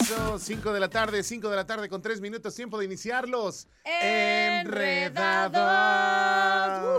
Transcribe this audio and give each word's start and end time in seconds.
Eso, 0.00 0.38
5 0.40 0.72
de 0.72 0.80
la 0.80 0.90
tarde, 0.90 1.22
5 1.22 1.48
de 1.48 1.56
la 1.56 1.66
tarde 1.66 1.88
con 1.88 2.02
3 2.02 2.20
minutos, 2.20 2.54
tiempo 2.54 2.78
de 2.78 2.84
iniciarlos. 2.84 3.68
Enredados. 3.84 5.54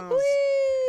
Ujuy. 0.04 0.18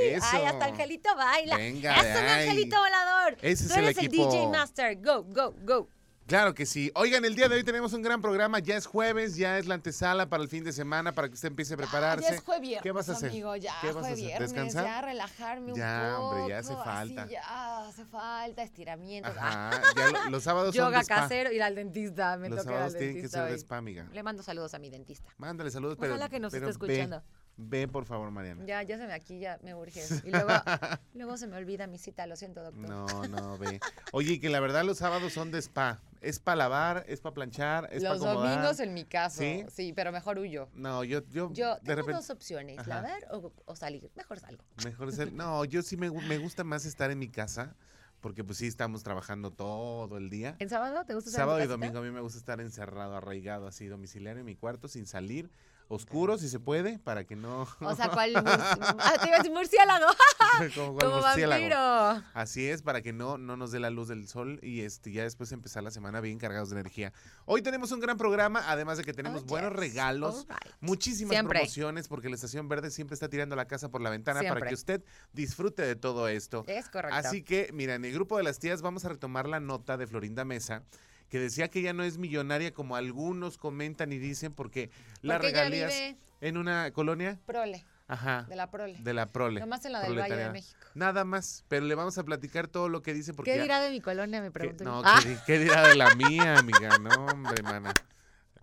Eso. 0.03 0.27
Ay, 0.33 0.45
hasta 0.45 0.67
Angelito 0.67 1.15
baila. 1.17 1.57
Venga, 1.57 1.95
es 1.97 2.21
un 2.21 2.27
ahí. 2.27 2.49
Angelito 2.49 2.77
volador. 2.79 3.37
Ese 3.43 3.65
es 3.65 3.69
Tú 3.73 3.79
el 3.79 3.85
eres 3.87 3.99
equipo. 3.99 4.25
el 4.25 4.31
DJ 4.31 4.47
Master. 4.49 4.97
Go, 5.03 5.25
go, 5.25 5.55
go. 5.63 5.89
Claro 6.27 6.55
que 6.55 6.67
sí. 6.67 6.91
Oigan, 6.97 7.25
el 7.25 7.37
día 7.37 7.49
de 7.49 7.55
hoy 7.55 7.63
tenemos 7.63 7.93
un 7.93 8.03
gran 8.03 8.21
programa. 8.21 8.59
Ya 8.59 8.77
es 8.77 8.85
jueves, 8.85 9.37
ya 9.37 9.59
es 9.59 9.67
la 9.67 9.77
antesala 9.77 10.29
para 10.29 10.43
el 10.43 10.49
fin 10.49 10.65
de 10.65 10.73
semana, 10.73 11.13
para 11.13 11.29
que 11.29 11.35
usted 11.35 11.47
empiece 11.49 11.75
a 11.75 11.77
prepararse. 11.77 12.25
Ya 12.29 12.35
es 12.35 12.41
jueves, 12.43 12.81
¿Qué 12.83 12.91
vas 12.91 13.09
a 13.09 13.13
hacer? 13.13 13.31
Amigo, 13.31 13.55
ya 13.55 13.73
¿Qué 13.81 13.87
vas 13.89 13.97
a 13.97 14.01
fue 14.01 14.09
hacer? 14.11 14.25
viernes, 14.25 14.51
¿Descansar? 14.53 14.85
ya 14.87 15.03
relajarme 15.03 15.73
un 15.73 15.79
Ya, 15.79 16.15
poco. 16.17 16.29
hombre, 16.31 16.49
ya 16.49 16.59
hace 16.59 16.73
así, 16.73 16.83
falta. 16.85 17.27
ya 17.29 17.87
hace 17.87 18.05
falta 18.07 18.63
estiramientos. 18.65 19.37
Ajá, 19.37 19.81
ya 19.97 20.11
lo- 20.11 20.31
los 20.31 20.43
sábados 20.43 20.75
son 20.75 20.87
Yoga 20.87 20.99
de 20.99 21.03
spa. 21.05 21.15
casero, 21.15 21.53
ir 21.53 21.63
al 21.63 21.77
dentista. 21.77 22.37
Me 22.39 22.49
Los 22.49 22.59
al 22.59 22.65
sábados 22.65 22.97
tienen 22.97 23.23
que 23.23 23.29
ser 23.29 23.45
de 23.49 23.55
spa, 23.55 23.77
amiga. 23.77 24.09
Le 24.13 24.23
mando 24.25 24.43
saludos 24.43 24.75
a 24.75 24.81
mi 24.81 24.91
dentista. 24.91 25.31
Mándale 25.39 25.71
saludos, 25.71 25.97
pero 26.01 26.15
Ojalá 26.15 26.29
que 26.29 26.41
nos 26.41 26.51
pero 26.53 26.69
esté 26.69 26.73
escuchando. 26.87 27.21
Ve, 27.21 27.46
por 27.91 28.05
favor, 28.05 28.31
Mariana. 28.31 28.65
Ya, 28.67 28.83
ya 28.83 28.99
se 28.99 29.07
me 29.07 29.13
aquí, 29.15 29.39
ya 29.39 29.59
me 29.63 29.75
urge. 29.75 30.03
Y 30.25 30.31
luego, 30.31 30.49
luego 31.15 31.37
se 31.37 31.47
me 31.47 31.57
olvida 31.57 31.87
mi 31.87 31.99
cita, 31.99 32.27
lo 32.27 32.37
siento, 32.37 32.63
doctor. 32.63 32.89
No, 32.89 33.07
no, 33.29 33.59
ve. 33.59 33.81
Oye, 34.13 34.39
que 34.41 34.49
la 34.51 34.61
verdad 34.61 34.85
los 34.85 34.99
sábados 34.99 35.33
son 35.33 35.51
de 35.51 35.59
spa. 35.59 36.01
Es 36.21 36.39
para 36.41 36.57
lavar, 36.57 37.05
es 37.09 37.21
para 37.21 37.35
planchar, 37.35 37.89
es 37.93 38.03
para 38.03 38.15
Los 38.15 38.23
domingos 38.23 38.81
en 38.81 38.95
mi 38.95 39.05
caso. 39.05 39.39
¿Sí? 39.43 39.65
¿Sí? 39.71 39.93
pero 39.93 40.13
mejor 40.13 40.39
huyo. 40.39 40.69
No, 40.75 41.05
yo, 41.05 41.21
yo, 41.29 41.53
Yo 41.53 41.75
de 41.77 41.81
tengo 41.81 41.97
repente, 41.97 42.13
dos 42.15 42.31
opciones, 42.31 42.79
Ajá. 42.79 42.89
lavar 42.89 43.27
o, 43.31 43.53
o 43.65 43.77
salir. 43.77 44.11
Mejor 44.17 44.41
salgo. 44.41 44.63
mejor 44.85 45.09
el- 45.19 45.37
no, 45.37 45.65
yo 45.65 45.83
sí 45.83 45.97
me, 45.97 46.11
me 46.11 46.39
gusta 46.39 46.65
más 46.65 46.85
estar 46.85 47.11
en 47.11 47.19
mi 47.19 47.29
casa, 47.29 47.77
porque 48.21 48.45
pues 48.45 48.59
sí 48.59 48.67
estamos 48.67 49.03
trabajando 49.03 49.51
todo 49.51 50.17
el 50.17 50.31
día. 50.31 50.57
¿En 50.59 50.69
sábado 50.69 51.05
te 51.05 51.15
gusta 51.15 51.31
salir 51.31 51.43
Sábado 51.43 51.59
de 51.59 51.65
y 51.65 51.67
tu 51.67 51.73
domingo 51.73 51.99
a 51.99 52.03
mí 52.03 52.11
me 52.11 52.21
gusta 52.21 52.39
estar 52.39 52.61
encerrado, 52.61 53.17
arraigado, 53.17 53.67
así, 53.67 53.87
domiciliario 53.87 54.41
en 54.41 54.47
mi 54.47 54.57
cuarto, 54.57 54.89
sin 54.89 55.07
salir, 55.07 55.51
oscuro 55.89 56.37
si 56.39 56.49
se 56.49 56.59
puede, 56.59 56.99
para 56.99 57.25
que 57.25 57.37
no... 57.37 57.67
O 57.81 57.95
sea, 57.95 58.09
¿cuál 58.11 58.33
ah, 58.37 59.41
te 59.43 59.51
murciélago? 59.51 60.07
como, 60.75 60.99
Como 60.99 61.17
murciélago. 61.21 61.69
vampiro. 61.69 62.31
Así 62.35 62.69
es, 62.69 62.83
para 62.83 63.03
que 63.03 63.13
no, 63.13 63.39
no 63.39 63.57
nos 63.57 63.71
dé 63.71 63.81
la 63.81 63.91
luz 63.91 64.09
del 64.09 64.27
sol 64.27 64.59
y 64.63 64.81
este, 64.81 65.13
ya 65.13 65.23
después 65.23 65.53
empezar 65.53 65.83
la 65.83 65.91
semana 65.91 66.21
bien 66.21 66.39
cargados 66.39 66.71
de 66.71 66.81
energía. 66.81 67.13
Hoy 67.45 67.63
tenemos 67.63 67.93
un 67.93 68.01
gran 68.01 68.17
programa, 68.17 68.65
además 68.67 68.99
de 68.99 69.05
que 69.05 69.13
tenemos 69.13 69.43
Oh, 69.43 69.47
buenos 69.47 69.71
yes. 69.73 69.79
regalos, 69.81 70.47
right. 70.49 70.75
muchísimas 70.81 71.33
Siempre. 71.33 71.61
promociones, 71.61 72.09
porque 72.09 72.29
la 72.29 72.35
Estación 72.35 72.69
Verde 72.69 72.91
siempre 72.91 73.15
está 73.15 73.29
tirando 73.29 73.55
la 73.55 73.67
casa 73.67 73.91
por 73.91 74.01
la 74.01 74.11
ventana 74.11 74.41
para 74.49 74.67
que 74.67 74.75
usted 74.75 75.05
disfrute 75.33 75.83
de 75.83 75.95
todo 75.95 76.29
esto. 76.29 76.65
Es 76.67 76.89
correcto. 76.89 77.17
Así 77.17 77.43
que, 77.43 77.71
mira, 77.73 77.95
en 77.95 78.05
grupo 78.17 78.37
de 78.39 78.43
las 78.45 78.59
tías 78.59 78.83
vamos 78.83 79.05
a 79.05 79.09
retomar 79.11 79.47
la 79.49 79.61
nota 79.61 79.97
de 79.97 80.07
Florinda 80.07 80.45
Mesa, 80.45 80.83
que 81.29 81.39
decía 81.39 81.69
que 81.69 81.81
ella 81.81 81.93
no 81.93 82.03
es 82.03 82.19
millonaria 82.19 82.73
como 82.73 82.97
algunos 82.97 83.59
comentan 83.59 84.13
y 84.13 84.19
dicen, 84.19 84.53
porque 84.53 84.91
ella 85.23 85.39
regalías 85.39 85.93
en 86.41 86.57
una 86.57 86.91
colonia, 86.93 87.39
Prole, 87.47 87.85
ajá, 88.09 88.43
de 88.49 88.57
la 88.57 88.71
prole. 88.71 88.97
de 89.01 89.15
la 89.15 89.33
prole. 89.33 89.61
Nomás 89.61 89.85
en 89.85 89.93
la 89.93 90.01
del 90.03 90.19
Valle 90.19 90.37
de. 90.37 90.51
México. 90.51 90.79
Nada 90.95 91.25
más, 91.25 91.65
pero 91.69 91.85
le 91.87 91.95
vamos 91.95 92.17
a 92.19 92.25
platicar 92.25 92.69
todo 92.69 92.89
lo 92.89 93.03
que 93.03 93.13
dice 93.15 93.33
porque 93.35 93.51
¿Qué 93.53 93.57
ya- 93.59 93.63
dirá 93.63 93.81
de 93.81 93.91
mi 93.91 94.01
colonia? 94.01 94.41
Me 94.41 94.51
pregunto. 94.51 94.85
no, 94.85 95.03
¿qué, 95.23 95.29
di- 95.29 95.37
qué 95.47 95.59
dirá 95.59 95.87
de 95.89 95.95
la 95.95 96.15
mía, 96.15 96.59
amiga? 96.59 96.99
No, 96.99 97.27
hombre, 97.27 97.63
mana. 97.63 97.93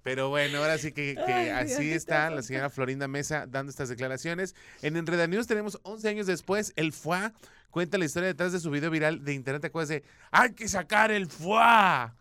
Pero 0.03 0.29
bueno, 0.29 0.59
ahora 0.59 0.77
sí 0.77 0.91
que, 0.91 1.15
que 1.15 1.33
Ay, 1.33 1.49
así 1.49 1.91
está 1.91 2.29
la 2.29 2.43
señora 2.43 2.69
Florinda 2.69 3.07
Mesa 3.07 3.47
dando 3.47 3.69
estas 3.69 3.89
declaraciones. 3.89 4.53
En 4.81 4.97
Enreda 4.97 5.27
News 5.27 5.47
tenemos 5.47 5.79
11 5.83 6.09
años 6.09 6.27
después, 6.27 6.73
el 6.75 6.91
FUA 6.91 7.33
cuenta 7.71 7.97
la 7.97 8.05
historia 8.05 8.27
detrás 8.27 8.51
de 8.51 8.59
su 8.59 8.69
video 8.69 8.91
viral 8.91 9.23
de 9.23 9.33
internet. 9.33 9.61
¿Te 9.61 9.67
acuerdas 9.67 9.89
de 9.89 10.03
¡Hay 10.29 10.53
que 10.53 10.67
sacar 10.67 11.09
el 11.11 11.27
FUA! 11.27 12.15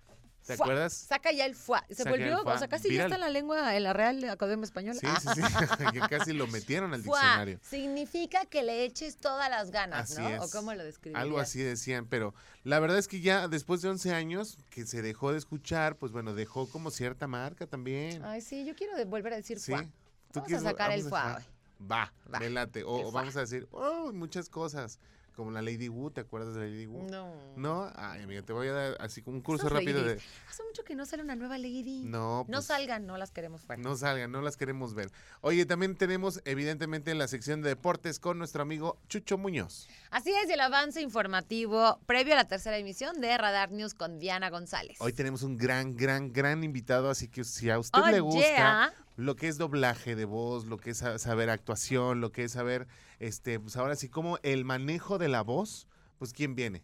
¿Te 0.47 0.56
Fuá. 0.56 0.66
acuerdas? 0.66 0.92
Saca 0.92 1.30
ya 1.30 1.47
el 1.47 1.54
fuá. 1.54 1.84
Se 1.88 1.94
Saca 1.97 2.10
el 2.10 2.19
volvió, 2.20 2.42
fuá. 2.42 2.54
o 2.54 2.58
sea, 2.58 2.69
casi 2.69 2.88
Viral. 2.88 2.98
ya 2.98 3.04
está 3.06 3.14
en 3.14 3.20
la 3.20 3.28
lengua, 3.30 3.76
en 3.76 3.82
la 3.84 3.92
Real 3.92 4.25
Academia 4.28 4.64
Española. 4.64 4.98
Sí, 5.00 5.06
sí, 5.20 5.28
sí, 5.41 5.42
que 5.92 6.00
casi 6.08 6.32
lo 6.32 6.47
metieron 6.48 6.92
al 6.94 7.03
fuá. 7.04 7.20
diccionario. 7.20 7.60
Significa 7.62 8.44
que 8.47 8.62
le 8.62 8.84
eches 8.84 9.19
todas 9.19 9.48
las 9.50 9.70
ganas, 9.70 10.10
Así 10.10 10.20
¿no? 10.20 10.42
¿O 10.42 10.50
cómo 10.50 10.75
lo 10.75 10.82
describirías? 10.82 11.22
Algo 11.22 11.38
así 11.38 11.60
decían, 11.62 12.06
pero 12.06 12.34
la 12.64 12.81
verdad 12.81 12.98
es 12.98 13.06
que 13.08 13.20
ya 13.20 13.47
después 13.48 13.82
de 13.82 13.91
11 13.91 14.12
años 14.14 14.58
que 14.70 14.84
se 14.84 15.00
dejó 15.02 15.31
de 15.32 15.38
escuchar, 15.38 15.97
pues 15.97 16.10
bueno, 16.12 16.34
dejó 16.34 16.69
como 16.69 16.91
cierta 16.91 17.26
marca 17.28 17.66
también. 17.66 18.25
Ay, 18.25 18.41
sí, 18.41 18.64
yo 18.64 18.75
quiero 18.75 18.92
volver 19.06 19.32
a 19.34 19.36
decir 19.36 19.60
Sí. 19.60 19.72
fuá. 19.72 19.84
¿Tú 20.32 20.41
Vamos 20.41 20.52
a 20.54 20.60
sacar 20.60 20.91
el 20.92 20.98
vamos 21.04 21.10
fuá 21.10 21.32
a- 21.32 21.36
hoy. 21.36 21.42
Va, 21.91 22.12
Va. 22.32 22.38
O, 22.38 22.42
el 22.44 22.58
o 22.86 23.10
fuá. 23.10 23.20
vamos 23.20 23.36
a 23.36 23.41
decir, 23.41 23.69
oh, 23.70 24.12
muchas 24.12 24.48
cosas. 24.48 24.98
Como 25.34 25.50
la 25.50 25.62
Lady 25.62 25.88
Wu, 25.88 26.10
¿te 26.10 26.20
acuerdas 26.20 26.54
de 26.54 26.60
la 26.60 26.66
Lady 26.66 26.87
Wu? 26.87 27.04
No. 27.10 27.32
¿No? 27.56 27.91
Ay, 27.97 28.22
amiga, 28.22 28.43
te 28.43 28.53
voy 28.53 28.69
a 28.69 28.72
dar 28.72 28.97
así 29.00 29.22
como 29.22 29.37
un 29.38 29.43
curso 29.43 29.69
rápido 29.69 30.03
de. 30.04 30.20
Hace 30.48 30.62
mucho 30.65 30.84
que 30.84 30.94
no 30.94 31.06
sale 31.06 31.22
una 31.22 31.34
nueva 31.37 31.56
lady. 31.59 32.03
No, 32.04 32.41
No 32.41 32.44
pues, 32.59 32.66
salgan, 32.66 33.06
no 33.06 33.16
las 33.16 33.31
queremos 33.31 33.62
fuera. 33.62 33.81
no 33.82 33.97
salgan, 33.97 34.31
no 34.31 34.43
las 34.43 34.56
queremos 34.56 34.94
ver. 34.94 35.10
Oye, 35.41 35.65
también 35.66 35.97
tenemos, 35.97 36.41
evidentemente, 36.44 37.15
la 37.15 37.28
sección 37.28 37.62
de 37.62 37.70
deportes 37.70 38.19
con 38.19 38.38
nuestro 38.38 38.62
amigo 38.62 38.98
Chucho 39.09 39.38
Muñoz. 39.38 39.88
Así 40.10 40.32
es, 40.44 40.50
el 40.50 40.60
avance 40.60 41.00
informativo 41.00 41.99
previo 42.06 42.34
a 42.34 42.37
la 42.37 42.44
tercera 42.49 42.76
emisión 42.76 43.20
de 43.20 43.37
Radar 43.38 43.70
News 43.72 43.94
con 43.94 44.19
Diana 44.19 44.50
González. 44.50 44.97
Hoy 45.00 45.12
tenemos 45.12 45.43
un 45.43 45.56
gran, 45.56 45.97
gran, 45.97 46.32
gran 46.32 46.62
invitado, 46.62 47.09
así 47.10 47.28
que 47.28 47.44
si 47.44 47.70
a 47.70 47.78
usted 47.78 48.00
Oh, 48.04 48.10
le 48.10 48.20
gusta 48.20 48.41
yeah. 48.41 48.94
Lo 49.16 49.36
que 49.36 49.48
es 49.48 49.58
doblaje 49.58 50.16
de 50.16 50.24
voz, 50.24 50.66
lo 50.66 50.78
que 50.78 50.90
es 50.90 50.98
sa- 50.98 51.18
saber 51.18 51.50
actuación, 51.50 52.20
lo 52.20 52.32
que 52.32 52.44
es 52.44 52.52
saber, 52.52 52.86
este, 53.18 53.60
pues 53.60 53.76
ahora 53.76 53.96
sí, 53.96 54.08
como 54.08 54.38
el 54.42 54.64
manejo 54.64 55.18
de 55.18 55.28
la 55.28 55.42
voz, 55.42 55.86
pues 56.18 56.32
¿quién 56.32 56.54
viene? 56.54 56.82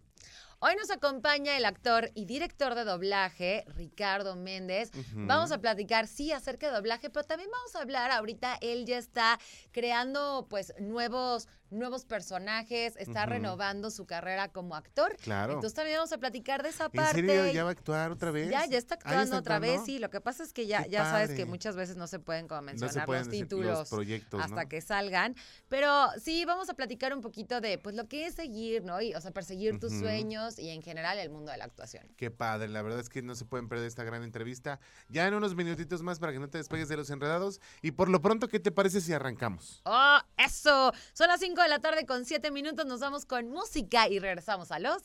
Hoy 0.61 0.75
nos 0.75 0.91
acompaña 0.91 1.56
el 1.56 1.65
actor 1.65 2.11
y 2.15 2.25
director 2.25 2.75
de 2.75 2.83
doblaje, 2.83 3.65
Ricardo 3.77 4.34
Méndez. 4.34 4.91
Vamos 5.15 5.53
a 5.53 5.61
platicar, 5.61 6.09
sí, 6.09 6.33
acerca 6.33 6.67
de 6.67 6.75
doblaje, 6.75 7.11
pero 7.11 7.25
también 7.25 7.49
vamos 7.53 7.77
a 7.77 7.81
hablar, 7.81 8.11
ahorita 8.11 8.59
él 8.61 8.84
ya 8.84 8.99
está 8.99 9.38
creando, 9.71 10.49
pues, 10.50 10.75
nuevos, 10.81 11.47
nuevos 11.71 12.05
personajes, 12.05 12.95
está 12.97 13.27
renovando 13.27 13.91
su 13.91 14.06
carrera 14.06 14.49
como 14.49 14.75
actor. 14.75 15.17
Claro. 15.17 15.55
Entonces 15.55 15.75
también 15.75 15.99
vamos 15.99 16.12
a 16.12 16.19
platicar 16.19 16.62
de 16.62 16.71
esa 16.71 16.87
¿En 16.87 16.91
parte. 16.93 17.15
serio 17.15 17.53
ya 17.53 17.65
va 17.65 17.71
a 17.71 17.73
actuar 17.73 18.11
otra 18.11 18.31
vez? 18.31 18.51
Ya, 18.51 18.67
ya 18.67 18.79
está 18.79 18.95
actuando 18.95 19.37
otra 19.39 19.59
vez, 19.59 19.83
sí. 19.84 19.99
Lo 19.99 20.11
que 20.11 20.21
pasa 20.21 20.43
es 20.43 20.53
que 20.53 20.67
ya, 20.67 20.84
Qué 20.84 20.91
ya 20.91 21.05
sabes 21.05 21.31
que 21.31 21.45
muchas 21.45 21.77
veces 21.77 21.97
no 21.97 22.06
se 22.06 22.19
pueden 22.19 22.49
como 22.49 22.62
No 22.62 22.69
se 22.69 22.75
mencionar 22.81 23.06
pueden 23.06 23.25
los 23.25 23.31
títulos 23.31 23.79
los 23.79 23.89
proyectos, 23.89 24.43
hasta 24.43 24.62
¿no? 24.62 24.69
que 24.69 24.81
salgan. 24.81 25.34
Pero 25.69 26.09
sí, 26.23 26.45
vamos 26.45 26.69
a 26.69 26.75
platicar 26.75 27.15
un 27.15 27.21
poquito 27.21 27.61
de 27.61 27.79
pues 27.79 27.95
lo 27.95 28.09
que 28.09 28.27
es 28.27 28.35
seguir, 28.35 28.85
¿no? 28.85 29.00
Y, 29.00 29.15
o 29.15 29.21
sea, 29.21 29.31
perseguir 29.31 29.79
tus 29.79 29.93
sueños 29.93 30.59
y 30.59 30.71
en 30.71 30.83
general 30.83 31.19
el 31.19 31.31
mundo 31.31 31.53
de 31.53 31.59
la 31.59 31.65
actuación. 31.65 32.06
Qué 32.17 32.31
padre, 32.31 32.69
la 32.69 32.83
verdad 32.83 33.00
es 33.00 33.09
que 33.09 33.23
no 33.23 33.35
se 33.35 33.45
pueden 33.45 33.69
perder 33.69 33.87
esta 33.87 34.05
gran 34.05 34.23
entrevista. 34.23 34.81
Ya 35.09 35.27
en 35.27 35.35
unos 35.35 35.55
minutitos 35.55 36.03
más 36.03 36.19
para 36.19 36.33
que 36.33 36.39
no 36.39 36.49
te 36.49 36.59
despegues 36.59 36.89
de 36.89 36.97
los 36.97 37.11
enredados. 37.11 37.61
Y 37.83 37.93
por 37.93 38.09
lo 38.09 38.21
pronto, 38.21 38.49
¿qué 38.49 38.61
te 38.61 38.71
parece 38.71 39.00
si 39.00 39.12
arrancamos? 39.12 39.83
¡Oh, 39.85 40.19
eso! 40.37 40.93
Son 41.12 41.29
las 41.29 41.41
5 41.41 41.58
de 41.63 41.69
la 41.69 41.79
tarde 41.81 42.07
con 42.07 42.25
7 42.25 42.51
minutos. 42.51 42.87
Nos 42.87 43.01
vamos 43.01 43.25
con 43.25 43.49
música 43.49 44.09
y 44.09 44.19
regresamos 44.19 44.71
a 44.71 44.79
los 44.79 45.03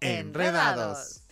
Enredados. 0.00 1.22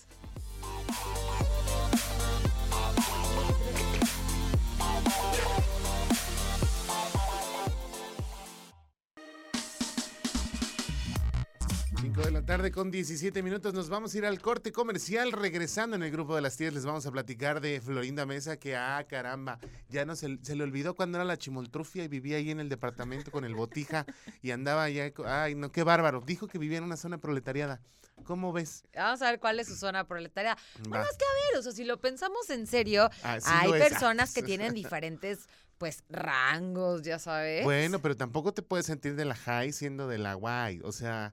Cinco 12.02 12.22
de 12.22 12.32
la 12.32 12.44
tarde 12.44 12.72
con 12.72 12.90
17 12.90 13.44
minutos. 13.44 13.74
Nos 13.74 13.88
vamos 13.88 14.12
a 14.12 14.18
ir 14.18 14.26
al 14.26 14.40
corte 14.40 14.72
comercial. 14.72 15.30
Regresando 15.30 15.94
en 15.94 16.02
el 16.02 16.10
grupo 16.10 16.34
de 16.34 16.42
las 16.42 16.56
tías, 16.56 16.74
les 16.74 16.84
vamos 16.84 17.06
a 17.06 17.12
platicar 17.12 17.60
de 17.60 17.80
Florinda 17.80 18.26
Mesa, 18.26 18.56
que, 18.56 18.74
ah, 18.74 19.06
caramba, 19.08 19.60
ya 19.88 20.04
no 20.04 20.16
se, 20.16 20.36
se 20.42 20.56
le 20.56 20.64
olvidó 20.64 20.96
cuando 20.96 21.18
era 21.18 21.24
la 21.24 21.38
chimoltrufia 21.38 22.02
y 22.02 22.08
vivía 22.08 22.38
ahí 22.38 22.50
en 22.50 22.58
el 22.58 22.68
departamento 22.68 23.30
con 23.30 23.44
el 23.44 23.54
botija 23.54 24.04
y 24.42 24.50
andaba 24.50 24.82
allá. 24.82 25.12
Ay, 25.24 25.54
no, 25.54 25.70
qué 25.70 25.84
bárbaro. 25.84 26.20
Dijo 26.26 26.48
que 26.48 26.58
vivía 26.58 26.78
en 26.78 26.84
una 26.84 26.96
zona 26.96 27.18
proletariada. 27.18 27.80
¿Cómo 28.24 28.52
ves? 28.52 28.82
Vamos 28.96 29.22
a 29.22 29.30
ver 29.30 29.38
cuál 29.38 29.60
es 29.60 29.68
su 29.68 29.76
zona 29.76 30.04
proletaria. 30.04 30.58
Bueno, 30.88 31.04
es 31.08 31.16
que 31.16 31.24
a 31.24 31.52
ver, 31.52 31.60
o 31.60 31.62
sea, 31.62 31.70
si 31.70 31.84
lo 31.84 32.00
pensamos 32.00 32.50
en 32.50 32.66
serio, 32.66 33.08
hay 33.22 33.72
es. 33.74 33.80
personas 33.80 34.34
que 34.34 34.42
tienen 34.42 34.74
diferentes, 34.74 35.46
pues, 35.78 36.02
rangos, 36.08 37.02
ya 37.02 37.20
sabes. 37.20 37.62
Bueno, 37.62 38.00
pero 38.00 38.16
tampoco 38.16 38.52
te 38.52 38.62
puedes 38.62 38.86
sentir 38.86 39.14
de 39.14 39.24
la 39.24 39.36
high 39.36 39.72
siendo 39.72 40.08
de 40.08 40.18
la 40.18 40.34
guay. 40.34 40.80
O 40.82 40.90
sea, 40.90 41.32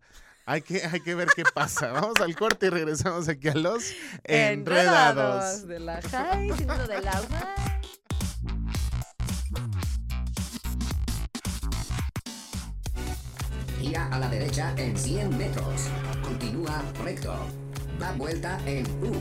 hay 0.50 0.63
que, 0.63 0.84
hay 0.84 1.00
que 1.01 1.13
ver 1.13 1.28
qué 1.36 1.44
pasa. 1.44 1.92
Vamos 1.94 2.19
al 2.22 2.36
corte 2.36 2.66
y 2.66 2.69
regresamos 2.69 3.30
aquí 3.30 3.50
a 3.50 3.54
los 3.54 3.94
enredados. 4.24 5.68
De 5.68 5.80
la 5.80 6.01
high, 6.01 6.50
de 6.50 7.01
la 7.01 7.22
guay. 7.30 7.42
Gira 13.80 14.07
a 14.07 14.18
la 14.18 14.28
derecha 14.30 14.74
en 14.78 14.98
100 14.98 15.38
metros. 15.38 15.88
Continúa 16.24 16.84
recto. 17.04 17.36
Da 18.00 18.12
vuelta 18.13 18.60
en 18.66 18.86
U. 19.04 19.13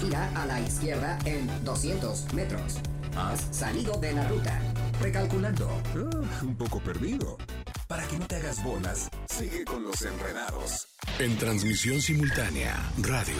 Gira 0.00 0.28
a 0.34 0.46
la 0.46 0.60
izquierda 0.60 1.16
en 1.26 1.48
200 1.64 2.34
metros. 2.34 2.80
Has 3.16 3.40
salido 3.56 3.98
de 3.98 4.12
la 4.12 4.26
ruta. 4.26 4.60
Recalculando. 5.00 5.70
Ah, 5.94 6.42
un 6.42 6.56
poco 6.56 6.80
perdido. 6.80 7.38
Para 7.88 8.04
que 8.08 8.18
no 8.18 8.26
te 8.26 8.36
hagas 8.36 8.64
bolas, 8.64 9.08
sigue 9.28 9.64
con 9.64 9.84
los 9.84 10.02
enredados. 10.02 10.88
En 11.20 11.38
transmisión 11.38 12.02
simultánea, 12.02 12.74
radio, 12.98 13.36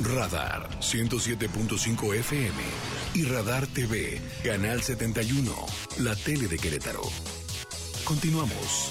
Radar 0.00 0.68
107.5 0.80 2.14
FM 2.16 2.56
y 3.14 3.24
Radar 3.24 3.68
TV, 3.68 4.20
Canal 4.42 4.82
71, 4.82 5.54
la 6.00 6.16
tele 6.16 6.48
de 6.48 6.58
Querétaro. 6.58 7.02
Continuamos. 8.04 8.90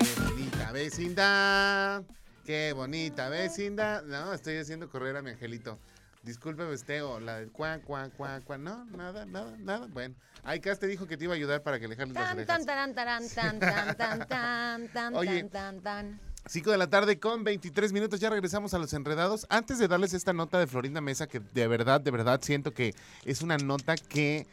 Qué 0.00 0.20
bonita 0.26 0.72
vecindad. 0.72 2.02
Qué 2.44 2.72
bonita 2.72 3.28
vecindad. 3.28 4.02
No, 4.02 4.34
estoy 4.34 4.56
haciendo 4.56 4.90
correr 4.90 5.16
a 5.16 5.22
mi 5.22 5.30
angelito. 5.30 5.78
Discúlpeme, 6.24 6.72
Esteo, 6.72 7.20
la 7.20 7.36
del 7.38 7.50
cuan, 7.52 7.80
cuan, 7.82 8.10
cuan, 8.10 8.40
cuan. 8.42 8.64
No, 8.64 8.84
nada, 8.86 9.26
nada, 9.26 9.54
nada. 9.58 9.86
Bueno, 9.88 10.14
Cas 10.62 10.78
te 10.78 10.86
dijo 10.86 11.06
que 11.06 11.16
te 11.18 11.24
iba 11.24 11.34
a 11.34 11.36
ayudar 11.36 11.62
para 11.62 11.78
que 11.78 11.86
le 11.86 11.96
jales 11.96 12.14
las 12.14 12.24
Tan, 12.24 12.38
orejas. 12.38 12.66
tan, 12.66 12.94
tan, 12.94 13.28
tan, 13.28 13.96
tan, 13.96 14.26
tan, 14.28 14.88
tan, 14.88 15.14
Oye. 15.16 15.44
tan, 15.44 15.50
tan, 15.50 15.80
tan. 15.82 16.20
5 16.46 16.70
de 16.70 16.78
la 16.78 16.88
tarde 16.88 17.18
con 17.18 17.44
23 17.44 17.92
minutos, 17.92 18.20
ya 18.20 18.30
regresamos 18.30 18.72
a 18.74 18.78
los 18.78 18.92
enredados. 18.94 19.46
Antes 19.50 19.78
de 19.78 19.88
darles 19.88 20.14
esta 20.14 20.32
nota 20.32 20.58
de 20.58 20.66
Florinda 20.66 21.00
Mesa, 21.00 21.26
que 21.26 21.40
de 21.40 21.66
verdad, 21.68 22.00
de 22.00 22.10
verdad 22.10 22.40
siento 22.42 22.72
que 22.72 22.94
es 23.24 23.42
una 23.42 23.56
nota 23.58 23.96
que 23.96 24.46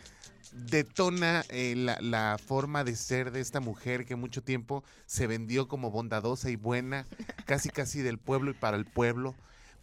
detona 0.52 1.44
eh, 1.50 1.76
la, 1.78 1.98
la 2.02 2.38
forma 2.38 2.84
de 2.84 2.96
ser 2.96 3.32
de 3.32 3.40
esta 3.40 3.60
mujer 3.62 4.06
que 4.06 4.16
mucho 4.16 4.42
tiempo 4.42 4.84
se 5.06 5.28
vendió 5.28 5.68
como 5.68 5.92
bondadosa 5.92 6.50
y 6.50 6.56
buena, 6.58 7.08
casi 7.46 7.70
casi 7.70 8.02
del 8.02 8.18
pueblo 8.18 8.52
y 8.52 8.56
para 8.56 8.76
el 8.78 8.86
pueblo. 8.86 9.36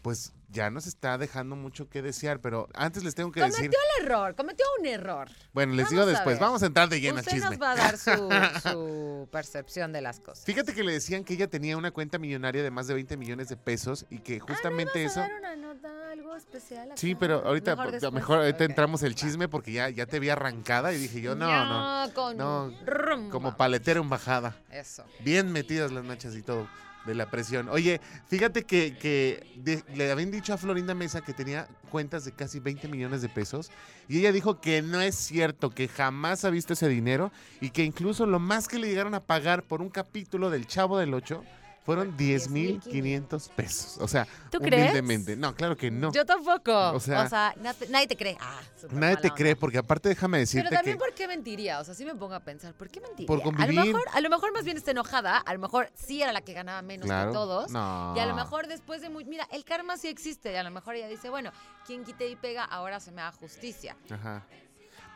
Pues 0.03 0.33
ya 0.51 0.71
nos 0.71 0.87
está 0.87 1.19
dejando 1.19 1.57
mucho 1.57 1.89
que 1.89 2.01
desear, 2.03 2.41
pero 2.41 2.69
antes 2.75 3.05
les 3.05 3.15
tengo 3.15 3.31
que 3.33 3.41
decir, 3.41 3.57
Cometió 3.57 3.79
el 3.99 4.05
error, 4.07 4.35
cometió 4.35 4.65
un 4.81 4.87
error. 4.87 5.29
bueno, 5.53 5.75
les 5.75 5.85
Vamos 5.87 5.91
digo 5.91 6.07
después, 6.07 6.39
vamos 6.39 6.63
a 6.63 6.67
entrar 6.67 6.89
de 6.89 7.01
lleno 7.01 7.15
al 7.19 7.21
Usted 7.21 7.33
chisme. 7.33 7.51
nos 7.51 7.61
va 7.61 7.73
a 7.73 7.77
dar 7.77 7.99
su, 7.99 8.11
su 8.71 9.29
percepción 9.31 9.93
de 9.93 10.01
las 10.01 10.21
cosas. 10.21 10.45
Fíjate 10.45 10.75
que 10.75 10.83
le 10.83 10.93
decían 10.93 11.23
que 11.25 11.35
ella 11.35 11.49
tenía 11.49 11.77
una 11.77 11.91
cuenta 11.91 12.19
millonaria 12.19 12.63
de 12.63 12.71
más 12.71 12.87
de 12.87 12.95
20 12.95 13.17
millones 13.17 13.49
de 13.49 13.57
pesos 13.57 14.07
y 14.11 14.21
que 14.21 14.41
justamente 14.41 15.05
¿Vas 15.05 15.13
eso... 15.13 15.21
a 15.21 15.29
dar 15.29 15.35
una 15.39 15.57
nota, 15.57 16.11
algo 16.11 16.35
especial 16.35 16.91
Sí, 16.95 17.15
pero 17.15 17.45
ahorita 17.47 17.77
Mejor 18.11 18.39
ahorita 18.39 18.65
entramos 18.65 19.03
el 19.03 19.15
chisme 19.15 19.49
porque 19.49 19.73
ya, 19.73 19.91
ya 19.91 20.07
te 20.07 20.19
vi 20.19 20.31
arrancada 20.31 20.93
y 20.93 20.99
dije 20.99 21.21
yo, 21.21 21.35
no, 21.35 21.47
no, 21.47 22.07
Ya, 22.07 22.15
con 22.15 22.37
no, 22.37 22.73
como 23.31 23.57
paletera 23.57 24.01
en 24.01 24.09
bajada. 24.09 24.57
Eso. 24.71 25.05
Bien 25.21 25.53
metidas 25.53 25.93
las 25.93 26.05
nachas 26.05 26.35
y 26.35 26.43
todo 26.43 26.67
de 27.09 27.15
la 27.17 27.29
presión. 27.31 27.69
Oye, 27.71 28.01
fíjate 28.29 28.63
que, 28.65 28.97
que 28.97 29.45
de- 29.57 29.83
le 29.97 30.11
habían 30.13 30.31
dicho 30.31 30.53
a 30.55 30.59
Florinda 30.59 30.95
Mesa 30.95 31.23
que 31.23 31.33
tenía 31.35 31.67
cuentas 31.91 32.25
de 32.25 32.33
casi 32.33 32.61
20 32.61 32.87
millones 32.87 33.23
de 33.23 33.29
pesos 33.29 33.71
y 34.09 34.19
ella 34.19 34.31
dijo 34.31 34.61
que 34.61 34.83
no 34.83 35.01
es 35.01 35.17
cierto, 35.17 35.71
que 35.71 35.89
jamás 35.89 36.45
ha 36.45 36.51
visto 36.51 36.75
ese 36.75 36.89
dinero 36.89 37.33
y 37.61 37.71
que 37.71 37.83
incluso 37.83 38.27
lo 38.27 38.39
más 38.39 38.69
que 38.69 38.79
le 38.79 38.87
llegaron 38.89 39.15
a 39.15 39.21
pagar 39.25 39.65
por 39.65 39.81
un 39.83 39.89
capítulo 39.89 40.51
del 40.51 40.67
Chavo 40.67 40.99
del 40.99 41.15
8 41.15 41.43
fueron 41.89 42.15
10 42.19 42.51
mil 42.51 42.81
500 42.81 43.49
pesos. 43.49 43.97
O 44.03 44.07
sea, 44.07 44.27
¿Tú 44.51 44.59
crees? 44.59 44.83
humildemente. 44.83 45.37
No, 45.37 45.55
claro 45.55 45.75
que 45.75 45.91
no. 45.91 46.13
Yo 46.13 46.27
tampoco. 46.27 46.71
O 46.71 46.97
O 46.97 47.01
sea- 47.01 47.27
sea, 47.31 47.55
na- 47.63 47.75
nadie 47.89 48.07
te 48.07 48.15
cree. 48.15 48.37
Ah, 48.39 48.61
Nadie 48.91 49.17
te 49.17 49.29
onda. 49.29 49.35
cree 49.35 49.57
porque 49.57 49.79
aparte 49.79 50.11
déjame 50.11 50.37
decirte 50.39 50.69
Pero 50.69 50.77
también, 50.77 50.99
que... 50.99 51.05
¿por 51.07 51.15
qué 51.15 51.27
mentiría? 51.27 51.81
O 51.81 51.85
sea, 51.85 51.95
sí 51.95 52.05
me 52.05 52.15
pongo 52.15 52.35
a 52.35 52.41
pensar, 52.41 52.75
¿por 52.75 52.91
qué 52.91 53.01
mentiría? 53.01 53.27
Por 53.27 53.37
a, 53.41 53.45
lo 53.45 53.45
convivir. 53.45 53.87
mejor, 53.87 54.03
a 54.13 54.21
lo 54.21 54.29
mejor 54.29 54.53
más 54.53 54.65
bien 54.67 54.77
está 54.77 54.91
enojada, 54.91 55.39
a 55.39 55.53
lo 55.55 55.61
mejor 55.61 55.91
sí 55.95 56.21
era 56.21 56.31
la 56.33 56.43
que 56.43 56.53
ganaba 56.53 56.83
menos 56.83 57.07
Claro. 57.07 57.31
que 57.31 57.35
todos. 57.35 57.71
No. 57.71 58.13
Y 58.15 58.21
a 58.21 58.27
lo 58.27 58.35
mejor 58.35 58.67
después 58.67 59.01
de 59.01 59.09
muy... 59.09 59.25
Mira, 59.25 59.49
el 59.51 59.65
karma 59.65 59.97
sí 59.97 60.09
existe. 60.09 60.53
Y 60.53 60.57
a 60.57 60.63
lo 60.63 60.71
mejor 60.71 60.95
ella 60.95 61.09
dice, 61.09 61.31
bueno, 61.31 61.53
quien 61.87 62.05
quite 62.05 62.29
y 62.29 62.37
pega, 62.37 62.65
ahora 62.65 63.01
se 63.01 63.13
me 63.13 63.23
da 63.23 63.33
justicia. 63.33 63.97
Ajá. 64.11 64.45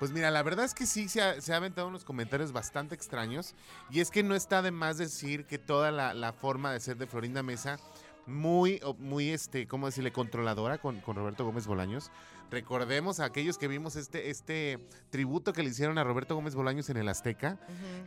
Pues 0.03 0.11
mira, 0.11 0.33
la 0.33 0.43
verdad 0.43 0.65
es 0.65 0.75
que 0.75 0.85
sí 0.85 1.09
se 1.09 1.23
ha, 1.23 1.41
se 1.41 1.53
ha 1.53 1.59
aventado 1.59 1.87
unos 1.87 2.03
comentarios 2.03 2.51
bastante 2.51 2.93
extraños. 2.93 3.55
Y 3.89 4.01
es 4.01 4.11
que 4.11 4.25
no 4.25 4.35
está 4.35 4.61
de 4.61 4.73
más 4.73 4.99
decir 4.99 5.47
que 5.47 5.59
toda 5.59 5.93
la, 5.93 6.33
forma 6.33 6.73
de 6.73 6.81
ser 6.81 6.97
de 6.97 7.07
Florinda 7.07 7.45
Mesa, 7.45 7.79
muy, 8.27 8.81
muy, 8.99 9.31
este, 9.31 9.69
¿cómo 9.69 9.87
decirle? 9.87 10.11
Controladora 10.11 10.79
con, 10.79 11.01
con 11.03 11.15
Roberto 11.15 11.45
Gómez 11.45 11.69
Bolaños. 11.69 12.11
Recordemos 12.53 13.19
a 13.19 13.25
aquellos 13.25 13.57
que 13.57 13.67
vimos 13.67 13.97
este, 13.97 14.29
este 14.29 14.79
tributo 15.09 15.55
que 15.55 15.63
le 15.63 15.71
hicieron 15.71 15.97
a 15.97 16.05
Roberto 16.05 16.35
Gómez 16.35 16.55
Bolaños 16.55 16.91
en 16.91 16.99
el 16.99 17.09
Azteca, 17.09 17.59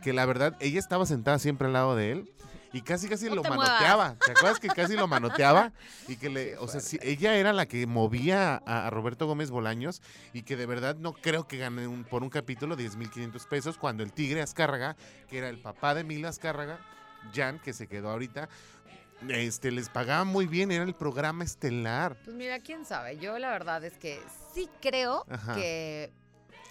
que 0.02 0.12
la 0.12 0.24
verdad, 0.24 0.56
ella 0.60 0.78
estaba 0.78 1.04
sentada 1.04 1.40
siempre 1.40 1.66
al 1.66 1.72
lado 1.72 1.96
de 1.96 2.12
él. 2.12 2.32
Y 2.72 2.82
casi, 2.82 3.08
casi 3.08 3.26
No 3.28 3.34
lo 3.36 3.42
te 3.42 3.48
manoteaba. 3.48 4.16
¿Te 4.24 4.32
acuerdas 4.32 4.60
que 4.60 4.68
casi 4.68 4.94
lo 4.96 5.08
manoteaba? 5.08 5.72
Y 6.08 6.16
que 6.16 6.28
le, 6.30 6.56
o 6.58 6.68
sea, 6.68 6.80
sí, 6.80 6.98
ella 7.02 7.34
era 7.36 7.52
la 7.52 7.66
que 7.66 7.86
movía 7.88 8.62
a, 8.66 8.86
a 8.86 8.90
Roberto 8.90 9.26
Gómez 9.26 9.50
Bolaños 9.50 10.00
y 10.32 10.42
que 10.42 10.56
de 10.56 10.66
verdad 10.66 10.94
no 10.96 11.12
creo 11.12 11.48
que 11.48 11.56
gane 11.58 11.88
un- 11.88 12.04
por 12.04 12.22
un 12.22 12.28
capítulo 12.30 12.76
10.500 12.76 13.48
pesos 13.48 13.78
cuando 13.78 14.02
el 14.04 14.12
Tigre 14.12 14.42
Azcárraga, 14.42 14.96
que 15.28 15.38
era 15.38 15.48
el 15.48 15.58
papá 15.58 15.94
de 15.94 16.04
Mila 16.04 16.28
Azcárraga, 16.28 16.78
Jan, 17.34 17.58
que 17.58 17.72
se 17.72 17.88
quedó 17.88 18.10
ahorita, 18.10 18.48
este, 19.28 19.70
les 19.70 19.88
pagaba 19.88 20.24
muy 20.24 20.46
bien, 20.46 20.70
era 20.70 20.84
el 20.84 20.94
programa 20.94 21.44
estelar. 21.44 22.16
Pues 22.24 22.36
mira, 22.36 22.60
quién 22.60 22.84
sabe. 22.84 23.18
Yo 23.18 23.38
la 23.38 23.50
verdad 23.50 23.82
es 23.84 23.96
que 23.98 24.20
sí 24.54 24.68
creo 24.80 25.24
Ajá. 25.28 25.54
que 25.54 26.12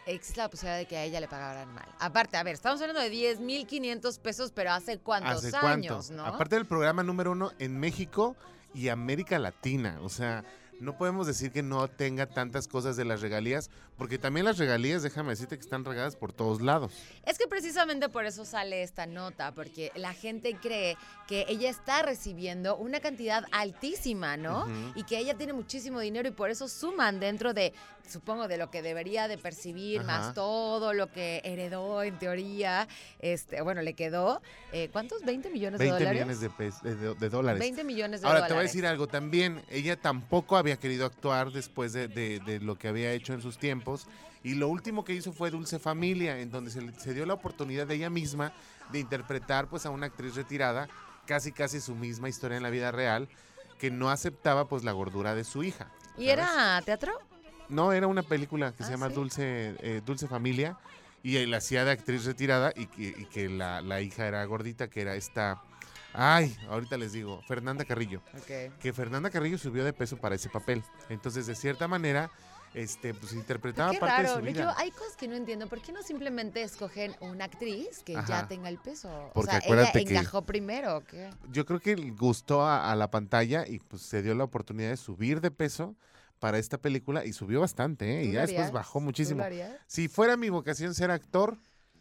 existe 0.06 0.40
la 0.40 0.50
posibilidad 0.50 0.78
de 0.78 0.86
que 0.86 0.98
a 0.98 1.04
ella 1.04 1.20
le 1.20 1.28
pagaran 1.28 1.74
mal. 1.74 1.88
Aparte, 2.00 2.38
a 2.38 2.44
ver, 2.44 2.54
estamos 2.54 2.80
hablando 2.82 3.02
de 3.02 3.12
10.500 3.12 4.20
pesos, 4.20 4.52
pero 4.52 4.72
¿hace 4.72 5.00
cuántos 5.00 5.44
¿Hace 5.44 5.56
años, 5.58 6.08
cuánto? 6.08 6.24
no? 6.24 6.26
Aparte 6.26 6.56
del 6.56 6.66
programa 6.66 7.04
número 7.04 7.32
uno 7.32 7.52
en 7.60 7.80
México 7.80 8.36
y 8.74 8.90
América 8.90 9.40
Latina. 9.40 10.00
O 10.02 10.10
sea, 10.10 10.44
no 10.80 10.98
podemos 10.98 11.26
decir 11.28 11.52
que 11.52 11.64
no 11.64 11.88
tenga 11.88 12.26
tantas 12.26 12.68
cosas 12.68 12.96
de 12.98 13.06
las 13.06 13.22
regalías, 13.22 13.70
porque 13.98 14.18
también 14.18 14.46
las 14.46 14.58
regalías, 14.58 15.04
déjame 15.04 15.30
decirte 15.30 15.56
que 15.58 15.62
están 15.64 15.86
regadas 15.86 16.16
por 16.16 16.34
todos 16.34 16.62
lados. 16.62 16.92
Es 17.26 17.38
que 17.38 17.48
precisamente 17.48 18.10
por 18.10 18.26
eso 18.26 18.44
sale 18.46 18.84
esta 18.84 19.06
nota, 19.06 19.54
porque 19.54 19.92
la 19.96 20.14
gente 20.14 20.58
cree 20.62 20.98
que 21.28 21.46
ella 21.48 21.70
está 21.70 22.02
recibiendo 22.02 22.76
una 22.76 23.00
cantidad 23.00 23.46
altísima, 23.52 24.38
¿no? 24.38 24.68
Y 24.96 25.04
que 25.04 25.18
ella 25.18 25.36
tiene 25.36 25.54
muchísimo 25.54 26.00
dinero 26.00 26.28
y 26.28 26.32
por 26.32 26.50
eso 26.50 26.68
suman 26.68 27.20
dentro 27.22 27.54
de, 27.54 27.74
supongo, 28.08 28.48
de 28.50 28.58
lo 28.58 28.70
que 28.70 28.82
debería 28.82 29.28
de 29.30 29.38
percibir, 29.38 30.02
Ajá. 30.02 30.08
más 30.08 30.34
todo 30.34 30.94
lo 30.94 31.12
que 31.12 31.42
heredó 31.46 32.04
en 32.04 32.20
teoría, 32.20 32.88
este, 33.20 33.62
bueno, 33.62 33.82
le 33.82 33.94
quedó, 33.94 34.42
eh, 34.74 34.90
¿cuántos? 34.92 35.22
¿20 35.24 35.52
millones 35.52 35.80
de 35.80 35.86
20 35.86 36.04
dólares? 36.04 36.14
millones 36.14 36.40
de, 36.42 36.50
pes- 36.50 36.82
de- 36.84 36.96
de- 36.96 37.16
de 37.16 37.30
dólares. 37.30 37.60
20 37.60 37.84
millones 37.86 38.22
de 38.22 38.28
Ahora, 38.28 38.40
dólares. 38.40 38.50
te 38.50 38.54
voy 38.56 38.60
a 38.62 38.68
decir 38.68 38.86
algo 38.86 39.08
también. 39.08 39.64
Ella 39.70 39.96
tampoco 40.00 40.58
había 40.66 40.78
querido 40.80 41.06
actuar 41.06 41.52
después 41.52 41.94
de, 41.94 42.08
de- 42.08 42.40
de 42.40 42.60
lo 42.60 42.76
que 42.78 42.88
había 42.88 43.12
hecho 43.14 43.34
en 43.34 43.42
sus 43.42 43.58
tiempos. 43.60 44.08
Y 44.44 44.56
lo 44.56 44.68
último 44.68 45.04
que 45.06 45.14
hizo 45.14 45.32
fue 45.32 45.52
Dulce 45.52 45.78
Familia, 45.80 46.40
en 46.40 46.50
donde 46.50 46.72
se, 46.72 46.82
le- 46.82 47.00
se 47.00 47.14
dio 47.14 47.26
la 47.28 47.36
oportunidad 47.36 47.86
de 47.86 47.96
ella 47.96 48.10
misma 48.10 48.52
de 48.92 49.00
interpretar 49.00 49.68
pues, 49.68 49.86
a 49.86 49.92
una 49.92 50.08
actriz 50.08 50.34
retirada, 50.36 50.88
casi 51.28 51.52
casi 51.52 51.80
su 51.80 51.94
misma 51.96 52.30
historia 52.30 52.58
en 52.58 52.64
la 52.64 52.70
vida 52.72 52.92
real, 52.92 53.28
que 53.80 53.92
no 53.92 54.10
aceptaba 54.10 54.68
pues 54.68 54.84
la 54.84 54.92
gordura 54.92 55.36
de 55.36 55.44
su 55.44 55.64
hija. 55.64 55.88
¿Y 56.18 56.30
era 56.30 56.82
teatro? 56.84 57.14
No, 57.70 57.92
era 57.94 58.08
una 58.08 58.24
película 58.24 58.72
que 58.72 58.84
se 58.84 58.90
Ah, 58.90 58.92
llama 58.92 59.10
¿sí? 59.10 59.14
Dulce, 59.16 59.76
eh, 59.82 60.02
Dulce 60.04 60.28
Familia 60.28 60.78
y 61.24 61.38
él 61.38 61.54
hacía 61.54 61.84
de 61.86 61.92
actriz 61.92 62.26
retirada 62.26 62.72
y 62.76 62.88
que, 62.88 63.04
y 63.18 63.26
que 63.26 63.50
la, 63.50 63.82
la 63.82 64.02
hija 64.02 64.26
era 64.28 64.44
gordita, 64.46 64.88
que 64.90 65.02
era 65.02 65.16
esta... 65.16 65.62
Ay, 66.18 66.56
ahorita 66.70 66.98
les 66.98 67.12
digo, 67.14 67.42
Fernanda 67.48 67.86
Carrillo 67.86 68.22
Ok. 68.38 68.78
que 68.80 68.94
Fernanda 68.94 69.30
Carrillo 69.30 69.58
subió 69.58 69.84
de 69.84 69.94
peso 69.94 70.18
para 70.18 70.36
ese 70.36 70.50
papel. 70.50 70.84
Entonces, 71.10 71.46
de 71.48 71.56
cierta 71.56 71.88
manera, 71.88 72.30
este, 72.74 73.14
pues 73.14 73.32
interpretaba 73.34 73.92
Qué 73.92 74.00
parte 74.00 74.24
raro, 74.24 74.30
de 74.30 74.36
su 74.40 74.46
vida. 74.54 74.64
Yo, 74.64 74.74
hay 74.78 74.92
cosas 74.92 75.16
que 75.16 75.28
no 75.30 75.36
entiendo. 75.36 75.68
¿Por 75.68 75.82
qué 75.82 75.92
no 75.94 76.04
simplemente 76.04 76.62
escogen 76.62 77.16
una 77.22 77.46
actriz 77.46 78.04
que 78.04 78.18
Ajá. 78.18 78.28
ya 78.42 78.48
tenga 78.48 78.68
el 78.70 78.78
peso? 78.80 79.32
Porque 79.34 79.50
o 79.50 79.52
sea, 79.52 79.60
acuérdate 79.60 80.00
ella 80.00 80.08
que- 80.10 80.18
encajó 80.18 80.42
primero, 80.42 80.98
¿o 80.98 81.02
qué? 81.02 81.30
Yo 81.52 81.66
creo 81.66 81.80
que 81.80 81.96
gustó 82.18 82.64
a, 82.66 82.92
a 82.92 82.96
la 82.96 83.10
pantalla 83.12 83.66
y 83.68 83.80
pues 83.80 84.02
se 84.02 84.22
dio 84.22 84.36
la 84.36 84.44
oportunidad 84.44 84.90
de 84.90 84.98
subir 84.98 85.40
de 85.42 85.52
peso 85.52 85.96
para 86.40 86.60
esta 86.60 86.78
película 86.78 87.24
y 87.26 87.32
subió 87.32 87.62
bastante, 87.62 88.20
¿eh? 88.20 88.24
¿Tú 88.24 88.30
Y 88.30 88.32
ya 88.34 88.42
después 88.42 88.72
bajó 88.72 89.00
¿Tú 89.00 89.06
muchísimo. 89.06 89.42
Si 89.88 90.10
fuera 90.10 90.36
mi 90.36 90.50
vocación 90.50 90.94
ser 90.94 91.12
actor, 91.12 91.58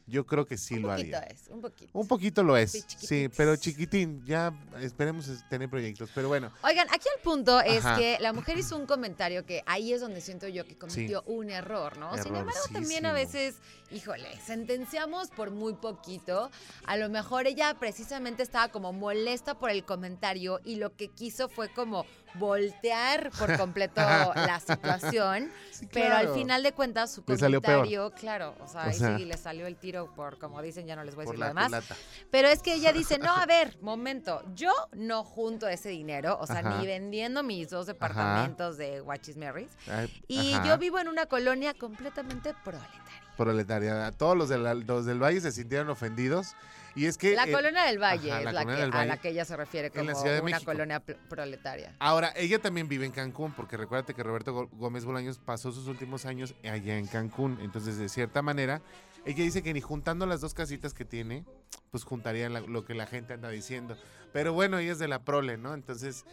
yo 0.06 0.26
creo 0.26 0.44
que 0.46 0.56
sí 0.58 0.74
un 0.74 0.82
lo 0.82 0.88
poquito 0.90 1.16
haría. 1.16 1.28
es, 1.30 1.48
un 1.48 1.60
poquito. 1.60 1.90
Un 1.98 2.06
poquito 2.08 2.42
lo 2.42 2.56
es, 2.56 2.84
Sí, 2.98 3.28
pero 3.36 3.56
chiquitín, 3.56 4.22
ya 4.26 4.52
esperemos 4.80 5.28
es- 5.28 5.48
tener 5.48 5.68
proyectos. 5.70 6.10
Pero 6.14 6.28
bueno, 6.28 6.52
Oigan, 6.62 6.86
aquí 6.92 7.08
el 7.16 7.22
punto 7.22 7.60
es 7.60 7.84
Ajá. 7.84 7.96
que 7.98 8.18
la 8.20 8.32
mujer 8.32 8.58
hizo 8.58 8.76
un 8.76 8.86
comentario 8.86 9.46
que 9.46 9.62
ahí 9.66 9.92
es 9.92 10.00
donde 10.00 10.20
siento 10.20 10.46
yo 10.48 10.66
que 10.66 10.76
cometió 10.76 11.22
un 11.26 11.50
error, 11.50 11.96
¿no? 11.98 12.12
Sin 12.22 12.34
embargo, 12.34 12.60
también 12.72 13.06
a 13.06 13.12
veces, 13.12 13.56
híjole, 13.90 14.28
sentenciamos 14.44 15.28
por 15.30 15.50
muy 15.50 15.74
poquito. 15.74 16.50
A 16.86 16.96
lo 16.96 17.08
mejor 17.08 17.46
ella 17.46 17.74
precisamente 17.78 18.42
estaba 18.42 18.68
como 18.68 18.92
molesta 18.92 19.58
por 19.58 19.70
el 19.70 19.84
comentario 19.84 20.60
y 20.64 20.76
lo 20.76 20.94
que 20.96 21.08
quiso 21.08 21.48
fue 21.48 21.68
como 21.72 22.04
voltear 22.34 23.30
por 23.38 23.56
completo 23.58 24.00
la 24.00 24.60
situación, 24.60 25.50
Sí, 25.70 25.88
pero 25.92 26.14
al 26.14 26.28
final 26.28 26.62
de 26.62 26.72
cuentas 26.72 27.10
su 27.12 27.24
Le 27.26 27.36
salió 27.36 27.60
peor. 27.60 27.78
comentario, 27.78 28.10
claro, 28.12 28.54
o 28.60 28.68
sea, 28.68 28.82
O 28.82 28.84
ahí 28.84 28.94
sí 28.94 29.24
le 29.24 29.36
salió 29.36 29.66
el 29.66 29.76
tiro 29.76 30.12
por, 30.14 30.38
como 30.38 30.62
dicen, 30.62 30.86
ya 30.86 30.94
no 30.96 31.04
les 31.04 31.14
voy 31.14 31.22
a 31.22 31.26
decir 31.26 31.38
lo 31.40 31.46
demás. 31.46 31.66
culata. 31.66 31.96
Pero 32.30 32.48
es 32.48 32.62
que 32.62 32.74
ella 32.74 32.92
dice, 32.92 33.18
no, 33.18 33.34
a 33.34 33.46
ver, 33.46 33.76
momento, 33.80 34.42
yo 34.54 34.72
no 34.92 35.24
junto 35.24 35.66
ese 35.68 35.88
dinero, 35.88 36.38
o 36.40 36.46
sea, 36.46 36.58
Ajá. 36.60 36.78
ni 36.78 36.86
vendiendo 36.86 37.42
mis 37.42 37.70
dos 37.70 37.86
departamentos 37.86 38.76
de 38.76 39.02
Marys 39.36 39.70
Ay, 39.90 40.22
Y 40.28 40.54
ajá. 40.54 40.64
yo 40.68 40.78
vivo 40.78 40.98
en 40.98 41.08
una 41.08 41.26
colonia 41.26 41.74
completamente 41.74 42.54
proletaria. 42.64 43.00
Proletaria. 43.36 44.12
Todos 44.12 44.36
los, 44.36 44.48
de 44.48 44.58
la- 44.58 44.74
los 44.74 45.06
del 45.06 45.20
Valle 45.22 45.40
se 45.40 45.50
sintieron 45.50 45.90
ofendidos. 45.90 46.54
Y 46.96 47.06
es 47.06 47.18
que. 47.18 47.34
La 47.34 47.44
eh, 47.44 47.52
colonia 47.52 47.84
del 47.84 47.98
Valle 47.98 48.30
ajá, 48.30 48.38
es 48.40 48.44
la 48.44 48.52
la, 48.52 48.62
colonia 48.62 48.84
que, 48.84 48.90
del 48.90 49.00
a 49.00 49.04
la 49.06 49.16
que 49.16 49.28
ella 49.30 49.44
se 49.44 49.56
refiere 49.56 49.88
la 49.88 49.94
como 50.12 50.22
de 50.22 50.30
una 50.40 50.42
México. 50.42 50.64
colonia 50.64 51.00
proletaria. 51.28 51.94
Ahora, 51.98 52.32
ella 52.36 52.58
también 52.60 52.88
vive 52.88 53.04
en 53.06 53.12
Cancún, 53.12 53.52
porque 53.52 53.76
recuérdate 53.76 54.14
que 54.14 54.22
Roberto 54.22 54.54
Gó- 54.54 54.68
Gómez 54.72 55.04
Bolaños 55.04 55.38
pasó 55.38 55.72
sus 55.72 55.86
últimos 55.88 56.24
años 56.26 56.54
allá 56.62 56.96
en 56.98 57.06
Cancún. 57.06 57.58
Entonces, 57.62 57.98
de 57.98 58.08
cierta 58.08 58.42
manera, 58.42 58.80
ella 59.24 59.42
dice 59.42 59.62
que 59.62 59.72
ni 59.72 59.80
juntando 59.80 60.26
las 60.26 60.40
dos 60.40 60.54
casitas 60.54 60.94
que 60.94 61.04
tiene, 61.04 61.44
pues 61.90 62.04
juntaría 62.04 62.48
la- 62.48 62.60
lo 62.60 62.84
que 62.84 62.94
la 62.94 63.06
gente 63.06 63.32
anda 63.34 63.48
diciendo. 63.48 63.96
Pero 64.32 64.52
bueno, 64.52 64.78
ella 64.78 64.92
es 64.92 64.98
de 64.98 65.08
la 65.08 65.20
prole, 65.24 65.56
¿no? 65.58 65.74
Entonces, 65.74 66.24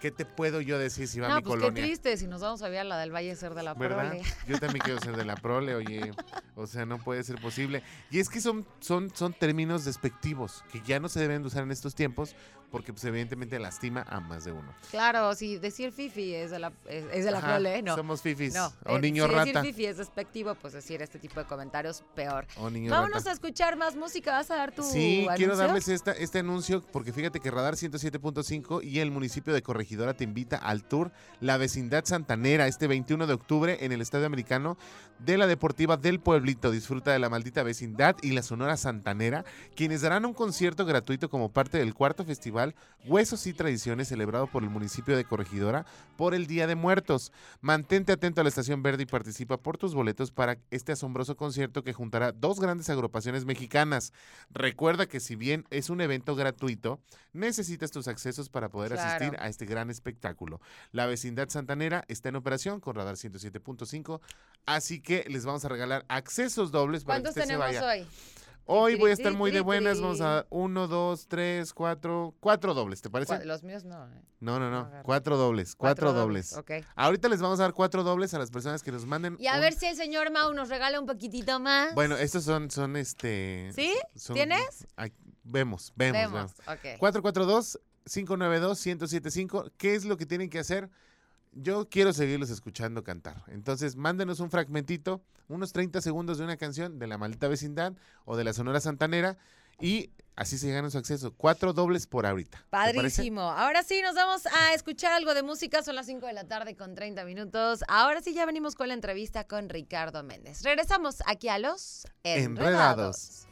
¿qué 0.00 0.10
te 0.10 0.24
puedo 0.24 0.60
yo 0.60 0.78
decir 0.78 1.08
si 1.08 1.20
va 1.20 1.26
a 1.26 1.30
No, 1.30 1.36
mi 1.36 1.42
pues 1.42 1.56
colonia? 1.56 1.74
qué 1.82 1.88
triste, 1.88 2.16
si 2.16 2.26
nos 2.26 2.40
vamos 2.40 2.62
a 2.62 2.68
ver 2.68 2.80
a 2.80 2.84
la 2.84 2.98
del 2.98 3.12
Valle 3.14 3.34
ser 3.36 3.54
de 3.54 3.62
la 3.62 3.74
¿Verdad? 3.74 4.10
prole. 4.10 4.22
Yo 4.46 4.58
también 4.58 4.82
quiero 4.84 5.00
ser 5.00 5.16
de 5.16 5.24
la 5.24 5.36
prole, 5.36 5.74
oye. 5.74 6.12
O 6.54 6.66
sea, 6.66 6.86
no 6.86 6.98
puede 6.98 7.22
ser 7.24 7.40
posible. 7.40 7.82
Y 8.10 8.18
es 8.20 8.28
que 8.28 8.40
son, 8.40 8.66
son, 8.80 9.14
son 9.14 9.32
términos 9.32 9.84
despectivos 9.84 10.64
que 10.72 10.80
ya 10.82 11.00
no 11.00 11.08
se 11.08 11.20
deben 11.20 11.42
de 11.42 11.48
usar 11.48 11.62
en 11.62 11.70
estos 11.70 11.94
tiempos 11.94 12.34
porque 12.70 12.92
pues 12.92 13.04
evidentemente 13.04 13.58
lastima 13.58 14.04
a 14.08 14.20
más 14.20 14.44
de 14.44 14.52
uno. 14.52 14.74
Claro, 14.90 15.34
si 15.34 15.58
decir 15.58 15.92
fifi 15.92 16.34
es 16.34 16.50
de 16.50 16.58
la, 16.58 16.72
es, 16.88 17.04
es 17.12 17.24
de 17.24 17.30
la 17.30 17.38
Ajá, 17.38 17.54
prole, 17.54 17.82
no. 17.82 17.94
Somos 17.96 18.20
fifis. 18.22 18.54
No, 18.54 18.72
o 18.84 18.96
eh, 18.96 19.00
niño 19.00 19.26
si 19.26 19.32
rata. 19.32 19.44
decir 19.46 19.60
fifi 19.74 19.86
es 19.86 19.96
despectivo, 19.96 20.54
pues 20.54 20.72
decir 20.74 21.00
este 21.02 21.18
tipo 21.18 21.40
de 21.40 21.46
comentarios 21.46 22.04
peor. 22.14 22.46
O 22.56 22.68
niño 22.68 22.90
Vámonos 22.90 23.18
rata. 23.18 23.30
a 23.30 23.32
escuchar 23.32 23.76
más 23.76 23.96
música. 23.96 24.32
¿Vas 24.32 24.50
a 24.50 24.56
dar 24.56 24.72
tu 24.72 24.82
Sí, 24.82 25.26
quiero 25.36 25.56
darles 25.56 25.88
esta, 25.88 26.12
este 26.12 26.40
anuncio 26.40 26.84
porque 26.92 27.12
fíjate 27.12 27.40
que 27.40 27.50
Radar 27.50 27.74
107.5 27.74 28.82
y 28.84 29.00
el 29.00 29.10
municipio 29.10 29.54
de 29.54 29.62
Corregidora 29.62 30.14
te 30.14 30.24
invita 30.24 30.56
al 30.56 30.84
tour 30.84 31.10
La 31.40 31.56
Vecindad 31.56 32.04
Santanera 32.04 32.66
este 32.66 32.86
21 32.86 33.26
de 33.26 33.32
octubre 33.32 33.78
en 33.80 33.92
el 33.92 34.00
Estadio 34.00 34.26
Americano 34.26 34.76
de 35.18 35.38
la 35.38 35.46
Deportiva 35.46 35.96
del 35.96 36.20
Pueblito. 36.20 36.70
Disfruta 36.70 37.12
de 37.12 37.18
la 37.18 37.28
maldita 37.28 37.62
vecindad 37.62 38.16
y 38.22 38.32
la 38.32 38.42
Sonora 38.42 38.76
Santanera, 38.76 39.44
quienes 39.74 40.02
darán 40.02 40.24
un 40.24 40.34
concierto 40.34 40.84
gratuito 40.84 41.28
como 41.30 41.50
parte 41.50 41.78
del 41.78 41.94
cuarto 41.94 42.24
festival 42.24 42.57
Huesos 43.06 43.46
y 43.46 43.52
Tradiciones 43.54 44.08
celebrado 44.08 44.48
por 44.48 44.62
el 44.64 44.70
municipio 44.70 45.16
de 45.16 45.24
Corregidora 45.24 45.86
por 46.16 46.34
el 46.34 46.46
Día 46.46 46.66
de 46.66 46.74
Muertos. 46.74 47.32
Mantente 47.60 48.12
atento 48.12 48.40
a 48.40 48.44
la 48.44 48.48
Estación 48.48 48.82
Verde 48.82 49.04
y 49.04 49.06
participa 49.06 49.56
por 49.56 49.78
tus 49.78 49.94
boletos 49.94 50.30
para 50.32 50.58
este 50.70 50.92
asombroso 50.92 51.36
concierto 51.36 51.84
que 51.84 51.92
juntará 51.92 52.32
dos 52.32 52.58
grandes 52.60 52.90
agrupaciones 52.90 53.44
mexicanas. 53.44 54.12
Recuerda 54.50 55.06
que 55.06 55.20
si 55.20 55.36
bien 55.36 55.64
es 55.70 55.90
un 55.90 56.00
evento 56.00 56.34
gratuito, 56.34 57.00
necesitas 57.32 57.90
tus 57.92 58.08
accesos 58.08 58.48
para 58.48 58.68
poder 58.68 58.92
Claro. 58.92 59.08
asistir 59.08 59.40
a 59.40 59.48
este 59.48 59.64
gran 59.64 59.90
espectáculo. 59.90 60.60
La 60.90 61.06
vecindad 61.06 61.48
santanera 61.48 62.04
está 62.08 62.30
en 62.30 62.36
operación 62.36 62.80
con 62.80 62.96
Radar 62.96 63.16
107.5, 63.16 64.20
así 64.66 65.00
que 65.00 65.24
les 65.28 65.44
vamos 65.46 65.64
a 65.64 65.68
regalar 65.68 66.04
accesos 66.08 66.72
dobles 66.72 67.04
para 67.04 67.18
que 67.18 67.22
¿Cuántos 67.22 67.30
usted 67.30 67.42
se 67.42 67.46
tenemos 67.46 67.66
vaya. 67.66 67.86
hoy? 68.02 68.06
Hoy 68.70 68.96
voy 68.96 69.12
a 69.12 69.14
estar 69.14 69.32
muy 69.32 69.50
de 69.50 69.62
buenas, 69.62 69.98
vamos 69.98 70.20
a 70.20 70.44
uno, 70.50 70.88
dos, 70.88 71.26
tres, 71.26 71.72
cuatro, 71.72 72.34
cuatro 72.38 72.74
dobles, 72.74 73.00
¿te 73.00 73.08
parece? 73.08 73.42
Los 73.46 73.62
míos 73.62 73.84
no. 73.84 74.06
eh. 74.12 74.20
No, 74.40 74.60
no, 74.60 74.70
no, 74.70 74.90
cuatro 75.04 75.38
dobles, 75.38 75.74
cuatro, 75.74 76.12
dobles. 76.12 76.52
Ok. 76.52 76.72
Ahorita 76.94 77.30
les 77.30 77.40
vamos 77.40 77.60
a 77.60 77.62
dar 77.62 77.72
cuatro 77.72 78.02
dobles 78.04 78.34
a 78.34 78.38
las 78.38 78.50
personas 78.50 78.82
que 78.82 78.92
nos 78.92 79.06
manden. 79.06 79.38
Y 79.40 79.46
a 79.46 79.54
un- 79.54 79.60
ver 79.60 79.72
si 79.72 79.86
el 79.86 79.96
señor 79.96 80.30
Mau 80.30 80.52
nos 80.52 80.68
regala 80.68 81.00
un 81.00 81.06
poquitito 81.06 81.58
más. 81.60 81.94
Bueno, 81.94 82.18
estos 82.18 82.44
son, 82.44 82.70
son 82.70 82.96
este. 82.96 83.70
¿Sí? 83.74 83.90
son- 84.14 84.34
¿Tienes? 84.34 84.86
Ay, 84.96 85.14
vemos, 85.44 85.90
vemos, 85.96 86.20
Vemos. 86.20 86.52
vemos. 86.66 86.78
Ok. 86.78 86.98
442-592-1075. 87.00 89.72
¿Qué 89.78 89.94
es 89.94 90.04
lo 90.04 90.18
que 90.18 90.26
tienen 90.26 90.50
que 90.50 90.58
hacer? 90.58 90.90
Yo 91.52 91.88
quiero 91.88 92.12
seguirlos 92.12 92.50
escuchando 92.50 93.02
cantar. 93.04 93.42
Entonces, 93.48 93.96
mándenos 93.96 94.40
un 94.40 94.50
fragmentito, 94.50 95.22
unos 95.48 95.72
30 95.72 96.00
segundos 96.00 96.38
de 96.38 96.44
una 96.44 96.56
canción 96.56 96.98
de 96.98 97.06
la 97.06 97.18
maldita 97.18 97.48
vecindad 97.48 97.94
o 98.24 98.36
de 98.36 98.44
la 98.44 98.52
Sonora 98.52 98.80
Santanera 98.80 99.38
y 99.80 100.10
así 100.36 100.58
se 100.58 100.70
ganan 100.70 100.90
su 100.90 100.98
acceso. 100.98 101.32
Cuatro 101.34 101.72
dobles 101.72 102.06
por 102.06 102.26
ahorita. 102.26 102.64
Padrísimo. 102.70 103.42
Ahora 103.42 103.82
sí, 103.82 104.02
nos 104.02 104.14
vamos 104.14 104.46
a 104.46 104.74
escuchar 104.74 105.12
algo 105.12 105.34
de 105.34 105.42
música. 105.42 105.82
Son 105.82 105.94
las 105.94 106.06
5 106.06 106.26
de 106.26 106.32
la 106.32 106.44
tarde 106.44 106.76
con 106.76 106.94
30 106.94 107.24
minutos. 107.24 107.84
Ahora 107.88 108.20
sí, 108.20 108.34
ya 108.34 108.44
venimos 108.46 108.74
con 108.74 108.88
la 108.88 108.94
entrevista 108.94 109.44
con 109.44 109.68
Ricardo 109.68 110.22
Méndez. 110.22 110.62
Regresamos 110.62 111.22
aquí 111.26 111.48
a 111.48 111.58
los 111.58 112.06
Enredados. 112.24 112.46
Enredados. 112.46 113.47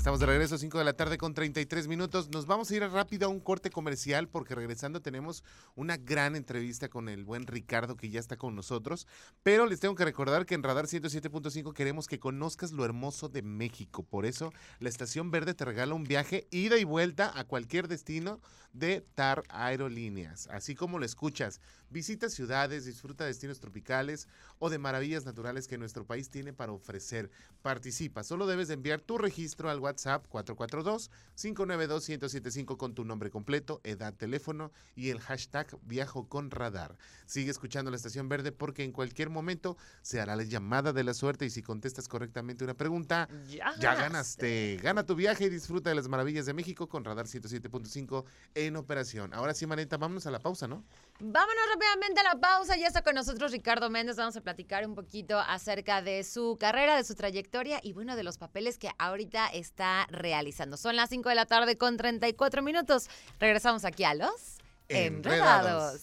Estamos 0.00 0.18
de 0.18 0.24
regreso, 0.24 0.56
5 0.56 0.78
de 0.78 0.84
la 0.84 0.94
tarde 0.94 1.18
con 1.18 1.34
33 1.34 1.86
minutos. 1.86 2.30
Nos 2.30 2.46
vamos 2.46 2.70
a 2.70 2.74
ir 2.74 2.82
rápido 2.84 3.26
a 3.26 3.28
un 3.28 3.38
corte 3.38 3.68
comercial 3.68 4.28
porque 4.28 4.54
regresando 4.54 5.02
tenemos 5.02 5.44
una 5.74 5.98
gran 5.98 6.36
entrevista 6.36 6.88
con 6.88 7.10
el 7.10 7.22
buen 7.22 7.46
Ricardo 7.46 7.98
que 7.98 8.08
ya 8.08 8.18
está 8.18 8.38
con 8.38 8.56
nosotros. 8.56 9.06
Pero 9.42 9.66
les 9.66 9.78
tengo 9.78 9.94
que 9.94 10.06
recordar 10.06 10.46
que 10.46 10.54
en 10.54 10.62
Radar 10.62 10.86
107.5 10.86 11.74
queremos 11.74 12.06
que 12.06 12.18
conozcas 12.18 12.72
lo 12.72 12.86
hermoso 12.86 13.28
de 13.28 13.42
México. 13.42 14.02
Por 14.02 14.24
eso 14.24 14.54
la 14.78 14.88
Estación 14.88 15.30
Verde 15.30 15.52
te 15.52 15.66
regala 15.66 15.92
un 15.92 16.04
viaje 16.04 16.48
ida 16.50 16.78
y 16.78 16.84
vuelta 16.84 17.38
a 17.38 17.44
cualquier 17.44 17.86
destino 17.86 18.40
de 18.72 19.02
TAR 19.14 19.42
Aerolíneas. 19.50 20.46
Así 20.46 20.74
como 20.74 20.98
lo 20.98 21.04
escuchas, 21.04 21.60
visita 21.90 22.28
ciudades, 22.28 22.84
disfruta 22.84 23.24
de 23.24 23.30
destinos 23.30 23.60
tropicales 23.60 24.28
o 24.58 24.68
de 24.70 24.78
maravillas 24.78 25.24
naturales 25.24 25.68
que 25.68 25.78
nuestro 25.78 26.04
país 26.06 26.30
tiene 26.30 26.52
para 26.52 26.72
ofrecer. 26.72 27.30
Participa, 27.62 28.24
solo 28.24 28.46
debes 28.46 28.68
de 28.68 28.74
enviar 28.74 29.00
tu 29.00 29.18
registro 29.18 29.70
al 29.70 29.80
WhatsApp 29.80 30.26
442-592-1075 30.30 32.76
con 32.76 32.94
tu 32.94 33.04
nombre 33.04 33.30
completo, 33.30 33.80
edad, 33.84 34.14
teléfono 34.14 34.70
y 34.94 35.10
el 35.10 35.20
hashtag 35.20 35.66
Viajo 35.82 36.28
con 36.28 36.50
Radar. 36.50 36.96
Sigue 37.26 37.50
escuchando 37.50 37.90
la 37.90 37.96
Estación 37.96 38.28
Verde 38.28 38.52
porque 38.52 38.84
en 38.84 38.92
cualquier 38.92 39.30
momento 39.30 39.76
se 40.02 40.20
hará 40.20 40.36
la 40.36 40.44
llamada 40.44 40.92
de 40.92 41.04
la 41.04 41.14
suerte 41.14 41.46
y 41.46 41.50
si 41.50 41.62
contestas 41.62 42.08
correctamente 42.08 42.64
una 42.64 42.74
pregunta, 42.74 43.28
Ya, 43.48 43.72
ya 43.78 43.94
ganaste. 43.94 44.78
Gana 44.82 45.04
tu 45.04 45.14
viaje 45.14 45.46
y 45.46 45.48
disfruta 45.48 45.90
de 45.90 45.96
las 45.96 46.08
maravillas 46.08 46.46
de 46.46 46.54
México 46.54 46.88
con 46.88 47.04
Radar 47.04 47.26
107.5 47.26 48.24
en 48.54 48.76
operación. 48.76 49.34
Ahora 49.34 49.54
sí, 49.54 49.66
Maneta, 49.66 49.96
vámonos 49.96 50.26
a 50.26 50.30
la 50.30 50.38
pausa, 50.38 50.68
¿no? 50.68 50.84
Vámonos 51.20 51.64
rápidamente 51.80 52.20
a 52.20 52.34
la 52.34 52.40
pausa. 52.40 52.76
Ya 52.76 52.86
está 52.86 53.02
con 53.02 53.14
nosotros 53.14 53.52
Ricardo 53.52 53.90
Méndez. 53.90 54.16
Vamos 54.16 54.36
a 54.36 54.40
platicar 54.40 54.86
un 54.86 54.94
poquito 54.94 55.38
acerca 55.38 56.02
de 56.02 56.24
su 56.24 56.56
carrera, 56.58 56.96
de 56.96 57.04
su 57.04 57.14
trayectoria 57.14 57.80
y 57.82 57.92
bueno, 57.92 58.16
de 58.16 58.22
los 58.22 58.38
papeles 58.38 58.78
que 58.78 58.90
ahorita 58.98 59.48
está 59.48 60.06
realizando. 60.10 60.76
Son 60.76 60.96
las 60.96 61.10
5 61.10 61.28
de 61.28 61.34
la 61.34 61.46
tarde 61.46 61.76
con 61.76 61.96
34 61.96 62.62
minutos. 62.62 63.08
Regresamos 63.38 63.84
aquí 63.84 64.04
a 64.04 64.14
los 64.14 64.58
Enredados. 64.88 65.16
Enredados. 65.16 66.00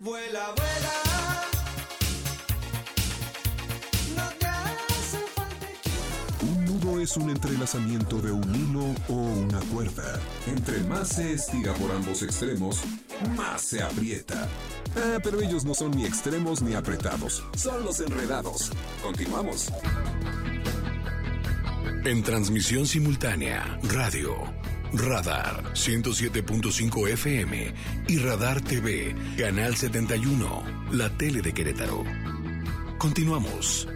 Vuela, 0.00 0.54
vuela. 0.54 1.57
Es 6.98 7.16
un 7.16 7.30
entrelazamiento 7.30 8.20
de 8.20 8.32
un 8.32 8.54
hilo 8.54 8.92
o 9.08 9.14
una 9.14 9.60
cuerda. 9.72 10.20
Entre 10.48 10.80
más 10.80 11.08
se 11.08 11.34
estira 11.34 11.72
por 11.74 11.92
ambos 11.92 12.22
extremos, 12.22 12.80
más 13.36 13.62
se 13.62 13.80
aprieta. 13.80 14.48
Ah, 14.96 15.18
pero 15.22 15.40
ellos 15.40 15.64
no 15.64 15.74
son 15.74 15.92
ni 15.92 16.04
extremos 16.04 16.60
ni 16.60 16.74
apretados, 16.74 17.44
son 17.56 17.84
los 17.84 18.00
enredados. 18.00 18.72
Continuamos. 19.00 19.72
En 22.04 22.22
transmisión 22.24 22.84
simultánea, 22.84 23.78
radio, 23.84 24.34
Radar 24.92 25.62
107.5 25.74 27.08
FM 27.10 27.74
y 28.08 28.18
Radar 28.18 28.60
TV, 28.60 29.14
Canal 29.38 29.76
71, 29.76 30.64
la 30.90 31.08
tele 31.16 31.42
de 31.42 31.54
Querétaro. 31.54 32.02
Continuamos. 32.98 33.86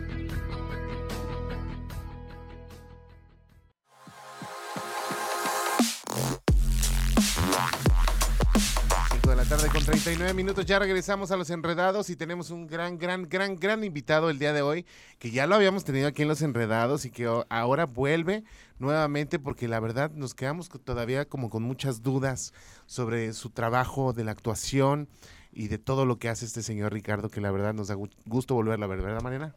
39 10.04 10.35
minutos. 10.35 10.66
Ya 10.66 10.78
regresamos 10.80 11.30
a 11.30 11.37
los 11.37 11.49
enredados 11.50 12.11
y 12.11 12.16
tenemos 12.16 12.50
un 12.50 12.66
gran, 12.66 12.99
gran, 12.99 13.28
gran, 13.28 13.56
gran 13.56 13.85
invitado 13.85 14.30
el 14.30 14.38
día 14.38 14.52
de 14.52 14.62
hoy, 14.62 14.85
que 15.21 15.30
ya 15.30 15.47
lo 15.47 15.54
habíamos 15.54 15.85
tenido 15.85 16.09
aquí 16.09 16.23
en 16.23 16.28
los 16.28 16.42
enredados 16.42 17.04
y 17.04 17.11
que 17.11 17.28
ahora 17.49 17.87
vuelve 17.87 18.42
nuevamente 18.80 19.38
porque 19.38 19.68
la 19.68 19.78
verdad 19.78 20.11
nos 20.12 20.35
quedamos 20.35 20.68
todavía 20.68 21.25
como 21.28 21.50
con 21.50 21.62
muchas 21.62 22.02
dudas 22.02 22.52
sobre 22.87 23.32
su 23.32 23.50
trabajo 23.50 24.12
de 24.12 24.25
la 24.25 24.32
actuación. 24.32 25.09
y 25.54 25.68
de 25.68 25.76
todo 25.76 26.06
lo 26.06 26.18
que 26.18 26.30
hace 26.30 26.47
este 26.47 26.62
señor 26.62 26.94
Ricardo, 26.94 27.28
que 27.28 27.42
la 27.42 27.50
verdad 27.50 27.75
nos 27.75 27.88
da 27.88 27.94
gu- 27.94 28.09
gusto 28.25 28.54
volverla 28.54 28.87
a 28.87 28.88
ver, 28.88 29.02
¿verdad, 29.02 29.21
Mariana? 29.21 29.54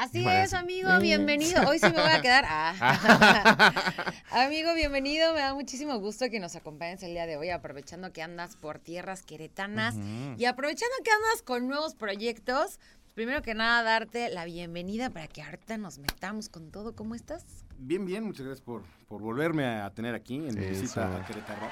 Así 0.00 0.26
es, 0.26 0.50
sí. 0.50 0.56
amigo, 0.56 0.88
bienvenido. 0.98 1.68
Hoy 1.68 1.78
sí 1.78 1.84
me 1.84 2.00
voy 2.00 2.10
a 2.10 2.22
quedar. 2.22 2.44
Ah. 2.48 4.14
amigo, 4.30 4.72
bienvenido. 4.74 5.34
Me 5.34 5.40
da 5.40 5.52
muchísimo 5.52 5.98
gusto 5.98 6.30
que 6.30 6.40
nos 6.40 6.56
acompañes 6.56 7.02
el 7.02 7.10
día 7.10 7.26
de 7.26 7.36
hoy, 7.36 7.50
aprovechando 7.50 8.10
que 8.10 8.22
andas 8.22 8.56
por 8.56 8.78
tierras 8.78 9.22
queretanas 9.22 9.96
y 10.38 10.46
aprovechando 10.46 10.94
que 11.04 11.10
andas 11.10 11.42
con 11.42 11.68
nuevos 11.68 11.94
proyectos. 11.94 12.80
Primero 13.14 13.42
que 13.42 13.52
nada, 13.54 13.82
darte 13.82 14.30
la 14.30 14.46
bienvenida 14.46 15.10
para 15.10 15.28
que 15.28 15.42
ahorita 15.42 15.76
nos 15.76 15.98
metamos 15.98 16.48
con 16.48 16.70
todo. 16.70 16.94
¿Cómo 16.96 17.14
estás? 17.14 17.44
Bien, 17.76 18.06
bien, 18.06 18.24
muchas 18.24 18.46
gracias 18.46 18.64
por, 18.64 18.82
por 19.06 19.20
volverme 19.20 19.66
a 19.66 19.90
tener 19.90 20.14
aquí 20.14 20.36
en 20.36 20.58
mi 20.58 20.64
visita 20.66 21.14
a 21.14 21.26
Querétaro. 21.26 21.68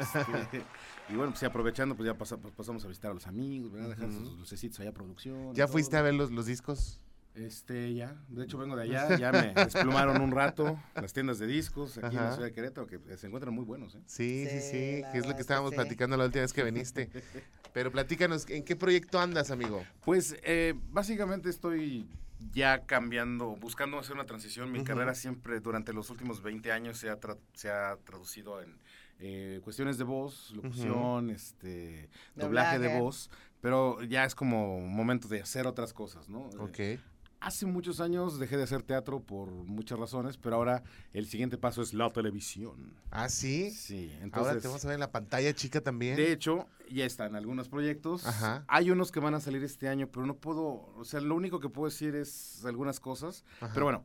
Este, 0.00 0.62
y 1.08 1.14
bueno, 1.16 1.30
pues 1.32 1.40
sí, 1.40 1.46
aprovechando, 1.46 1.96
pues 1.96 2.06
ya 2.06 2.14
pasa- 2.16 2.36
pues 2.36 2.54
pasamos 2.54 2.84
a 2.84 2.88
visitar 2.88 3.10
a 3.10 3.14
los 3.14 3.26
amigos, 3.26 3.72
¿verdad? 3.72 3.88
Dejar 3.88 4.12
sus 4.12 4.38
lucecitos 4.38 4.78
allá 4.78 4.90
a 4.90 4.94
producción. 4.94 5.52
¿Ya 5.54 5.64
todo. 5.64 5.72
fuiste 5.72 5.96
a 5.96 6.02
ver 6.02 6.14
los, 6.14 6.30
los 6.30 6.46
discos? 6.46 7.00
Este, 7.36 7.94
ya. 7.94 8.16
De 8.28 8.44
hecho, 8.44 8.58
vengo 8.58 8.76
de 8.76 8.82
allá. 8.84 9.16
Ya 9.18 9.30
me 9.32 9.52
desplumaron 9.54 10.20
un 10.20 10.30
rato 10.30 10.78
las 10.94 11.12
tiendas 11.12 11.38
de 11.38 11.46
discos 11.46 11.98
aquí 11.98 12.16
en 12.16 12.22
la 12.22 12.32
ciudad 12.32 12.48
de 12.48 12.52
Querétaro, 12.52 12.86
que 12.86 12.98
se 13.16 13.26
encuentran 13.26 13.54
muy 13.54 13.64
buenos, 13.64 13.94
¿eh? 13.94 14.00
Sí, 14.06 14.46
sí, 14.48 14.60
Sí, 14.60 15.02
que 15.12 15.18
es 15.18 15.26
lo 15.26 15.32
que 15.34 15.36
es 15.36 15.40
estábamos 15.40 15.70
sí. 15.70 15.76
platicando 15.76 16.16
la 16.16 16.24
última 16.24 16.42
vez 16.42 16.52
que 16.52 16.64
viniste. 16.64 17.10
Pero 17.72 17.92
platícanos, 17.92 18.48
¿en 18.48 18.64
qué 18.64 18.74
proyecto 18.74 19.20
andas, 19.20 19.50
amigo? 19.50 19.84
Pues 20.04 20.36
eh, 20.42 20.74
básicamente 20.90 21.50
estoy 21.50 22.08
ya 22.52 22.86
cambiando, 22.86 23.56
buscando 23.56 23.98
hacer 23.98 24.14
una 24.14 24.24
transición. 24.24 24.72
Mi 24.72 24.82
carrera 24.82 25.14
siempre 25.14 25.60
durante 25.60 25.92
los 25.92 26.08
últimos 26.10 26.42
20 26.42 26.72
años 26.72 26.96
se 26.98 27.10
ha, 27.10 27.20
tra- 27.20 27.38
se 27.52 27.70
ha 27.70 27.96
traducido 28.04 28.62
en 28.62 28.78
eh, 29.18 29.60
cuestiones 29.62 29.98
de 29.98 30.04
voz, 30.04 30.52
locución, 30.52 31.30
este, 31.30 32.08
doblaje 32.34 32.78
de 32.78 32.98
voz, 33.00 33.30
pero 33.60 34.02
ya 34.02 34.24
es 34.24 34.34
como 34.34 34.80
momento 34.80 35.28
de 35.28 35.40
hacer 35.42 35.66
otras 35.66 35.92
cosas, 35.92 36.28
¿no? 36.28 36.48
Eh, 36.50 36.56
Ok. 36.58 37.00
Hace 37.46 37.64
muchos 37.64 38.00
años 38.00 38.40
dejé 38.40 38.56
de 38.56 38.64
hacer 38.64 38.82
teatro 38.82 39.20
por 39.20 39.48
muchas 39.52 40.00
razones, 40.00 40.36
pero 40.36 40.56
ahora 40.56 40.82
el 41.12 41.28
siguiente 41.28 41.56
paso 41.56 41.80
es 41.80 41.94
la 41.94 42.12
televisión. 42.12 42.92
Ah, 43.12 43.28
sí. 43.28 43.70
Sí, 43.70 44.10
Ahora 44.14 44.24
entonces... 44.24 44.62
te 44.62 44.66
vamos 44.66 44.84
a 44.84 44.88
ver 44.88 44.94
en 44.94 45.00
la 45.00 45.12
pantalla 45.12 45.54
chica 45.54 45.80
también. 45.80 46.16
De 46.16 46.32
hecho, 46.32 46.66
ya 46.90 47.04
están 47.04 47.36
algunos 47.36 47.68
proyectos. 47.68 48.26
Ajá. 48.26 48.64
Hay 48.66 48.90
unos 48.90 49.12
que 49.12 49.20
van 49.20 49.34
a 49.34 49.38
salir 49.38 49.62
este 49.62 49.88
año, 49.88 50.08
pero 50.10 50.26
no 50.26 50.34
puedo, 50.34 50.92
o 50.96 51.04
sea, 51.04 51.20
lo 51.20 51.36
único 51.36 51.60
que 51.60 51.68
puedo 51.68 51.88
decir 51.88 52.16
es 52.16 52.64
algunas 52.64 52.98
cosas. 52.98 53.44
Ajá. 53.60 53.72
Pero 53.74 53.86
bueno, 53.86 54.04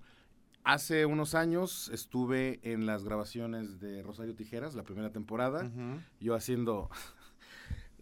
hace 0.63 1.07
unos 1.07 1.33
años 1.33 1.89
estuve 1.91 2.59
en 2.61 2.85
las 2.85 3.03
grabaciones 3.03 3.79
de 3.79 4.03
Rosario 4.03 4.35
Tijeras, 4.35 4.75
la 4.75 4.83
primera 4.83 5.09
temporada, 5.09 5.71
yo 6.19 6.35
haciendo 6.35 6.91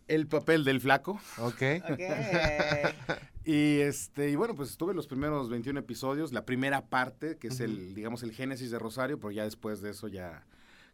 el 0.09 0.27
papel 0.27 0.63
del 0.63 0.81
flaco. 0.81 1.19
Ok. 1.37 1.61
Ok. 1.89 1.99
Y 3.45 3.79
este 3.79 4.29
y 4.29 4.35
bueno, 4.35 4.53
pues 4.53 4.69
estuve 4.69 4.91
en 4.91 4.97
los 4.97 5.07
primeros 5.07 5.49
21 5.49 5.79
episodios, 5.79 6.31
la 6.33 6.45
primera 6.45 6.85
parte, 6.85 7.37
que 7.37 7.47
es 7.47 7.59
el 7.61 7.95
digamos 7.95 8.21
el 8.21 8.31
génesis 8.31 8.69
de 8.69 8.77
Rosario, 8.77 9.19
pero 9.19 9.31
ya 9.31 9.43
después 9.43 9.81
de 9.81 9.89
eso 9.89 10.07
ya 10.07 10.45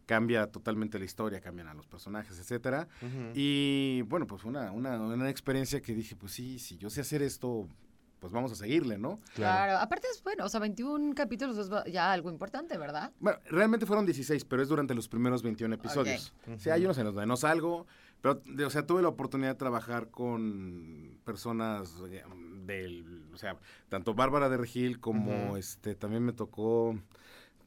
cambia 0.06 0.48
totalmente 0.48 0.98
la 0.98 1.04
historia, 1.04 1.42
cambian 1.42 1.68
a 1.68 1.74
los 1.74 1.86
personajes, 1.86 2.40
etcétera. 2.40 2.88
Y 3.34 4.04
bueno, 4.04 4.26
pues 4.26 4.42
fue 4.42 4.52
una, 4.52 4.72
una, 4.72 5.00
una 5.02 5.30
experiencia 5.30 5.82
que 5.82 5.94
dije, 5.94 6.16
pues 6.16 6.32
sí, 6.32 6.60
si 6.60 6.78
yo 6.78 6.90
sé 6.90 7.02
hacer 7.02 7.22
esto, 7.24 7.68
pues 8.20 8.32
vamos 8.32 8.52
a 8.52 8.56
seguirle, 8.56 8.98
¿no? 8.98 9.20
Claro. 9.34 9.78
Aparte 9.78 10.08
es 10.12 10.24
bueno, 10.24 10.46
o 10.46 10.50
sea, 10.50 10.60
21 10.60 11.14
capítulos 11.14 11.58
es 11.58 11.70
ya 11.92 12.12
algo 12.12 12.30
importante, 12.30 12.78
¿verdad? 12.78 13.12
Bueno, 13.20 13.38
realmente 13.50 13.86
fueron 13.86 14.06
16, 14.06 14.46
pero 14.46 14.62
es 14.62 14.70
durante 14.70 14.94
los 14.94 15.08
primeros 15.08 15.44
21 15.44 15.76
episodios. 15.76 16.34
Sí, 16.58 16.70
hay 16.70 16.86
unos 16.86 16.98
en 17.00 17.06
los 17.06 17.16
donde 17.16 17.28
no 17.28 17.36
salgo, 17.36 17.86
pero, 18.22 18.36
de- 18.46 18.66
o 18.66 18.70
sea, 18.70 18.86
tuve 18.86 19.02
la 19.02 19.10
oportunidad 19.10 19.50
de 19.52 19.56
trabajar 19.56 20.10
con 20.10 21.20
personas 21.24 21.96
eh, 22.10 22.24
del, 22.66 23.30
o 23.34 23.38
sea, 23.38 23.58
tanto 23.90 24.14
Bárbara 24.14 24.50
de 24.50 24.58
Regil 24.58 25.00
como, 25.00 25.58
este, 25.58 25.96
también 25.96 26.24
me 26.24 26.34
tocó 26.34 26.98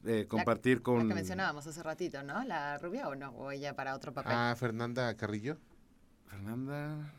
eh, 0.05 0.25
compartir 0.27 0.77
La 0.77 0.83
con... 0.83 1.07
que 1.07 1.13
mencionábamos 1.13 1.65
hace 1.67 1.83
ratito, 1.83 2.23
¿no? 2.23 2.43
¿La 2.43 2.77
rubia 2.77 3.07
o 3.07 3.15
no? 3.15 3.31
O 3.31 3.51
ella 3.51 3.75
para 3.75 3.95
otro 3.95 4.13
papel. 4.13 4.33
Ah, 4.35 4.55
Fernanda 4.57 5.15
Carrillo. 5.15 5.57
Fernanda... 6.27 7.13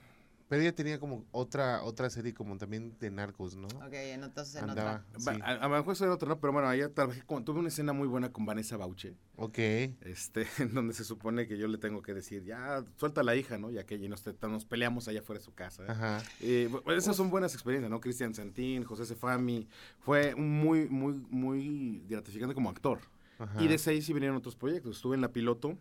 Pero 0.50 0.62
ella 0.62 0.74
tenía 0.74 0.98
como 0.98 1.24
otra 1.30 1.80
otra 1.84 2.10
serie 2.10 2.34
como 2.34 2.58
también 2.58 2.98
de 2.98 3.08
narcos, 3.08 3.54
¿no? 3.54 3.68
Ok, 3.68 3.92
entonces 3.92 4.56
en 4.56 4.68
Andaba. 4.68 5.04
otra. 5.16 5.34
Sí. 5.34 5.40
A, 5.44 5.50
a 5.52 5.68
lo 5.68 5.76
mejor 5.76 5.92
eso 5.92 6.04
era 6.04 6.12
otro, 6.14 6.28
¿no? 6.28 6.40
Pero 6.40 6.52
bueno, 6.52 6.66
allá 6.68 6.92
trabajé 6.92 7.22
con, 7.22 7.44
tuve 7.44 7.60
una 7.60 7.68
escena 7.68 7.92
muy 7.92 8.08
buena 8.08 8.32
con 8.32 8.44
Vanessa 8.44 8.76
Bauche. 8.76 9.14
Ok. 9.36 9.58
este, 9.58 10.48
en 10.58 10.74
donde 10.74 10.92
se 10.92 11.04
supone 11.04 11.46
que 11.46 11.56
yo 11.56 11.68
le 11.68 11.78
tengo 11.78 12.02
que 12.02 12.14
decir, 12.14 12.42
ya, 12.42 12.84
suelta 12.96 13.20
a 13.20 13.24
la 13.24 13.36
hija, 13.36 13.58
¿no? 13.58 13.70
Ya 13.70 13.86
que 13.86 13.94
y 13.94 14.08
nos, 14.08 14.22
te- 14.24 14.34
nos 14.48 14.64
peleamos 14.64 15.06
allá 15.06 15.22
fuera 15.22 15.38
de 15.38 15.44
su 15.44 15.54
casa. 15.54 15.84
¿eh? 15.84 15.86
Ajá. 15.88 16.20
Eh, 16.40 16.68
esas 16.96 17.14
son 17.14 17.30
buenas 17.30 17.54
experiencias, 17.54 17.88
¿no? 17.88 18.00
Cristian 18.00 18.34
Santín, 18.34 18.82
José 18.82 19.06
Cefami, 19.06 19.68
fue 20.00 20.34
muy, 20.34 20.88
muy, 20.88 21.12
muy 21.30 22.02
gratificante 22.08 22.54
como 22.56 22.70
actor. 22.70 22.98
Ajá. 23.38 23.62
Y 23.62 23.68
de 23.68 23.78
seis 23.78 24.04
sí 24.04 24.12
vinieron 24.12 24.36
otros 24.36 24.56
proyectos. 24.56 24.96
Estuve 24.96 25.14
en 25.14 25.20
La 25.22 25.32
Piloto, 25.32 25.78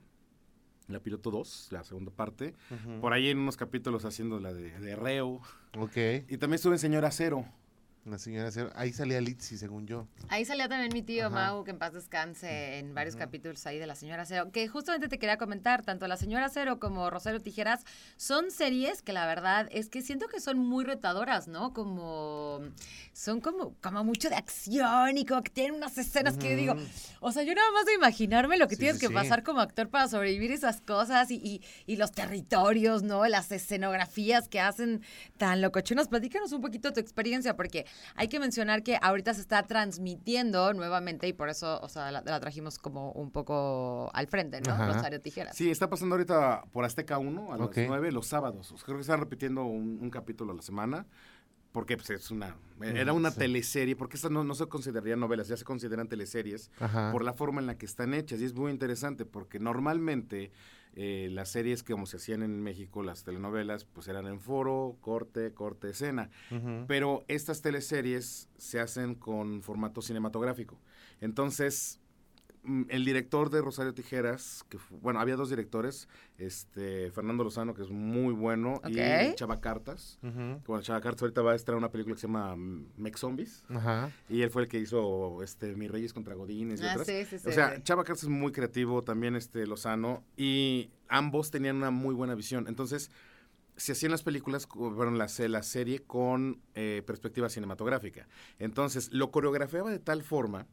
La 0.89 0.99
Piloto 0.99 1.31
2, 1.31 1.69
la 1.71 1.83
segunda 1.83 2.11
parte. 2.11 2.55
Por 2.99 3.13
ahí 3.13 3.29
en 3.29 3.37
unos 3.37 3.57
capítulos 3.57 4.05
haciendo 4.05 4.39
la 4.39 4.53
de, 4.53 4.77
de 4.79 4.95
Reo. 4.95 5.39
Ok. 5.77 5.97
Y 6.27 6.37
también 6.37 6.55
estuve 6.55 6.73
en 6.75 6.79
Señora 6.79 7.11
Cero. 7.11 7.45
La 8.05 8.17
señora 8.17 8.49
Cero- 8.49 8.71
Ahí 8.75 8.91
salía 8.93 9.19
Litzy, 9.21 9.57
según 9.57 9.85
yo. 9.85 10.07
Ahí 10.29 10.45
salía 10.45 10.67
también 10.69 10.89
mi 10.93 11.03
tío 11.03 11.27
Ajá. 11.27 11.35
Mau, 11.51 11.63
que 11.65 11.71
en 11.71 11.77
paz 11.77 11.93
descanse 11.93 12.79
en 12.79 12.95
varios 12.95 13.15
capítulos 13.17 13.63
ahí 13.67 13.77
de 13.77 13.85
La 13.85 13.93
Señora 13.93 14.25
Cero, 14.25 14.49
que 14.53 14.67
justamente 14.69 15.09
te 15.09 15.19
quería 15.19 15.37
comentar, 15.37 15.83
tanto 15.83 16.07
La 16.07 16.15
Señora 16.17 16.49
Cero 16.49 16.79
como 16.79 17.09
Rosario 17.09 17.41
Tijeras 17.41 17.83
son 18.15 18.51
series 18.51 19.01
que 19.01 19.11
la 19.13 19.27
verdad 19.27 19.67
es 19.71 19.89
que 19.89 20.01
siento 20.01 20.27
que 20.27 20.39
son 20.39 20.57
muy 20.57 20.85
retadoras, 20.85 21.47
¿no? 21.49 21.73
Como 21.73 22.61
son 23.13 23.41
como, 23.41 23.75
como 23.81 24.03
mucho 24.05 24.29
de 24.29 24.35
acción 24.35 25.17
y 25.17 25.25
como 25.25 25.43
que 25.43 25.51
tienen 25.51 25.75
unas 25.75 25.97
escenas 25.97 26.37
que 26.37 26.55
digo, 26.55 26.75
o 27.19 27.31
sea, 27.33 27.43
yo 27.43 27.53
nada 27.53 27.69
más 27.73 27.85
de 27.85 27.93
imaginarme 27.95 28.57
lo 28.57 28.67
que 28.69 28.75
Sí, 28.75 28.79
tienes 28.79 28.95
sí, 28.97 29.01
que 29.01 29.07
sí. 29.09 29.13
pasar 29.13 29.43
como 29.43 29.59
actor 29.59 29.89
para 29.89 30.07
sobrevivir 30.07 30.51
esas 30.51 30.79
cosas 30.81 31.29
y, 31.31 31.35
y- 31.35 31.61
y 31.85 31.97
los 31.97 32.11
territorios, 32.13 33.03
¿no? 33.03 33.27
Las 33.27 33.51
escenografías 33.51 34.47
que 34.47 34.61
hacen 34.61 35.03
tan 35.37 35.61
locochonas. 35.61 36.07
Platícanos 36.07 36.53
un 36.53 36.61
poquito 36.61 36.93
tu 36.93 37.01
experiencia, 37.01 37.55
porque 37.57 37.85
hay 38.15 38.27
que 38.27 38.39
mencionar 38.39 38.83
que 38.83 38.97
ahorita 39.01 39.33
se 39.33 39.41
está 39.41 39.63
transmitiendo 39.63 40.73
nuevamente 40.73 41.27
y 41.27 41.33
por 41.33 41.49
eso, 41.49 41.79
o 41.81 41.89
sea, 41.89 42.11
la, 42.11 42.21
la 42.25 42.39
trajimos 42.39 42.79
como 42.79 43.11
un 43.11 43.31
poco 43.31 44.09
al 44.13 44.27
frente, 44.27 44.61
¿no? 44.61 44.73
Ajá. 44.73 44.87
Rosario 44.93 45.21
Tijeras. 45.21 45.55
Sí, 45.55 45.69
está 45.69 45.89
pasando 45.89 46.15
ahorita 46.15 46.63
por 46.71 46.85
Azteca 46.85 47.17
1 47.17 47.53
a 47.53 47.57
las 47.57 47.67
Ok. 47.67 47.77
9 47.87 48.11
los 48.11 48.27
sábados. 48.27 48.73
Creo 48.83 48.97
que 48.97 49.01
están 49.01 49.19
repitiendo 49.19 49.63
un, 49.63 49.99
un 50.01 50.09
capítulo 50.09 50.53
a 50.53 50.55
la 50.55 50.61
semana. 50.61 51.05
Porque 51.71 51.97
pues, 51.97 52.09
es 52.09 52.31
una, 52.31 52.55
era 52.81 53.13
una 53.13 53.29
sí. 53.29 53.37
teleserie, 53.37 53.95
porque 53.95 54.15
estas 54.15 54.31
no, 54.31 54.43
no 54.43 54.55
se 54.55 54.65
considerarían 54.65 55.19
novelas, 55.19 55.47
ya 55.47 55.55
se 55.55 55.63
consideran 55.63 56.07
teleseries 56.07 56.71
Ajá. 56.79 57.11
por 57.11 57.23
la 57.23 57.33
forma 57.33 57.61
en 57.61 57.67
la 57.67 57.77
que 57.77 57.85
están 57.85 58.15
hechas. 58.15 58.41
Y 58.41 58.45
es 58.45 58.55
muy 58.55 58.71
interesante 58.71 59.23
porque 59.23 59.59
normalmente 59.59 60.51
eh, 60.95 61.29
las 61.31 61.49
series 61.49 61.83
que 61.83 61.93
como 61.93 62.05
se 62.05 62.17
hacían 62.17 62.43
en 62.43 62.61
México, 62.61 63.03
las 63.03 63.23
telenovelas, 63.23 63.85
pues 63.85 64.07
eran 64.07 64.27
en 64.27 64.39
foro, 64.39 64.97
corte, 65.01 65.53
corte, 65.53 65.89
escena. 65.89 66.29
Pero 66.87 67.23
estas 67.27 67.61
teleseries 67.61 68.49
se 68.57 68.79
hacen 68.79 69.15
con 69.15 69.61
formato 69.61 70.01
cinematográfico. 70.01 70.79
Entonces, 71.21 71.99
el 72.89 73.05
director 73.05 73.49
de 73.49 73.61
Rosario 73.61 73.93
Tijeras, 73.93 74.65
que 74.69 74.77
fu- 74.77 74.97
bueno, 74.99 75.19
había 75.19 75.35
dos 75.35 75.49
directores, 75.49 76.07
este 76.37 77.11
Fernando 77.11 77.43
Lozano, 77.43 77.73
que 77.73 77.81
es 77.81 77.89
muy 77.89 78.33
bueno, 78.33 78.81
y 78.87 79.35
Chava 79.35 79.61
Cartas. 79.61 80.19
Que, 80.21 80.27
Bueno, 80.67 80.81
Chava 80.81 81.01
Cartas 81.01 81.21
ahorita 81.23 81.41
va 81.41 81.53
a 81.53 81.55
estrenar 81.55 81.77
una 81.77 81.91
película 81.91 82.15
que 82.15 82.21
se 82.21 82.27
llama 82.27 82.55
mm, 82.55 82.85
Mex 82.97 83.19
Zombies. 83.19 83.63
Ajá. 83.69 84.11
Y 84.29 84.41
él 84.41 84.49
fue 84.49 84.63
el 84.63 84.67
que 84.67 84.79
hizo 84.79 85.41
este 85.43 85.75
Mi 85.75 85.87
Reyes 85.87 86.13
contra 86.13 86.35
Godines 86.35 86.81
y 86.81 86.85
Ah, 86.85 86.91
otras. 86.91 87.07
sí, 87.07 87.25
sí, 87.29 87.39
sí. 87.39 87.47
O 87.47 87.51
sea, 87.51 87.81
Chava 87.83 88.03
Cartas 88.03 88.23
es 88.23 88.29
muy 88.29 88.51
creativo, 88.51 89.03
también 89.03 89.35
este 89.35 89.65
Lozano, 89.65 90.23
y 90.37 90.91
ambos 91.07 91.51
tenían 91.51 91.77
una 91.77 91.91
muy 91.91 92.13
buena 92.13 92.35
visión. 92.35 92.67
Entonces, 92.67 93.09
se 93.77 93.93
hacían 93.93 94.11
las 94.11 94.23
películas, 94.23 94.67
bueno, 94.75 95.11
la, 95.11 95.29
se- 95.29 95.47
la 95.47 95.63
serie 95.63 95.99
con 95.99 96.61
eh, 96.75 97.01
perspectiva 97.07 97.47
cinematográfica. 97.47 98.27
Entonces, 98.59 99.09
lo 99.13 99.31
coreografiaba 99.31 99.89
de 99.89 99.99
tal 99.99 100.21
forma. 100.23 100.67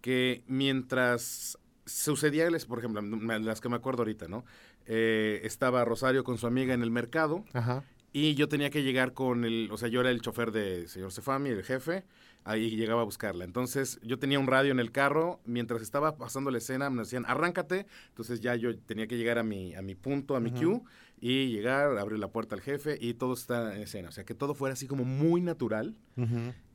Que 0.00 0.42
mientras 0.46 1.58
sucedía, 1.86 2.48
por 2.68 2.78
ejemplo, 2.78 3.00
las 3.40 3.60
que 3.60 3.68
me 3.68 3.76
acuerdo 3.76 4.02
ahorita, 4.02 4.28
¿no? 4.28 4.44
Eh, 4.86 5.40
estaba 5.44 5.84
Rosario 5.84 6.24
con 6.24 6.38
su 6.38 6.46
amiga 6.46 6.74
en 6.74 6.82
el 6.82 6.90
mercado, 6.90 7.44
Ajá. 7.52 7.84
y 8.12 8.34
yo 8.34 8.48
tenía 8.48 8.70
que 8.70 8.82
llegar 8.82 9.12
con 9.12 9.44
el, 9.44 9.68
o 9.70 9.76
sea, 9.76 9.88
yo 9.88 10.00
era 10.00 10.10
el 10.10 10.20
chofer 10.20 10.50
de 10.52 10.88
señor 10.88 11.12
Cefami, 11.12 11.50
el 11.50 11.62
jefe, 11.62 12.04
ahí 12.44 12.70
llegaba 12.70 13.02
a 13.02 13.04
buscarla. 13.04 13.44
Entonces, 13.44 14.00
yo 14.02 14.18
tenía 14.18 14.38
un 14.38 14.46
radio 14.46 14.72
en 14.72 14.80
el 14.80 14.90
carro, 14.90 15.40
mientras 15.44 15.82
estaba 15.82 16.16
pasando 16.16 16.50
la 16.50 16.56
escena, 16.58 16.88
me 16.88 17.02
decían, 17.02 17.26
arráncate. 17.26 17.86
Entonces, 18.08 18.40
ya 18.40 18.54
yo 18.56 18.74
tenía 18.78 19.06
que 19.06 19.18
llegar 19.18 19.38
a 19.38 19.42
mi, 19.42 19.74
a 19.74 19.82
mi 19.82 19.94
punto, 19.94 20.34
a 20.36 20.40
mi 20.40 20.50
Ujú. 20.50 20.80
cue, 20.80 20.90
y 21.20 21.48
llegar, 21.48 21.98
abrir 21.98 22.18
la 22.18 22.28
puerta 22.28 22.54
al 22.54 22.62
jefe, 22.62 22.96
y 22.98 23.12
todo 23.14 23.34
está 23.34 23.74
en 23.76 23.82
escena. 23.82 24.08
O 24.08 24.12
sea, 24.12 24.24
que 24.24 24.34
todo 24.34 24.54
fuera 24.54 24.72
así 24.72 24.86
como 24.86 25.04
muy 25.04 25.42
natural. 25.42 25.94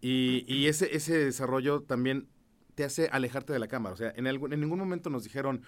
Y, 0.02 0.46
y 0.48 0.68
ese, 0.68 0.96
ese 0.96 1.18
desarrollo 1.18 1.82
también 1.82 2.28
te 2.76 2.84
hace 2.84 3.08
alejarte 3.12 3.54
de 3.54 3.60
la 3.60 3.68
cámara. 3.68 3.94
O 3.94 3.98
sea, 3.98 4.14
en, 4.16 4.28
algún- 4.28 4.54
en 4.54 4.60
ningún 4.62 4.80
momento 4.80 5.10
nos 5.10 5.24
dijeron, 5.24 5.62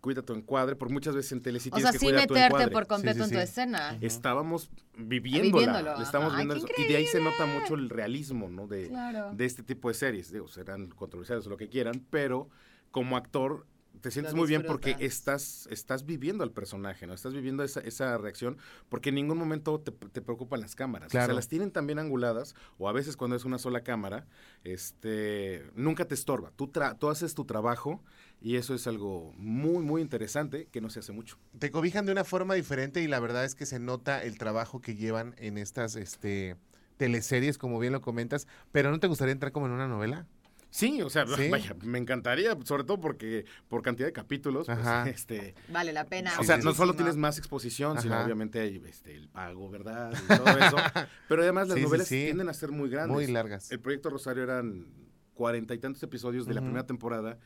cuida 0.00 0.22
tu 0.22 0.32
encuadre, 0.32 0.76
porque 0.76 0.94
muchas 0.94 1.14
veces 1.14 1.32
en 1.32 1.42
tele 1.42 1.60
sí 1.60 1.68
O 1.70 1.76
tienes 1.76 1.82
sea, 1.84 1.92
que 1.92 1.98
sí 1.98 2.06
cuidar 2.06 2.26
tu 2.26 2.34
meterte 2.34 2.54
encuadre. 2.54 2.72
por 2.72 2.86
completo 2.86 3.24
Sí, 3.24 3.28
sí, 3.30 3.34
en 3.34 3.40
tu 3.40 3.42
escena. 3.44 3.98
Estábamos 4.00 4.70
viviéndola, 4.96 5.66
Viviéndolo, 5.66 5.96
le 5.98 6.02
estamos 6.04 6.28
ajá. 6.28 6.36
viendo 6.36 6.54
¡Ay, 6.54 6.60
eso. 6.64 6.68
Y 6.82 6.84
de 6.86 6.96
ahí 6.96 7.06
se 7.06 7.20
nota 7.20 7.44
mucho 7.46 7.74
el 7.74 7.90
realismo, 7.90 8.48
¿no? 8.48 8.66
De, 8.66 8.88
Claro. 8.88 9.32
de 9.34 9.44
este 9.44 9.62
tipo 9.62 9.88
de 9.88 9.94
series. 9.94 10.32
Digo, 10.32 10.48
serán 10.48 10.88
controversiales 10.88 11.46
o 11.46 11.50
lo 11.50 11.56
que 11.58 11.68
quieran, 11.68 12.04
pero 12.10 12.48
como 12.90 13.16
actor 13.16 13.66
te 14.00 14.10
sientes 14.10 14.34
muy 14.34 14.46
bien 14.48 14.62
porque 14.66 14.96
estás, 15.00 15.66
estás 15.70 16.04
viviendo 16.06 16.42
al 16.44 16.52
personaje, 16.52 17.06
¿no? 17.06 17.14
Estás 17.14 17.32
viviendo 17.34 17.62
esa, 17.62 17.80
esa 17.80 18.16
reacción 18.18 18.58
porque 18.88 19.10
en 19.10 19.16
ningún 19.16 19.38
momento 19.38 19.80
te, 19.80 19.92
te 19.92 20.22
preocupan 20.22 20.60
las 20.60 20.74
cámaras. 20.74 21.08
O 21.08 21.10
Claro. 21.10 21.26
sea, 21.26 21.34
las 21.34 21.48
tienen 21.48 21.70
también 21.70 21.98
anguladas 21.98 22.54
o 22.78 22.88
a 22.88 22.92
veces 22.92 23.16
cuando 23.16 23.36
es 23.36 23.44
una 23.44 23.58
sola 23.58 23.82
cámara, 23.82 24.26
este, 24.64 25.64
nunca 25.74 26.04
te 26.06 26.14
estorba. 26.14 26.52
Tú, 26.56 26.68
tra- 26.68 26.98
tú 26.98 27.08
haces 27.10 27.34
tu 27.34 27.44
trabajo 27.44 28.02
y 28.40 28.56
eso 28.56 28.74
es 28.74 28.86
algo 28.86 29.32
muy, 29.36 29.82
muy 29.84 30.00
interesante 30.02 30.66
que 30.70 30.80
no 30.80 30.90
se 30.90 31.00
hace 31.00 31.12
mucho. 31.12 31.38
Te 31.58 31.70
cobijan 31.70 32.06
de 32.06 32.12
una 32.12 32.24
forma 32.24 32.54
diferente 32.54 33.02
y 33.02 33.08
la 33.08 33.20
verdad 33.20 33.44
es 33.44 33.54
que 33.54 33.66
se 33.66 33.78
nota 33.78 34.22
el 34.22 34.38
trabajo 34.38 34.80
que 34.80 34.94
llevan 34.96 35.34
en 35.38 35.58
estas 35.58 35.96
este, 35.96 36.56
teleseries, 36.96 37.58
como 37.58 37.78
bien 37.78 37.92
lo 37.92 38.00
comentas. 38.00 38.46
Pero 38.72 38.90
¿no 38.90 39.00
te 39.00 39.06
gustaría 39.08 39.32
entrar 39.32 39.52
como 39.52 39.66
en 39.66 39.72
una 39.72 39.88
novela? 39.88 40.26
Sí, 40.70 41.02
o 41.02 41.10
sea, 41.10 41.26
¿Sí? 41.36 41.48
vaya, 41.50 41.74
me 41.82 41.98
encantaría, 41.98 42.56
sobre 42.64 42.84
todo 42.84 43.00
porque 43.00 43.44
por 43.68 43.82
cantidad 43.82 44.06
de 44.08 44.12
capítulos, 44.12 44.66
pues, 44.66 44.78
este, 45.06 45.54
Vale 45.68 45.92
la 45.92 46.04
pena. 46.06 46.32
o 46.38 46.44
sea, 46.44 46.56
sí, 46.58 46.64
no 46.64 46.70
sí, 46.72 46.76
solo 46.78 46.94
tienes 46.94 47.16
más 47.16 47.38
exposición, 47.38 48.00
sino 48.00 48.20
obviamente 48.22 48.60
hay 48.60 48.80
este, 48.86 49.14
el 49.14 49.28
pago, 49.28 49.68
¿verdad? 49.68 50.12
Y 50.24 50.26
todo 50.36 50.48
eso. 50.58 50.76
Pero 51.28 51.42
además 51.42 51.68
las 51.68 51.76
Sí, 51.76 51.82
novelas 51.84 52.06
sí. 52.08 52.24
tienden 52.24 52.48
a 52.48 52.54
ser 52.54 52.70
muy 52.70 52.88
grandes. 52.88 53.12
Muy 53.14 53.26
largas. 53.26 53.70
El 53.72 53.80
proyecto 53.80 54.10
Rosario 54.10 54.42
eran 54.44 54.86
cuarenta 55.34 55.74
y 55.74 55.78
tantos 55.78 56.02
episodios 56.02 56.46
de 56.46 56.54
la 56.54 56.60
primera 56.60 56.86
temporada 56.86 57.38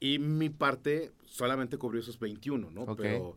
y 0.00 0.18
mi 0.18 0.48
parte 0.50 1.12
solamente 1.24 1.78
cubrió 1.78 2.00
esos 2.00 2.18
21, 2.20 2.70
¿no? 2.70 2.94
Pero, 2.94 3.36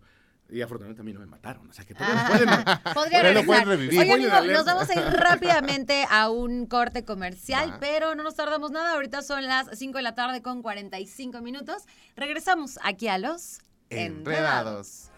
y 0.51 0.61
afortunadamente 0.61 1.01
a 1.01 1.05
mí 1.05 1.13
no 1.13 1.19
me 1.21 1.25
mataron, 1.27 1.69
o 1.69 1.73
sea 1.73 1.85
que 1.85 1.95
Ah. 1.97 2.27
pueden, 2.27 2.49
regresar. 3.23 3.45
pueden 3.45 3.65
revivir. 3.67 3.99
Oye, 3.99 4.13
amigo, 4.13 4.41
nos 4.53 4.65
vamos 4.65 4.89
a 4.89 4.93
ir 4.93 5.01
rápidamente 5.13 6.05
a 6.09 6.29
un 6.29 6.65
corte 6.67 7.05
comercial, 7.05 7.77
pero 7.79 8.15
no 8.15 8.23
nos 8.23 8.35
tardamos 8.35 8.71
nada. 8.71 8.93
Ahorita 8.93 9.21
son 9.21 9.45
las 9.47 9.67
5 9.77 9.97
de 9.97 10.01
la 10.03 10.13
tarde 10.15 10.41
con 10.41 10.61
45 10.61 11.41
minutos. 11.41 11.83
Regresamos 12.15 12.77
aquí 12.83 13.07
a 13.07 13.17
los 13.17 13.59
Enredados. 13.89 15.09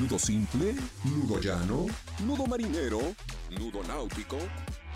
Nudo 0.00 0.18
simple, 0.18 0.74
nudo 1.04 1.40
llano, 1.40 1.86
nudo 2.24 2.46
marinero, 2.46 3.00
nudo 3.50 3.82
náutico. 3.84 4.38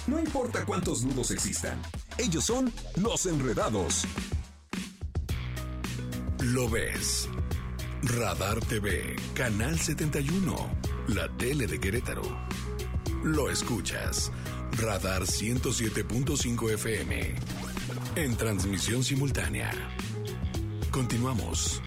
No 0.09 0.19
importa 0.19 0.65
cuántos 0.65 1.05
nudos 1.05 1.31
existan, 1.33 1.79
ellos 2.17 2.43
son 2.43 2.73
los 2.97 3.27
enredados. 3.27 4.07
Lo 6.41 6.67
ves. 6.71 7.29
Radar 8.05 8.59
TV, 8.61 9.17
Canal 9.35 9.79
71, 9.79 10.57
la 11.09 11.29
tele 11.37 11.67
de 11.67 11.79
Querétaro. 11.79 12.23
Lo 13.23 13.51
escuchas. 13.51 14.33
Radar 14.81 15.25
107.5 15.25 16.73
FM. 16.73 17.35
En 18.17 18.35
transmisión 18.39 19.05
simultánea. 19.05 19.71
Continuamos. 20.91 21.83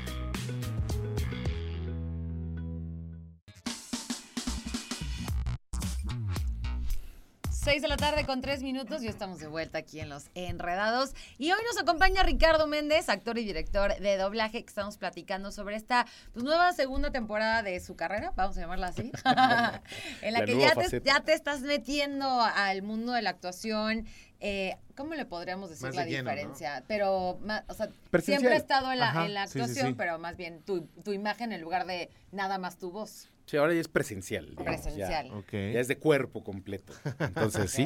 6 7.64 7.84
de 7.84 7.88
la 7.88 7.98
tarde 7.98 8.26
con 8.26 8.42
3 8.42 8.64
minutos 8.64 9.04
y 9.04 9.08
estamos 9.08 9.38
de 9.38 9.46
vuelta 9.46 9.78
aquí 9.78 10.00
en 10.00 10.10
Los 10.10 10.32
Enredados. 10.34 11.12
Y 11.38 11.52
hoy 11.52 11.60
nos 11.64 11.80
acompaña 11.80 12.24
Ricardo 12.24 12.66
Méndez, 12.66 13.08
actor 13.08 13.38
y 13.38 13.46
director 13.46 13.96
de 14.00 14.18
doblaje, 14.18 14.64
que 14.64 14.68
estamos 14.68 14.98
platicando 14.98 15.52
sobre 15.52 15.76
esta 15.76 16.08
pues, 16.34 16.44
nueva 16.44 16.74
segunda 16.74 17.12
temporada 17.12 17.62
de 17.62 17.80
su 17.80 17.96
carrera, 17.96 18.34
vamos 18.36 18.58
a 18.58 18.62
llamarla 18.62 18.88
así, 18.88 19.12
en 20.22 20.34
la, 20.34 20.40
La 20.40 20.46
que 20.46 20.58
ya 20.58 20.74
te, 20.74 21.02
ya 21.02 21.20
te 21.20 21.34
estás 21.34 21.62
metiendo 21.62 22.42
al 22.42 22.82
mundo 22.82 23.12
de 23.12 23.22
la 23.22 23.30
actuación. 23.30 24.08
Eh, 24.40 24.76
¿Cómo 24.96 25.14
le 25.14 25.26
podríamos 25.26 25.70
decir 25.70 25.86
Más 25.86 25.96
la 25.96 26.06
de 26.06 26.10
lleno, 26.10 26.24
¿no? 26.24 26.36
diferencia? 26.36 26.84
Pero, 26.88 27.40
o 27.68 27.74
sea, 27.76 27.90
siempre 28.24 28.54
ha 28.54 28.58
estado 28.58 28.92
en 28.92 28.98
la, 28.98 29.10
Ajá, 29.10 29.26
en 29.28 29.36
la 29.36 29.46
sí, 29.46 29.54
sí, 29.54 29.60
actuación, 29.60 29.88
sí. 29.90 29.94
pero 29.96 30.18
más 30.18 30.36
bien 30.36 30.64
tu, 30.64 30.88
tu 31.04 31.14
imagen 31.14 31.52
en 31.52 31.62
lugar 31.62 31.86
de 31.86 32.10
nada 32.32 32.58
más 32.58 32.80
tu 32.80 32.90
voz. 32.92 33.31
Sí, 33.52 33.58
ahora 33.58 33.74
ya 33.74 33.82
es 33.82 33.90
presencial. 33.90 34.46
digamos, 34.56 34.66
ya- 34.66 34.82
Presencial. 34.82 35.30
Ya, 35.52 35.80
es 35.82 35.90
de 35.90 35.98
cuerpo 35.98 36.42
completo. 36.42 36.94
Entonces, 37.20 37.70
sí. 37.70 37.86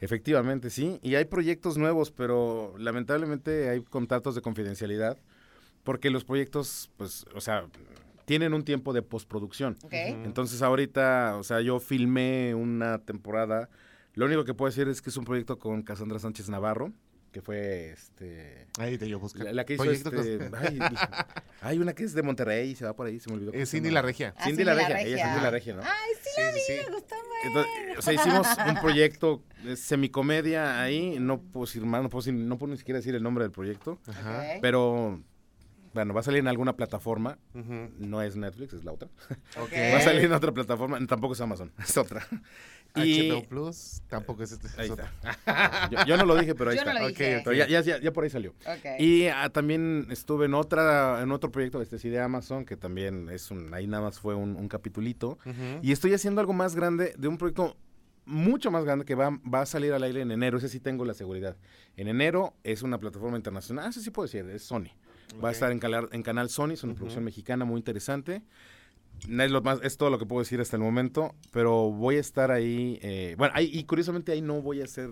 Efectivamente, 0.00 0.68
sí. 0.68 0.98
Y 1.02 1.14
hay 1.14 1.24
proyectos 1.24 1.78
nuevos, 1.78 2.10
pero 2.10 2.74
lamentablemente 2.76 3.70
hay 3.70 3.82
contratos 3.82 4.34
de 4.34 4.42
confidencialidad 4.42 5.16
porque 5.82 6.10
los 6.10 6.24
proyectos, 6.24 6.90
pues, 6.98 7.24
o 7.34 7.40
sea, 7.40 7.68
tienen 8.26 8.52
un 8.52 8.64
tiempo 8.64 8.92
de 8.92 9.00
postproducción. 9.00 9.78
Entonces 9.90 10.60
ahorita, 10.60 11.36
o 11.38 11.42
sea, 11.42 11.62
yo 11.62 11.80
filmé 11.80 12.54
una 12.54 12.98
temporada. 12.98 13.70
Lo 14.12 14.26
único 14.26 14.44
que 14.44 14.52
puedo 14.52 14.68
decir 14.68 14.88
es 14.88 15.00
que 15.00 15.08
es 15.08 15.16
un 15.16 15.24
proyecto 15.24 15.58
con 15.58 15.82
Cassandra 15.84 16.18
Sánchez 16.18 16.50
Navarro, 16.50 16.92
que 17.32 17.40
fue 17.42 17.90
este 17.90 18.66
Ahí 18.78 18.98
te 18.98 19.08
yo 19.08 19.18
busco. 19.18 19.42
la, 19.42 19.52
la 19.52 19.64
que 19.64 19.74
hizo 19.74 19.82
Proyecto 19.84 20.10
este, 20.20 20.50
ay, 20.56 20.78
hay 21.62 21.78
una 21.78 21.94
que 21.94 22.04
es 22.04 22.12
de 22.12 22.22
Monterrey, 22.22 22.74
se 22.76 22.84
va 22.84 22.94
por 22.94 23.06
ahí, 23.06 23.18
se 23.18 23.30
me 23.30 23.36
olvidó. 23.36 23.52
Es 23.52 23.70
Cindy 23.70 23.90
la 23.90 24.02
Regia. 24.02 24.34
Ah, 24.36 24.44
Cindy 24.44 24.64
la 24.64 24.74
Regia, 24.74 25.00
ella 25.00 25.16
es 25.16 25.22
Cindy 25.22 25.40
la 25.42 25.50
Regia, 25.50 25.74
¿no? 25.74 25.82
Ay, 25.82 26.10
sí, 26.22 26.28
Sí, 26.36 26.40
la 26.42 26.50
vi, 26.52 26.58
sí, 26.60 26.64
sí. 26.66 26.72
me 26.90 26.94
gustó 26.94 27.14
mucho. 27.16 27.28
Entonces, 27.44 27.72
o 27.98 28.02
sea, 28.02 28.12
hicimos 28.12 28.46
un 28.68 28.74
proyecto 28.80 29.42
eh, 29.64 29.76
semicomedia 29.76 30.80
ahí, 30.82 31.16
no 31.18 31.40
puedo 31.40 31.66
decir 31.66 31.84
más, 31.84 32.02
no 32.02 32.08
puedo, 32.10 32.22
decir- 32.22 32.34
no 32.34 32.58
puedo 32.58 32.72
ni 32.72 32.78
siquiera 32.78 32.98
decir 32.98 33.14
el 33.14 33.22
nombre 33.22 33.44
del 33.44 33.50
proyecto, 33.52 33.98
Ajá. 34.06 34.44
Pero 34.60 35.20
bueno, 35.94 36.14
va 36.14 36.20
a 36.20 36.22
salir 36.22 36.40
en 36.40 36.48
alguna 36.48 36.74
plataforma, 36.74 37.38
no 37.98 38.22
es 38.22 38.34
Netflix, 38.36 38.72
es 38.72 38.84
la 38.84 38.92
otra. 38.92 39.08
Va 39.92 39.98
a 39.98 40.00
salir 40.00 40.24
en 40.24 40.32
otra 40.32 40.52
plataforma, 40.52 40.98
tampoco 41.06 41.34
es 41.34 41.40
Amazon, 41.42 41.70
es 41.82 41.96
otra. 41.98 42.26
Y 42.94 43.30
HBO 43.30 43.48
Plus, 43.48 44.02
tampoco 44.08 44.42
es 44.42 44.52
este. 44.52 44.68
ahí 44.76 44.86
es 44.86 44.90
otro. 44.92 45.04
está. 45.06 45.88
Yo, 45.90 46.04
yo 46.06 46.16
no 46.16 46.24
lo 46.26 46.36
dije, 46.36 46.54
pero 46.54 46.70
ahí 46.70 46.76
Yo 46.76 46.84
no 46.84 46.90
está. 46.90 47.02
lo 47.02 47.06
Ok, 47.08 47.16
dije. 47.18 47.36
ok. 47.38 47.42
Pero 47.44 47.56
ya, 47.56 47.66
ya, 47.68 47.80
ya, 47.80 48.00
ya 48.00 48.12
por 48.12 48.24
ahí 48.24 48.30
salió. 48.30 48.54
Y 48.98 49.26
ah, 49.26 49.48
también 49.50 50.06
estuve 50.10 50.46
en 50.46 50.54
otra, 50.54 51.22
en 51.22 51.32
otro 51.32 51.50
proyecto, 51.50 51.80
este 51.80 51.98
sí 51.98 52.08
de 52.10 52.20
Amazon, 52.20 52.64
que 52.64 52.76
también 52.76 53.28
es 53.30 53.50
un, 53.50 53.72
ahí 53.72 53.86
nada 53.86 54.02
más 54.02 54.18
fue 54.20 54.34
un, 54.34 54.56
un 54.56 54.68
capitulito. 54.68 55.38
Y 55.82 55.92
estoy 55.92 56.12
haciendo 56.14 56.40
algo 56.40 56.52
más 56.52 56.74
grande, 56.76 57.14
de 57.16 57.28
un 57.28 57.38
proyecto 57.38 57.76
mucho 58.24 58.70
más 58.70 58.84
grande 58.84 59.04
que 59.04 59.14
va, 59.16 59.30
va 59.52 59.62
a 59.62 59.66
salir 59.66 59.92
al 59.92 60.02
aire 60.02 60.20
en 60.20 60.30
enero. 60.30 60.58
Ese 60.58 60.68
sí 60.68 60.78
tengo 60.78 61.04
la 61.04 61.14
seguridad. 61.14 61.56
En 61.96 62.08
enero 62.08 62.54
es 62.62 62.82
una 62.82 62.98
plataforma 62.98 63.36
internacional. 63.36 63.86
Ah, 63.86 63.88
ese 63.88 64.00
sí 64.00 64.10
puedo 64.10 64.26
decir, 64.26 64.48
es 64.50 64.62
Sony. 64.62 64.90
Va 65.42 65.48
a 65.48 65.52
estar 65.52 65.72
en, 65.72 65.80
en 66.12 66.22
Canal 66.22 66.50
Sony, 66.50 66.72
es 66.72 66.84
una 66.84 66.94
producción 66.94 67.24
mexicana 67.24 67.64
muy 67.64 67.78
interesante. 67.78 68.42
No 69.28 69.44
Es, 69.44 69.50
lo 69.52 69.62
más, 69.62 69.78
es 69.82 69.96
todo 69.96 70.10
lo 70.10 70.18
que 70.18 70.26
puedo 70.26 70.40
decir 70.42 70.60
hasta 70.60 70.76
el 70.76 70.82
momento, 70.82 71.34
pero 71.52 71.90
voy 71.92 72.16
a 72.16 72.20
estar 72.20 72.50
ahí. 72.50 72.98
eh, 73.02 73.34
bueno, 73.38 73.54
ahí, 73.56 73.70
y 73.72 73.84
curiosamente 73.84 74.32
ahí 74.32 74.42
no 74.42 74.60
voy 74.62 74.80
a 74.80 74.84
hacer 74.84 75.10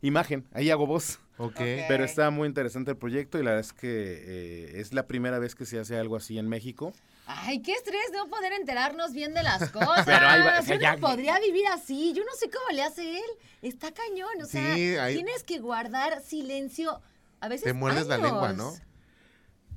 imagen, 0.00 0.46
ahí 0.52 0.70
hago 0.70 0.86
voz. 0.86 1.20
Ok. 1.38 1.56
Pero 1.88 2.04
está 2.04 2.30
muy 2.30 2.48
interesante 2.48 2.90
el 2.90 2.96
proyecto 2.96 3.38
y 3.38 3.42
la 3.44 3.50
verdad 3.52 3.60
es 3.66 3.72
que 3.72 3.88
eh, 3.88 4.80
es 4.80 4.92
la 4.92 5.06
primera 5.06 5.38
vez 5.38 5.54
que 5.54 5.64
se 5.64 5.78
hace 5.78 5.96
algo 5.96 6.16
así 6.16 6.38
en 6.38 6.48
México. 6.48 6.92
Ay, 7.26 7.62
qué 7.62 7.72
estrés 7.72 8.10
no 8.12 8.28
poder 8.28 8.52
enterarnos 8.52 9.12
bien 9.12 9.32
de 9.32 9.44
las 9.44 9.68
cosas. 9.72 10.04
Pero 10.04 10.26
ahí 10.26 10.42
va, 10.42 10.58
o 10.58 10.62
sea, 10.62 10.74
Yo 10.74 10.80
ya- 10.80 10.94
no 10.96 11.00
podría 11.00 11.38
vivir 11.38 11.66
así. 11.68 12.12
Yo 12.14 12.24
no 12.24 12.32
sé 12.38 12.50
cómo 12.50 12.66
le 12.76 12.82
hace 12.82 13.16
él. 13.18 13.24
Está 13.62 13.92
cañón. 13.92 14.42
O 14.42 14.46
sea, 14.46 14.74
Sí, 14.74 14.96
ahí- 14.96 15.14
tienes 15.14 15.44
que 15.44 15.60
guardar 15.60 16.20
silencio. 16.22 17.00
A 17.40 17.48
veces. 17.48 17.64
Te 17.64 17.72
muerdes 17.72 18.06
la 18.08 18.18
lengua, 18.18 18.52
¿no? 18.52 18.72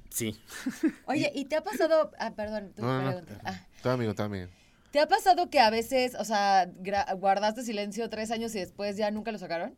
Sí. 0.09 0.39
Oye, 1.07 1.31
¿y 1.35 1.45
te 1.45 1.55
ha 1.55 1.63
pasado. 1.63 2.11
Ah, 2.19 2.33
perdón, 2.35 2.73
tu 2.75 2.81
No, 2.81 2.87
no, 2.87 3.01
no. 3.01 3.07
pregunta. 3.21 3.41
Ah, 3.43 3.65
Todo 3.81 3.93
amigo, 3.93 4.13
todo 4.15 4.27
amigo. 4.27 4.47
¿Te 4.91 4.99
ha 4.99 5.07
pasado 5.07 5.49
que 5.49 5.59
a 5.59 5.69
veces, 5.69 6.15
o 6.15 6.23
sea, 6.23 6.69
guardaste 7.17 7.63
silencio 7.63 8.09
tres 8.09 8.31
años 8.31 8.55
y 8.55 8.59
después 8.59 8.95
ya 8.95 9.11
nunca 9.11 9.31
lo 9.33 9.37
sacaron? 9.37 9.75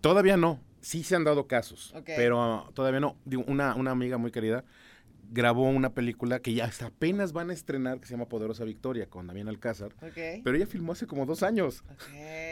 Todavía 0.00 0.36
no. 0.36 0.60
Sí 0.80 1.04
se 1.04 1.14
han 1.14 1.22
dado 1.22 1.46
casos, 1.46 1.94
pero 2.04 2.68
todavía 2.74 2.98
no. 2.98 3.16
Digo, 3.24 3.44
una, 3.46 3.76
una 3.76 3.92
amiga 3.92 4.18
muy 4.18 4.32
querida 4.32 4.64
grabó 5.32 5.68
una 5.70 5.94
película 5.94 6.40
que 6.40 6.54
ya 6.54 6.66
hasta 6.66 6.86
apenas 6.86 7.32
van 7.32 7.50
a 7.50 7.52
estrenar 7.54 7.98
que 8.00 8.06
se 8.06 8.12
llama 8.14 8.26
Poderosa 8.28 8.64
Victoria 8.64 9.06
con 9.08 9.26
Damián 9.26 9.48
Alcázar. 9.48 9.94
Pero 10.14 10.54
ella 10.56 10.66
filmó 10.66 10.92
hace 10.92 11.06
como 11.06 11.26
dos 11.26 11.42
años. 11.42 11.82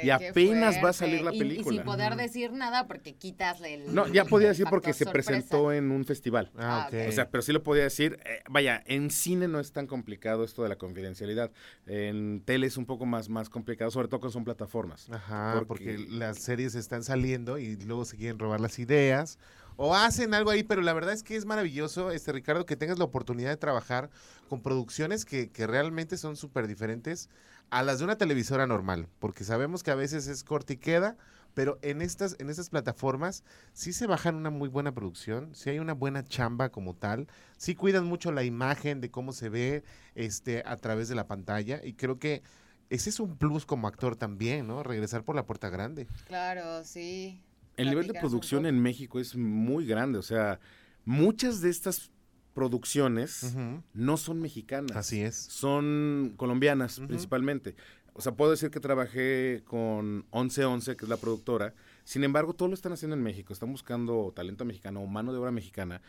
Y 0.02 0.10
apenas 0.10 0.76
va 0.82 0.90
a 0.90 0.92
salir 0.92 1.20
la 1.22 1.32
Y- 1.32 1.36
Y, 1.36 1.38
película. 1.38 1.76
sin 1.76 1.84
poder 1.84 2.16
decir 2.16 2.52
nada 2.52 2.86
porque 2.86 3.14
quitas 3.14 3.60
el. 3.62 3.94
No, 3.94 4.08
ya 4.08 4.24
podía 4.24 4.48
decir 4.48 4.66
porque 4.70 4.92
se 4.92 5.04
sorpresa. 5.04 5.30
presentó 5.32 5.72
en 5.72 5.90
un 5.90 6.04
festival. 6.04 6.50
Ah, 6.56 6.84
Ah, 6.84 6.86
ok. 6.88 6.94
ok. 7.02 7.08
O 7.08 7.12
sea, 7.12 7.30
pero 7.30 7.42
sí 7.42 7.52
lo 7.52 7.62
podía 7.62 7.82
decir. 7.84 8.18
eh, 8.24 8.42
vaya, 8.48 8.82
en 8.86 9.10
cine 9.10 9.46
no 9.48 9.60
es 9.60 9.72
tan 9.72 9.86
complicado 9.86 10.42
esto 10.44 10.62
de 10.62 10.68
la 10.70 10.76
confidencialidad. 10.76 11.50
En 11.86 12.42
tele 12.44 12.66
es 12.66 12.76
un 12.76 12.86
poco 12.86 13.04
más, 13.06 13.28
más 13.28 13.48
complicado, 13.50 13.90
sobre 13.90 14.08
todo 14.08 14.20
cuando 14.20 14.32
son 14.32 14.44
plataformas. 14.44 15.08
Ajá, 15.10 15.62
porque... 15.68 15.96
porque- 15.96 16.06
las 16.10 16.38
series 16.38 16.74
están 16.74 17.02
saliendo 17.04 17.58
y 17.58 17.76
luego 17.76 18.04
se 18.04 18.16
quieren 18.16 18.38
robar 18.38 18.60
las 18.60 18.78
ideas 18.78 19.38
o 19.82 19.94
hacen 19.94 20.34
algo 20.34 20.50
ahí, 20.50 20.62
pero 20.62 20.82
la 20.82 20.92
verdad 20.92 21.14
es 21.14 21.22
que 21.22 21.36
es 21.36 21.46
maravilloso, 21.46 22.10
este 22.10 22.32
Ricardo, 22.32 22.66
que 22.66 22.76
tengas 22.76 22.98
la 22.98 23.06
oportunidad 23.06 23.48
de 23.48 23.56
trabajar 23.56 24.10
con 24.50 24.60
producciones 24.60 25.24
que, 25.24 25.50
que 25.50 25.66
realmente 25.66 26.18
son 26.18 26.36
súper 26.36 26.68
diferentes 26.68 27.30
a 27.70 27.82
las 27.82 27.98
de 27.98 28.04
una 28.04 28.18
televisora 28.18 28.66
normal, 28.66 29.08
porque 29.20 29.42
sabemos 29.42 29.82
que 29.82 29.90
a 29.90 29.94
veces 29.94 30.26
es 30.26 30.44
corte 30.44 30.74
y 30.74 30.76
queda, 30.76 31.16
Pero 31.54 31.78
en 31.80 32.02
estas, 32.02 32.36
en 32.38 32.50
estas 32.50 32.68
plataformas 32.68 33.42
sí 33.72 33.94
se 33.94 34.06
bajan 34.06 34.36
una 34.36 34.50
muy 34.50 34.68
buena 34.68 34.92
producción, 34.92 35.54
sí 35.54 35.70
hay 35.70 35.78
una 35.78 35.94
buena 35.94 36.26
chamba 36.26 36.68
como 36.68 36.94
tal, 36.94 37.26
sí 37.56 37.74
cuidan 37.74 38.04
mucho 38.04 38.32
la 38.32 38.44
imagen 38.44 39.00
de 39.00 39.10
cómo 39.10 39.32
se 39.32 39.48
ve 39.48 39.82
este, 40.14 40.62
a 40.66 40.76
través 40.76 41.08
de 41.08 41.14
la 41.14 41.26
pantalla 41.26 41.80
y 41.82 41.94
creo 41.94 42.18
que 42.18 42.42
ese 42.90 43.08
es 43.08 43.18
un 43.18 43.38
plus 43.38 43.64
como 43.64 43.88
actor 43.88 44.16
también, 44.16 44.66
¿no? 44.66 44.82
Regresar 44.82 45.24
por 45.24 45.36
la 45.36 45.46
puerta 45.46 45.70
grande. 45.70 46.06
Claro, 46.26 46.84
sí. 46.84 47.42
El 47.80 47.90
nivel 47.90 48.06
de 48.06 48.14
producción 48.14 48.66
en 48.66 48.80
México 48.80 49.20
es 49.20 49.36
muy 49.36 49.86
grande, 49.86 50.18
o 50.18 50.22
sea, 50.22 50.60
muchas 51.04 51.60
de 51.60 51.70
estas 51.70 52.10
producciones 52.54 53.56
no 53.94 54.16
son 54.16 54.40
mexicanas. 54.40 54.96
Así 54.96 55.20
es. 55.20 55.36
Son 55.36 56.34
colombianas 56.36 57.00
principalmente. 57.00 57.74
O 58.12 58.20
sea, 58.20 58.32
puedo 58.32 58.50
decir 58.50 58.70
que 58.70 58.80
trabajé 58.80 59.62
con 59.64 60.26
1111, 60.32 60.96
que 60.96 61.04
es 61.04 61.08
la 61.08 61.16
productora. 61.16 61.74
Sin 62.04 62.24
embargo, 62.24 62.54
todo 62.54 62.68
lo 62.68 62.74
están 62.74 62.92
haciendo 62.92 63.16
en 63.16 63.22
México. 63.22 63.52
Están 63.52 63.70
buscando 63.70 64.32
talento 64.34 64.64
mexicano 64.64 65.00
o 65.00 65.06
mano 65.06 65.32
de 65.32 65.38
obra 65.38 65.52
mexicana 65.52 66.02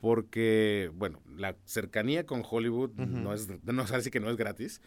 porque, 0.00 0.90
bueno, 0.96 1.22
la 1.38 1.56
cercanía 1.64 2.26
con 2.26 2.42
Hollywood 2.48 2.90
no 2.96 3.32
es, 3.32 3.48
no 3.64 3.82
es 3.82 3.92
así 3.92 4.10
que 4.10 4.20
no 4.20 4.28
es 4.28 4.36
gratis. 4.36 4.82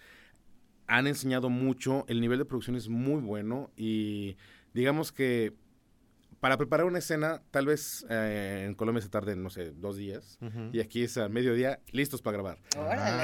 Han 0.86 1.08
enseñado 1.08 1.50
mucho, 1.50 2.06
el 2.08 2.22
nivel 2.22 2.38
de 2.38 2.46
producción 2.46 2.76
es 2.76 2.88
muy 2.90 3.22
bueno 3.22 3.72
y 3.76 4.38
digamos 4.76 5.12
que 5.12 5.54
para 6.40 6.58
preparar 6.58 6.86
una 6.86 7.00
escena, 7.00 7.42
tal 7.52 7.66
vez 7.66 8.06
eh, 8.10 8.66
en 8.68 8.76
Colombia 8.76 9.02
se 9.02 9.10
tarden, 9.10 9.42
no 9.42 9.50
sé, 9.50 9.72
dos 9.72 9.98
días 9.98 10.38
y 10.72 10.80
aquí 10.80 11.04
es 11.04 11.18
a 11.18 11.30
mediodía 11.30 11.80
listos 11.92 12.22
para 12.22 12.38
grabar. 12.38 12.60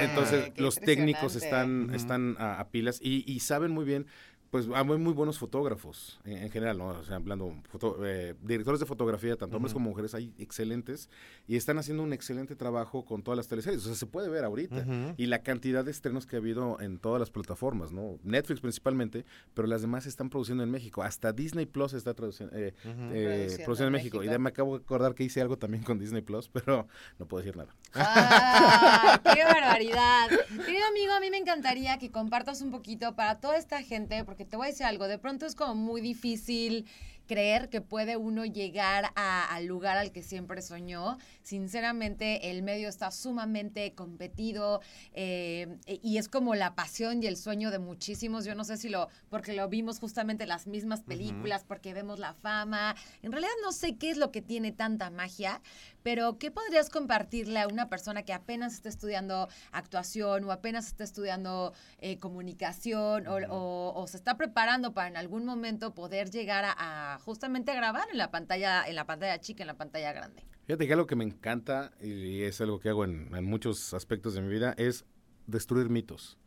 Entonces, 0.01 0.51
qué 0.53 0.61
los 0.61 0.75
técnicos 0.79 1.35
están, 1.35 1.93
están 1.93 2.35
a, 2.39 2.59
a 2.59 2.69
pilas 2.69 2.99
y, 3.01 3.23
y 3.31 3.39
saben 3.41 3.71
muy 3.71 3.85
bien, 3.85 4.07
pues 4.53 4.67
hay 4.71 4.83
muy, 4.83 4.99
muy 4.99 5.13
buenos 5.13 5.39
fotógrafos 5.39 6.19
en, 6.25 6.37
en 6.37 6.51
general, 6.51 6.77
¿no? 6.77 6.89
O 6.89 7.03
sea, 7.03 7.15
hablando, 7.15 7.55
foto- 7.71 7.97
eh, 8.05 8.35
directores 8.43 8.79
de 8.79 8.85
fotografía, 8.85 9.35
tanto 9.35 9.57
hombres 9.57 9.73
como 9.73 9.89
mujeres, 9.89 10.13
hay 10.13 10.31
excelentes 10.37 11.09
y 11.47 11.55
están 11.55 11.79
haciendo 11.79 12.03
un 12.03 12.13
excelente 12.13 12.55
trabajo 12.55 13.03
con 13.03 13.23
todas 13.23 13.35
las 13.35 13.47
teleseries. 13.47 13.81
O 13.81 13.85
sea, 13.87 13.95
se 13.95 14.05
puede 14.05 14.29
ver 14.29 14.43
ahorita. 14.45 14.85
Y 15.17 15.25
la 15.25 15.41
cantidad 15.41 15.83
de 15.83 15.89
estrenos 15.89 16.27
que 16.27 16.35
ha 16.35 16.39
habido 16.39 16.79
en 16.81 16.99
todas 16.99 17.19
las 17.19 17.31
plataformas, 17.31 17.91
¿no? 17.91 18.19
Netflix 18.23 18.61
principalmente, 18.61 19.25
pero 19.55 19.67
las 19.67 19.81
demás 19.81 20.05
están 20.05 20.29
produciendo 20.29 20.63
en 20.63 20.69
México. 20.69 21.01
Hasta 21.01 21.33
Disney 21.33 21.65
Plus 21.65 21.93
está 21.93 22.13
traduciendo, 22.13 22.55
eh, 22.55 22.67
eh, 22.67 22.73
Produciendo 22.83 23.65
produciendo 23.65 23.87
en 23.87 23.93
México. 23.93 24.23
Y 24.23 24.27
ya 24.27 24.37
me 24.37 24.49
acabo 24.49 24.77
de 24.77 24.83
acordar 24.83 25.15
que 25.15 25.23
hice 25.23 25.41
algo 25.41 25.57
también 25.57 25.83
con 25.83 25.97
Disney 25.97 26.21
Plus, 26.21 26.47
pero 26.49 26.87
no 27.17 27.25
puedo 27.27 27.41
decir 27.43 27.57
nada. 27.57 27.73
¡Ah! 27.95 29.19
¡Qué 29.33 29.43
barbaridad! 29.43 30.27
Querido 30.65 30.85
amigo, 30.89 31.13
a 31.13 31.19
mí 31.19 31.29
me 31.31 31.37
encantaría 31.37 31.97
que 31.97 32.11
compartas 32.11 32.61
un 32.61 32.69
poquito 32.69 33.15
para 33.15 33.39
toda 33.39 33.57
esta 33.57 33.81
gente, 33.81 34.23
porque 34.25 34.42
te 34.45 34.57
voy 34.57 34.67
a 34.67 34.69
decir 34.71 34.85
algo, 34.85 35.07
de 35.07 35.17
pronto 35.17 35.45
es 35.45 35.55
como 35.55 35.75
muy 35.75 36.01
difícil 36.01 36.85
creer 37.25 37.69
que 37.69 37.79
puede 37.79 38.17
uno 38.17 38.43
llegar 38.43 39.05
a- 39.15 39.45
al 39.55 39.65
lugar 39.65 39.97
al 39.97 40.11
que 40.11 40.21
siempre 40.21 40.61
soñó. 40.61 41.17
Sinceramente, 41.41 42.51
el 42.51 42.63
medio 42.63 42.89
está 42.89 43.11
sumamente 43.11 43.93
competido 43.93 44.81
eh, 45.13 45.77
y 45.87 46.17
es 46.17 46.27
como 46.27 46.53
la 46.53 46.75
pasión 46.75 47.23
y 47.23 47.27
el 47.27 47.37
sueño 47.37 47.71
de 47.71 47.79
muchísimos. 47.79 48.43
Yo 48.43 48.55
no 48.55 48.65
sé 48.65 48.75
si 48.75 48.89
lo, 48.89 49.07
porque 49.29 49.53
lo 49.53 49.69
vimos 49.69 49.99
justamente 49.99 50.43
en 50.43 50.49
las 50.49 50.67
mismas 50.67 51.01
películas, 51.01 51.63
porque 51.65 51.93
vemos 51.93 52.19
la 52.19 52.33
fama. 52.33 52.93
En 53.21 53.31
realidad 53.31 53.53
no 53.63 53.71
sé 53.71 53.95
qué 53.97 54.09
es 54.11 54.17
lo 54.17 54.31
que 54.31 54.41
tiene 54.41 54.73
tanta 54.73 55.09
magia, 55.09 55.61
pero 56.03 56.37
¿qué 56.37 56.51
podrías 56.51 56.89
compartirle 56.89 57.59
a 57.59 57.67
una 57.67 57.89
persona 57.89 58.23
que 58.23 58.33
apenas 58.33 58.73
está 58.73 58.89
estudiando 58.89 59.47
actuación 59.71 60.43
o 60.43 60.51
apenas 60.51 60.87
está 60.87 61.03
estudiando 61.03 61.73
eh, 61.99 62.19
comunicación 62.19 63.27
o, 63.27 63.35
o- 63.49 63.93
o 64.01 64.07
se 64.07 64.17
está 64.17 64.37
preparando 64.37 64.93
para 64.93 65.07
en 65.07 65.17
algún 65.17 65.45
momento 65.45 65.93
poder 65.95 66.29
llegar 66.29 66.65
a, 66.65 67.13
a 67.15 67.19
justamente 67.19 67.71
a 67.71 67.75
grabar 67.75 68.07
en 68.11 68.17
la 68.17 68.29
pantalla, 68.31 68.83
en 68.87 68.95
la 68.95 69.05
pantalla 69.05 69.39
chica, 69.39 69.63
en 69.63 69.67
la 69.67 69.77
pantalla 69.77 70.11
grande? 70.13 70.43
Fíjate 70.67 70.87
que 70.87 70.93
algo 70.93 71.07
que 71.07 71.15
me 71.15 71.23
encanta 71.25 71.91
y 72.01 72.41
es 72.43 72.61
algo 72.61 72.79
que 72.79 72.89
hago 72.89 73.03
en, 73.05 73.33
en 73.35 73.43
muchos 73.45 73.93
aspectos 73.93 74.33
de 74.33 74.41
mi 74.41 74.49
vida 74.49 74.73
es 74.77 75.05
destruir 75.47 75.89
mitos, 75.89 76.37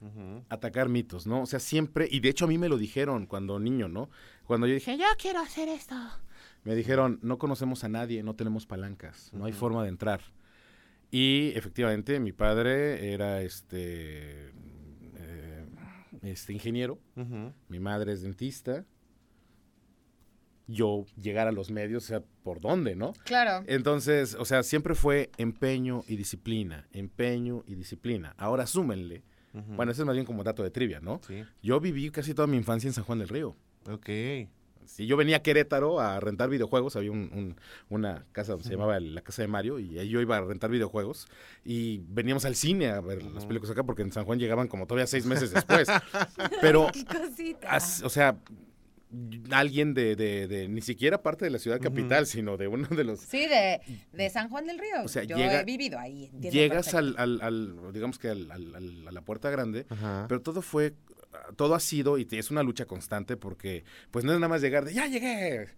Ujú. 0.00 0.44
atacar 0.48 0.88
mitos, 0.88 1.26
¿no? 1.26 1.42
O 1.42 1.46
sea, 1.46 1.60
siempre, 1.60 2.08
y 2.10 2.20
de 2.20 2.30
hecho 2.30 2.46
a 2.46 2.48
mí 2.48 2.58
me 2.58 2.68
lo 2.68 2.78
dijeron 2.78 3.26
cuando 3.26 3.58
niño, 3.60 3.88
¿no? 3.88 4.10
Cuando 4.44 4.66
yo 4.66 4.74
dije, 4.74 4.96
yo 4.96 5.04
quiero 5.18 5.40
hacer 5.40 5.68
esto. 5.68 5.94
Me 6.64 6.74
dijeron, 6.74 7.18
no 7.22 7.38
conocemos 7.38 7.84
a 7.84 7.88
nadie, 7.88 8.22
no 8.22 8.34
tenemos 8.34 8.66
palancas, 8.66 9.30
no 9.32 9.44
hay 9.46 9.52
forma 9.52 9.82
de 9.82 9.88
entrar. 9.88 10.20
Y 11.10 11.52
efectivamente, 11.56 12.20
mi 12.20 12.32
padre 12.32 13.12
era 13.12 13.42
este, 13.42 14.50
eh, 15.16 15.66
este 16.22 16.52
ingeniero, 16.52 16.98
mi 17.68 17.80
madre 17.80 18.12
es 18.12 18.22
dentista. 18.22 18.84
Yo 20.66 21.04
llegar 21.20 21.48
a 21.48 21.52
los 21.52 21.72
medios, 21.72 22.04
o 22.04 22.06
sea, 22.06 22.22
¿por 22.44 22.60
dónde, 22.60 22.94
no? 22.94 23.12
Claro. 23.24 23.64
Entonces, 23.66 24.36
o 24.36 24.44
sea, 24.44 24.62
siempre 24.62 24.94
fue 24.94 25.30
empeño 25.36 26.04
y 26.06 26.14
disciplina, 26.14 26.86
empeño 26.92 27.64
y 27.66 27.74
disciplina. 27.74 28.34
Ahora 28.38 28.68
súmenle. 28.68 29.24
Ujú. 29.52 29.74
Bueno, 29.74 29.90
ese 29.90 30.02
es 30.02 30.06
más 30.06 30.14
bien 30.14 30.26
como 30.26 30.44
dato 30.44 30.62
de 30.62 30.70
trivia, 30.70 31.00
¿no? 31.00 31.20
Sí. 31.26 31.42
Yo 31.60 31.80
viví 31.80 32.10
casi 32.10 32.34
toda 32.34 32.46
mi 32.46 32.56
infancia 32.56 32.86
en 32.86 32.92
San 32.92 33.02
Juan 33.02 33.18
del 33.18 33.28
Río. 33.28 33.56
Ok. 33.88 34.08
Si 34.90 35.06
yo 35.06 35.16
venía 35.16 35.36
a 35.36 35.42
Querétaro 35.42 36.00
a 36.00 36.18
rentar 36.20 36.50
videojuegos, 36.50 36.96
había 36.96 37.12
un- 37.12 37.30
un- 37.32 37.56
una 37.88 38.26
casa, 38.32 38.56
se 38.60 38.70
llamaba 38.70 38.98
la 38.98 39.20
Casa 39.22 39.42
de 39.42 39.48
Mario, 39.48 39.78
y 39.78 39.98
ahí 39.98 40.08
yo 40.08 40.20
iba 40.20 40.36
a 40.36 40.40
rentar 40.40 40.68
videojuegos, 40.70 41.26
y 41.64 42.02
veníamos 42.08 42.44
al 42.44 42.56
cine 42.56 42.88
a 42.88 43.00
ver 43.00 43.22
las 43.22 43.46
películas 43.46 43.70
acá, 43.70 43.84
porque 43.84 44.02
en 44.02 44.12
San 44.12 44.24
Juan 44.24 44.38
llegaban 44.38 44.66
como 44.68 44.86
todavía 44.86 45.06
seis 45.06 45.24
meses 45.26 45.52
después. 45.86 45.88
Pero, 46.60 46.88
¡Qué 46.92 47.04
cosita! 47.04 47.70
as- 47.70 48.02
o 48.02 48.08
sea, 48.10 48.36
alguien 49.50 49.92
de, 49.94 50.14
de- 50.16 50.46
de- 50.46 50.68
ni 50.68 50.80
siquiera 50.82 51.22
parte 51.22 51.44
de 51.44 51.50
la 51.50 51.58
ciudad 51.58 51.80
capital, 51.80 52.26
sino 52.26 52.56
de 52.56 52.68
uno 52.68 52.86
de 52.88 53.04
los 53.04 53.20
Sí, 53.20 53.46
de, 53.46 53.80
de 54.12 54.30
San 54.30 54.48
Juan 54.50 54.66
del 54.66 54.78
Río. 54.78 55.02
O 55.04 55.08
sea, 55.08 55.24
Yo 55.24 55.36
llega- 55.36 55.60
he 55.60 55.64
vivido 55.64 55.98
ahí. 55.98 56.30
llegas 56.40 56.94
al, 56.94 57.14
al- 57.18 57.40
al- 57.42 57.92
digamos 57.92 58.18
que 58.18 58.28
al- 58.28 58.50
al- 58.52 58.74
al- 58.74 59.08
a 59.08 59.12
la 59.12 59.20
puerta 59.22 59.50
grande, 59.50 59.86
Ajá. 59.88 60.26
pero 60.28 60.40
todo 60.42 60.62
fue, 60.62 60.94
todo 61.56 61.74
ha 61.74 61.80
sido 61.80 62.18
y 62.18 62.26
es 62.30 62.50
una 62.50 62.62
lucha 62.62 62.86
constante 62.86 63.36
porque 63.36 63.84
pues 64.10 64.24
no 64.24 64.32
es 64.32 64.38
nada 64.38 64.48
más 64.48 64.62
llegar 64.62 64.84
de, 64.84 64.94
ya 64.94 65.06
llegué, 65.06 65.68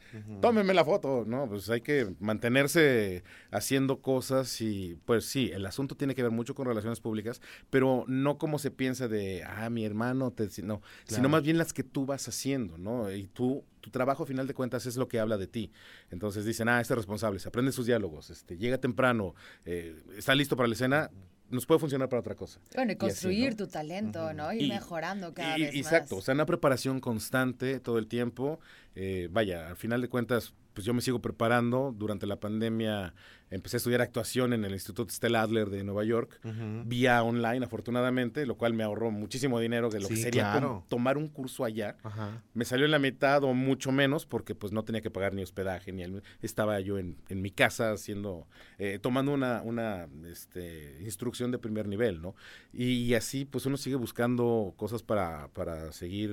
tómeme 0.40 0.74
la 0.74 0.84
foto, 0.84 1.24
no, 1.26 1.48
pues 1.48 1.68
hay 1.70 1.80
que 1.80 2.14
mantenerse 2.20 3.24
haciendo 3.50 4.00
cosas 4.00 4.60
y 4.60 4.98
pues 5.04 5.26
sí, 5.26 5.50
el 5.52 5.66
asunto 5.66 5.96
tiene 5.96 6.14
que 6.14 6.22
ver 6.22 6.32
mucho 6.32 6.54
con 6.54 6.66
relaciones 6.66 7.00
públicas, 7.00 7.40
pero 7.70 8.04
no 8.06 8.38
como 8.38 8.58
se 8.58 8.70
piensa 8.70 9.08
de, 9.08 9.44
ah, 9.44 9.70
mi 9.70 9.84
hermano, 9.84 10.30
te, 10.32 10.48
no, 10.62 10.82
sino 11.06 11.28
más 11.28 11.42
bien 11.42 11.58
las 11.58 11.72
que 11.72 11.82
tú 11.82 12.06
vas 12.06 12.28
haciendo, 12.28 12.78
¿no? 12.78 13.10
Y 13.12 13.26
tú, 13.28 13.64
tu 13.80 13.90
trabajo 13.90 14.24
a 14.24 14.26
final 14.26 14.46
de 14.46 14.54
cuentas 14.54 14.86
es 14.86 14.96
lo 14.96 15.08
que 15.08 15.20
habla 15.20 15.38
de 15.38 15.46
ti. 15.46 15.72
Entonces 16.10 16.44
dicen, 16.44 16.68
ah, 16.68 16.80
este 16.80 16.94
es 16.94 16.98
responsable, 16.98 17.38
se 17.38 17.48
aprende 17.48 17.72
sus 17.72 17.86
diálogos, 17.86 18.30
este, 18.30 18.56
llega 18.56 18.78
temprano, 18.78 19.34
eh, 19.64 19.96
está 20.16 20.34
listo 20.34 20.56
para 20.56 20.68
la 20.68 20.74
escena, 20.74 21.10
nos 21.52 21.64
puede 21.66 21.78
funcionar 21.78 22.08
para 22.08 22.20
otra 22.20 22.34
cosa. 22.34 22.58
Bueno, 22.74 22.90
y 22.90 22.94
así, 22.94 22.98
construir 22.98 23.50
¿no? 23.50 23.56
tu 23.56 23.66
talento. 23.68 24.32
¿no? 24.32 24.52
Ir 24.52 24.62
Y- 24.62 24.68
mejorando 24.68 25.32
cada 25.34 25.56
Y- 25.58 25.62
vez 25.62 25.74
exacto, 25.76 26.16
o 26.16 26.22
sea, 26.22 26.34
una 26.34 26.46
preparación 26.46 26.98
constante 27.00 27.78
todo 27.80 27.98
el 27.98 28.08
tiempo. 28.08 28.58
eh, 28.94 29.28
vaya, 29.30 29.68
al 29.68 29.76
final 29.76 30.00
de 30.02 30.08
cuentas, 30.08 30.52
pues 30.74 30.84
yo 30.86 30.94
me 30.94 31.00
sigo 31.00 31.20
preparando. 31.20 31.94
Durante 31.96 32.26
la 32.26 32.36
pandemia 32.36 33.14
empecé 33.50 33.76
a 33.76 33.78
estudiar 33.78 34.00
actuación 34.00 34.52
en 34.54 34.64
el 34.64 34.72
Instituto 34.72 35.12
Stella 35.12 35.42
Adler 35.42 35.68
de 35.68 35.84
Nueva 35.84 36.04
York, 36.04 36.40
vía 36.86 37.22
online, 37.22 37.64
afortunadamente, 37.66 38.46
lo 38.46 38.56
cual 38.56 38.72
me 38.72 38.82
ahorró 38.82 39.10
muchísimo 39.10 39.60
dinero 39.60 39.90
de 39.90 40.00
lo 40.00 40.08
que 40.08 40.16
sería 40.16 40.52
claro. 40.52 40.84
tomar 40.88 41.18
un 41.18 41.28
curso 41.28 41.64
allá. 41.64 41.96
Ajá. 42.02 42.42
Me 42.54 42.64
salió 42.64 42.86
en 42.86 42.92
la 42.92 42.98
mitad 42.98 43.44
o 43.44 43.52
mucho 43.52 43.92
menos 43.92 44.24
porque 44.24 44.54
pues 44.54 44.72
no 44.72 44.84
tenía 44.84 45.02
que 45.02 45.10
pagar 45.10 45.34
ni 45.34 45.42
hospedaje 45.42 45.92
ni 45.92 46.02
el- 46.02 46.22
estaba 46.40 46.80
yo 46.80 46.98
en, 46.98 47.18
en 47.28 47.42
mi 47.42 47.50
casa 47.50 47.92
haciendo 47.92 48.46
eh, 48.78 48.98
tomando 49.02 49.32
una, 49.32 49.60
una 49.62 50.08
este, 50.26 50.98
instrucción 51.02 51.50
de 51.50 51.58
primer 51.58 51.86
nivel, 51.88 52.22
¿no? 52.22 52.34
Y, 52.72 53.12
así 53.14 53.44
pues 53.44 53.66
uno 53.66 53.76
sigue 53.76 53.96
buscando 53.96 54.72
cosas 54.78 55.02
para, 55.02 55.48
para 55.48 55.92
seguir 55.92 56.30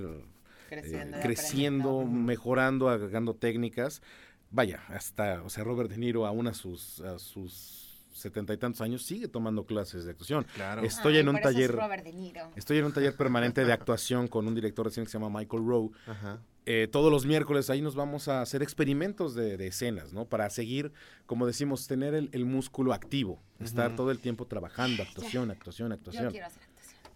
eh, 0.72 1.12
Creciendo. 1.22 2.06
mejorando, 2.06 2.90
agregando 2.90 3.34
técnicas. 3.36 4.02
Vaya, 4.52 4.84
hasta, 4.90 5.44
o 5.44 5.50
sea, 5.50 5.64
Robert 5.64 5.90
De 5.90 5.98
Niro 5.98 6.26
aún 6.26 6.48
a 6.48 6.54
sus 6.54 7.02
a 7.02 7.20
sus 7.20 7.88
setenta 8.12 8.54
y 8.54 8.58
tantos 8.58 8.82
años 8.82 9.04
sigue 9.04 9.28
tomando 9.28 9.66
clases 9.66 10.04
de 10.04 10.12
actuación. 10.12 10.46
Claro. 10.56 10.84
Estoy 10.84 11.14
Ay, 11.14 11.20
en 11.20 11.30
un 11.30 11.36
por 11.36 11.42
eso 11.42 11.50
es 11.50 11.56
taller 11.56 11.72
Robert 11.76 12.04
De 12.04 12.14
Niro. 12.14 12.52
Estoy 12.56 12.78
en 12.80 12.86
un 12.86 12.92
taller 12.92 13.16
permanente 13.16 13.64
de 13.64 13.72
actuación 13.72 14.28
con 14.28 14.48
un 14.48 14.56
director 14.56 14.86
de 14.88 14.92
cine 14.92 15.06
que 15.06 15.12
se 15.12 15.20
llama 15.20 15.40
Michael 15.40 15.64
Rowe. 15.66 15.92
Ajá. 16.08 16.40
Eh, 16.66 16.88
todos 16.92 17.12
los 17.12 17.26
miércoles 17.26 17.70
ahí 17.70 17.82
nos 17.82 17.96
vamos 17.96 18.28
a 18.28 18.42
hacer 18.42 18.62
experimentos 18.62 19.34
de, 19.34 19.58
de 19.58 19.68
escenas, 19.68 20.14
¿no? 20.14 20.26
Para 20.26 20.50
seguir, 20.50 20.92
como 21.26 21.48
decimos, 21.48 21.88
tener 21.88 22.14
el, 22.14 22.30
el 22.32 22.46
músculo 22.46 22.94
activo, 22.94 23.42
estar 23.60 23.96
todo 23.96 24.12
el 24.12 24.20
tiempo 24.20 24.46
trabajando, 24.46 25.02
actuación, 25.02 25.50
actuación, 25.50 25.90
Yo 25.90 25.96
actuación. 25.96 26.32
quiero 26.32 26.46
hacer 26.48 26.62
actuación. 26.64 26.69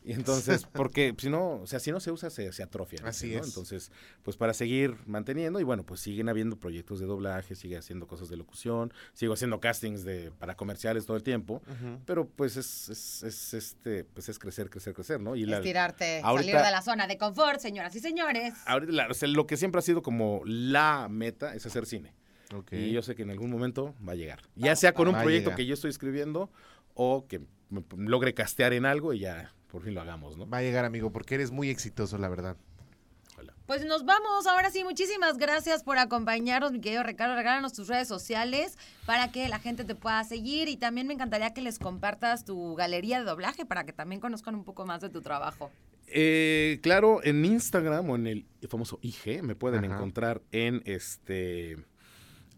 Y 0.05 0.11
entonces, 0.13 0.65
porque 0.73 1.15
si 1.17 1.29
no, 1.29 1.61
o 1.61 1.67
sea, 1.67 1.79
si 1.79 1.91
no 1.91 1.99
se 1.99 2.11
usa, 2.11 2.29
se, 2.29 2.51
se 2.51 2.61
atrofia. 2.63 2.99
Así 3.05 3.33
¿no? 3.33 3.41
es. 3.41 3.47
Entonces, 3.47 3.91
pues 4.23 4.35
para 4.37 4.53
seguir 4.53 4.95
manteniendo, 5.05 5.59
y 5.59 5.63
bueno, 5.63 5.83
pues 5.85 5.99
siguen 6.01 6.27
habiendo 6.29 6.57
proyectos 6.59 6.99
de 6.99 7.05
doblaje, 7.05 7.55
sigue 7.55 7.77
haciendo 7.77 8.05
cosas 8.07 8.29
de 8.29 8.35
locución, 8.37 8.93
sigo 9.13 9.33
haciendo 9.33 9.59
castings 9.59 10.03
de, 10.03 10.31
para 10.31 10.55
comerciales 10.55 11.05
todo 11.05 11.15
el 11.17 11.23
tiempo, 11.23 11.61
pero 12.05 12.27
pues 12.27 12.57
es, 12.57 12.89
es, 12.89 13.23
es, 13.23 13.53
este, 13.53 14.03
pues 14.03 14.27
es 14.29 14.39
crecer, 14.39 14.69
crecer, 14.69 14.93
crecer, 14.93 15.21
¿no? 15.21 15.35
Y 15.35 15.45
la- 15.45 15.57
Estirarte, 15.57 16.21
ahorita- 16.23 16.51
salir 16.51 16.65
de 16.65 16.71
la 16.71 16.81
zona 16.81 17.07
de 17.07 17.17
confort, 17.17 17.59
señoras 17.59 17.95
y 17.95 17.99
señores. 17.99 18.53
ahorita 18.65 18.91
la- 18.91 19.07
o 19.07 19.13
sea, 19.13 19.27
lo 19.29 19.47
que 19.47 19.55
siempre 19.57 19.79
ha 19.79 19.81
sido 19.83 20.01
como 20.01 20.41
la 20.45 21.07
meta 21.09 21.55
es 21.55 21.65
hacer 21.65 21.85
cine. 21.85 22.13
Ok. 22.53 22.73
Y 22.73 22.91
yo 22.91 23.01
sé 23.01 23.15
que 23.15 23.23
en 23.23 23.31
algún 23.31 23.49
momento 23.49 23.95
va 24.07 24.11
a 24.11 24.15
llegar. 24.15 24.41
Ya 24.55 24.75
sea 24.75 24.93
con 24.93 25.07
un 25.07 25.15
proyecto 25.15 25.55
que 25.55 25.65
yo 25.65 25.73
estoy 25.73 25.89
escribiendo 25.89 26.51
o 26.93 27.25
que 27.27 27.39
me- 27.69 27.83
logre 27.97 28.33
castear 28.33 28.73
en 28.73 28.85
algo 28.85 29.13
y 29.13 29.19
ya 29.19 29.53
por 29.73 29.81
fin 29.81 29.95
lo 29.95 30.01
hagamos, 30.01 30.37
¿no? 30.37 30.47
Va 30.47 30.59
a 30.59 30.61
llegar, 30.61 30.85
amigo, 30.85 31.11
porque 31.11 31.33
eres 31.33 31.49
muy 31.49 31.71
exitoso, 31.71 32.19
la 32.19 32.29
verdad. 32.29 32.57
Pues 33.65 33.83
nos 33.85 34.05
vamos. 34.05 34.45
Ahora 34.45 34.69
sí, 34.69 34.83
muchísimas 34.83 35.39
gracias 35.39 35.81
por 35.83 35.97
acompañarnos, 35.97 36.71
mi 36.71 36.79
querido 36.79 37.01
Ricardo. 37.01 37.33
Regálanos 37.35 37.73
tus 37.73 37.87
redes 37.87 38.07
sociales 38.07 38.77
para 39.07 39.31
que 39.31 39.47
la 39.47 39.57
gente 39.57 39.83
te 39.83 39.95
pueda 39.95 40.23
seguir. 40.25 40.67
Y 40.67 40.77
también 40.77 41.07
me 41.07 41.15
encantaría 41.15 41.55
que 41.55 41.63
les 41.63 41.79
compartas 41.79 42.45
tu 42.45 42.75
galería 42.75 43.17
de 43.17 43.25
doblaje 43.25 43.65
para 43.65 43.83
que 43.83 43.93
también 43.93 44.21
conozcan 44.21 44.53
un 44.53 44.63
poco 44.63 44.85
más 44.85 45.01
de 45.01 45.09
tu 45.09 45.23
trabajo. 45.23 45.71
Eh, 46.05 46.79
claro, 46.83 47.23
en 47.23 47.43
Instagram 47.43 48.07
o 48.11 48.15
en 48.15 48.27
el 48.27 48.45
famoso 48.69 48.99
IG 49.01 49.41
me 49.41 49.55
pueden 49.55 49.85
Ajá. 49.85 49.95
encontrar 49.95 50.43
en 50.51 50.83
este, 50.85 51.77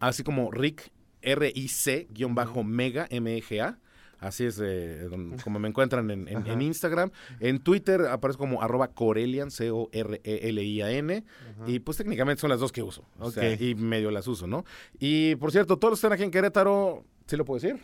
así 0.01 0.21
como 0.21 0.51
Rick, 0.51 0.91
R-I-C, 1.21 2.08
guion 2.10 2.36
bajo 2.36 2.65
Mega, 2.65 3.08
M-E-G-A. 3.10 3.80
Así 4.26 4.46
es 4.46 4.60
eh, 4.64 5.08
don- 5.10 5.38
como 5.44 5.60
me 5.60 5.68
encuentran 5.68 6.10
en, 6.12 6.28
en- 6.28 6.38
en 6.38 6.52
Ajá. 6.52 6.62
Instagram. 6.64 7.12
En 7.40 7.60
Twitter 7.60 8.02
aparece 8.08 8.38
como 8.38 8.62
arroba 8.62 8.88
Corelian, 8.90 9.52
C-O-R-E-L-I-A-N. 9.52 11.24
Y 11.68 11.80
pues 11.80 11.98
técnicamente 11.98 12.42
son 12.42 12.50
las 12.50 12.60
dos 12.60 12.72
que 12.72 12.82
uso. 12.84 13.06
o 13.20 13.32
sea, 13.32 13.54
y 13.54 13.76
medio 13.76 14.12
las 14.12 14.28
uso, 14.28 14.48
¿no? 14.48 14.66
Y 15.00 15.36
por 15.36 15.52
cierto, 15.52 15.78
todos 15.78 15.92
los 15.94 16.00
que 16.00 16.08
están 16.08 16.14
aquí 16.14 16.24
en 16.24 16.32
Querétaro, 16.32 17.06
¿sí 17.28 17.38
lo 17.38 17.46
puedo 17.46 17.60
decir? 17.62 17.80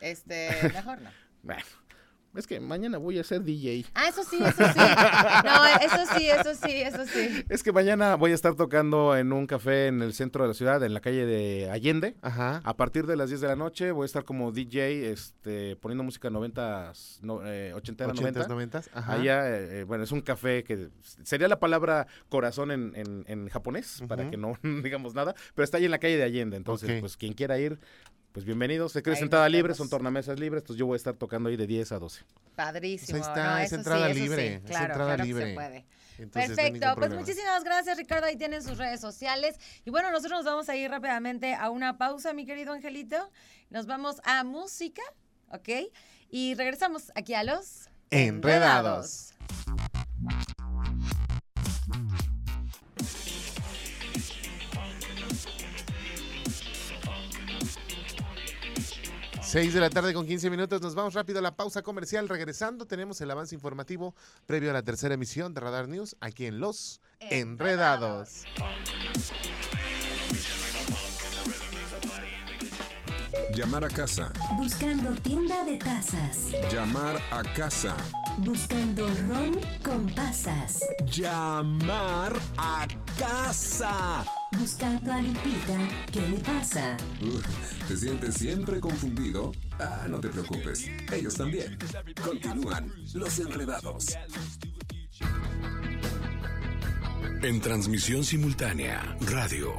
Este, 0.00 0.48
mejor 0.74 1.00
no. 1.02 1.10
Bueno, 1.42 1.62
es 2.34 2.46
que 2.46 2.60
mañana 2.60 2.98
voy 2.98 3.18
a 3.18 3.24
ser 3.24 3.42
DJ. 3.42 3.84
Ah, 3.94 4.08
eso 4.08 4.22
sí, 4.24 4.38
eso 4.40 4.64
sí. 4.72 4.78
No, 5.44 5.66
eso 5.66 6.14
sí, 6.18 6.28
eso 6.28 6.54
sí, 6.54 6.72
eso 6.82 7.04
sí. 7.06 7.44
Es 7.48 7.62
que 7.62 7.72
mañana 7.72 8.14
voy 8.16 8.32
a 8.32 8.34
estar 8.34 8.54
tocando 8.54 9.16
en 9.16 9.32
un 9.32 9.46
café 9.46 9.86
en 9.86 10.02
el 10.02 10.12
centro 10.14 10.42
de 10.44 10.48
la 10.48 10.54
ciudad, 10.54 10.82
en 10.82 10.94
la 10.94 11.00
calle 11.00 11.26
de 11.26 11.70
Allende. 11.70 12.16
Ajá. 12.22 12.60
A 12.64 12.76
partir 12.76 13.06
de 13.06 13.16
las 13.16 13.28
10 13.30 13.40
de 13.40 13.48
la 13.48 13.56
noche 13.56 13.92
voy 13.92 14.04
a 14.04 14.06
estar 14.06 14.24
como 14.24 14.52
DJ 14.52 15.10
este, 15.10 15.76
poniendo 15.76 16.04
música 16.04 16.30
90, 16.30 16.92
no, 17.22 17.40
eh, 17.46 17.72
80, 17.74 18.06
90. 18.08 18.46
80s, 18.46 18.48
90s. 18.70 18.88
Ajá. 18.92 19.12
Allá, 19.12 19.48
eh, 19.50 19.80
eh, 19.80 19.84
bueno, 19.84 20.04
es 20.04 20.12
un 20.12 20.20
café 20.20 20.64
que 20.64 20.88
sería 21.22 21.48
la 21.48 21.58
palabra 21.60 22.06
corazón 22.28 22.70
en, 22.70 22.92
en- 22.96 23.24
en 23.28 23.48
japonés, 23.48 24.02
para 24.08 24.30
que 24.30 24.36
no 24.36 24.58
digamos 24.82 25.14
nada, 25.14 25.34
pero 25.54 25.64
está 25.64 25.78
ahí 25.78 25.84
en 25.84 25.90
la 25.90 25.98
calle 25.98 26.16
de 26.16 26.24
Allende. 26.24 26.56
Entonces, 26.56 27.00
pues 27.00 27.16
quien 27.16 27.32
quiera 27.34 27.58
ir, 27.58 27.78
pues 28.34 28.44
bienvenido. 28.44 28.88
Se 28.88 29.00
cree 29.00 29.14
Ahí 29.14 29.20
sentada 29.20 29.48
libre, 29.48 29.74
son 29.74 29.88
tornamesas 29.88 30.40
libres, 30.40 30.62
entonces 30.62 30.80
yo 30.80 30.86
voy 30.86 30.94
a 30.94 30.96
estar 30.96 31.14
tocando 31.14 31.48
ahí 31.50 31.56
de 31.56 31.68
10 31.68 31.92
a 31.92 31.98
12. 32.00 32.24
Padrísimo. 32.56 33.16
Pues 33.16 33.28
ahí 33.28 33.32
está, 33.32 33.50
no, 33.50 33.58
es 33.58 33.66
eso 33.66 33.76
entrada 33.76 34.06
sí, 34.06 34.10
eso 34.10 34.20
libre, 34.20 34.48
sí, 34.48 34.54
es 34.54 34.60
claro, 34.62 34.84
entrada 34.86 35.14
claro 35.14 35.22
que 35.22 35.28
libre. 35.28 35.46
se 35.46 35.54
puede. 35.54 35.86
Entonces, 36.18 36.56
Perfecto, 36.56 36.94
pues 36.96 37.14
muchísimas 37.14 37.62
gracias 37.62 37.96
Ricardo, 37.96 38.26
ahí 38.26 38.36
tienen 38.36 38.60
sus 38.64 38.76
redes 38.76 39.00
sociales. 39.00 39.56
Y 39.84 39.90
bueno, 39.90 40.10
nosotros 40.10 40.38
nos 40.38 40.46
vamos 40.46 40.68
a 40.68 40.74
ir 40.74 40.90
rápidamente 40.90 41.54
a 41.54 41.70
una 41.70 41.96
pausa, 41.96 42.32
mi 42.32 42.44
querido 42.44 42.72
Angelito. 42.72 43.30
Nos 43.70 43.86
vamos 43.86 44.20
a 44.24 44.42
música, 44.42 45.02
¿ok? 45.50 45.68
Y 46.28 46.54
regresamos 46.54 47.12
aquí 47.14 47.34
a 47.34 47.44
los 47.44 47.88
Enredados. 48.10 49.34
6 59.54 59.72
de 59.72 59.78
la 59.78 59.88
tarde 59.88 60.12
con 60.12 60.26
15 60.26 60.50
minutos, 60.50 60.82
nos 60.82 60.96
vamos 60.96 61.14
rápido 61.14 61.38
a 61.38 61.42
la 61.42 61.54
pausa 61.54 61.80
comercial. 61.80 62.28
Regresando, 62.28 62.86
tenemos 62.86 63.20
el 63.20 63.30
avance 63.30 63.54
informativo 63.54 64.12
previo 64.46 64.70
a 64.70 64.72
la 64.72 64.82
tercera 64.82 65.14
emisión 65.14 65.54
de 65.54 65.60
Radar 65.60 65.86
News 65.86 66.16
aquí 66.18 66.46
en 66.46 66.58
Los 66.58 67.00
Enredados. 67.20 68.42
Llamar 73.54 73.84
a 73.84 73.88
casa. 73.90 74.32
Buscando 74.56 75.14
tienda 75.22 75.64
de 75.64 75.76
tazas. 75.76 76.50
Llamar 76.72 77.22
a 77.30 77.44
casa. 77.54 77.96
Buscando 78.38 79.06
ron 79.28 79.60
con 79.84 80.12
pasas. 80.16 80.80
Llamar 81.06 82.32
a 82.56 82.88
casa. 83.16 84.24
Buscando 84.58 85.12
a 85.12 85.20
Lupita. 85.20 85.78
¿Qué 86.12 86.20
le 86.28 86.38
pasa? 86.38 86.96
Uf, 87.20 87.88
¿Te 87.88 87.96
sientes 87.96 88.34
siempre 88.34 88.80
confundido? 88.80 89.52
Ah, 89.78 90.06
no 90.08 90.20
te 90.20 90.28
preocupes. 90.28 90.88
Ellos 91.12 91.34
también. 91.34 91.76
Continúan 92.22 92.92
los 93.14 93.38
enredados. 93.40 94.06
En 97.42 97.60
transmisión 97.60 98.24
simultánea, 98.24 99.16
radio, 99.20 99.74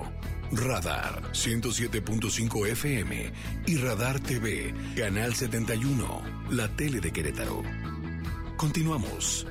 Radar 0.52 1.32
107.5 1.32 2.68
FM 2.68 3.34
y 3.66 3.78
Radar 3.78 4.20
TV, 4.20 4.74
Canal 4.96 5.34
71, 5.34 6.22
la 6.52 6.68
tele 6.76 7.00
de 7.00 7.12
Querétaro. 7.12 7.64
Continuamos. 8.58 9.48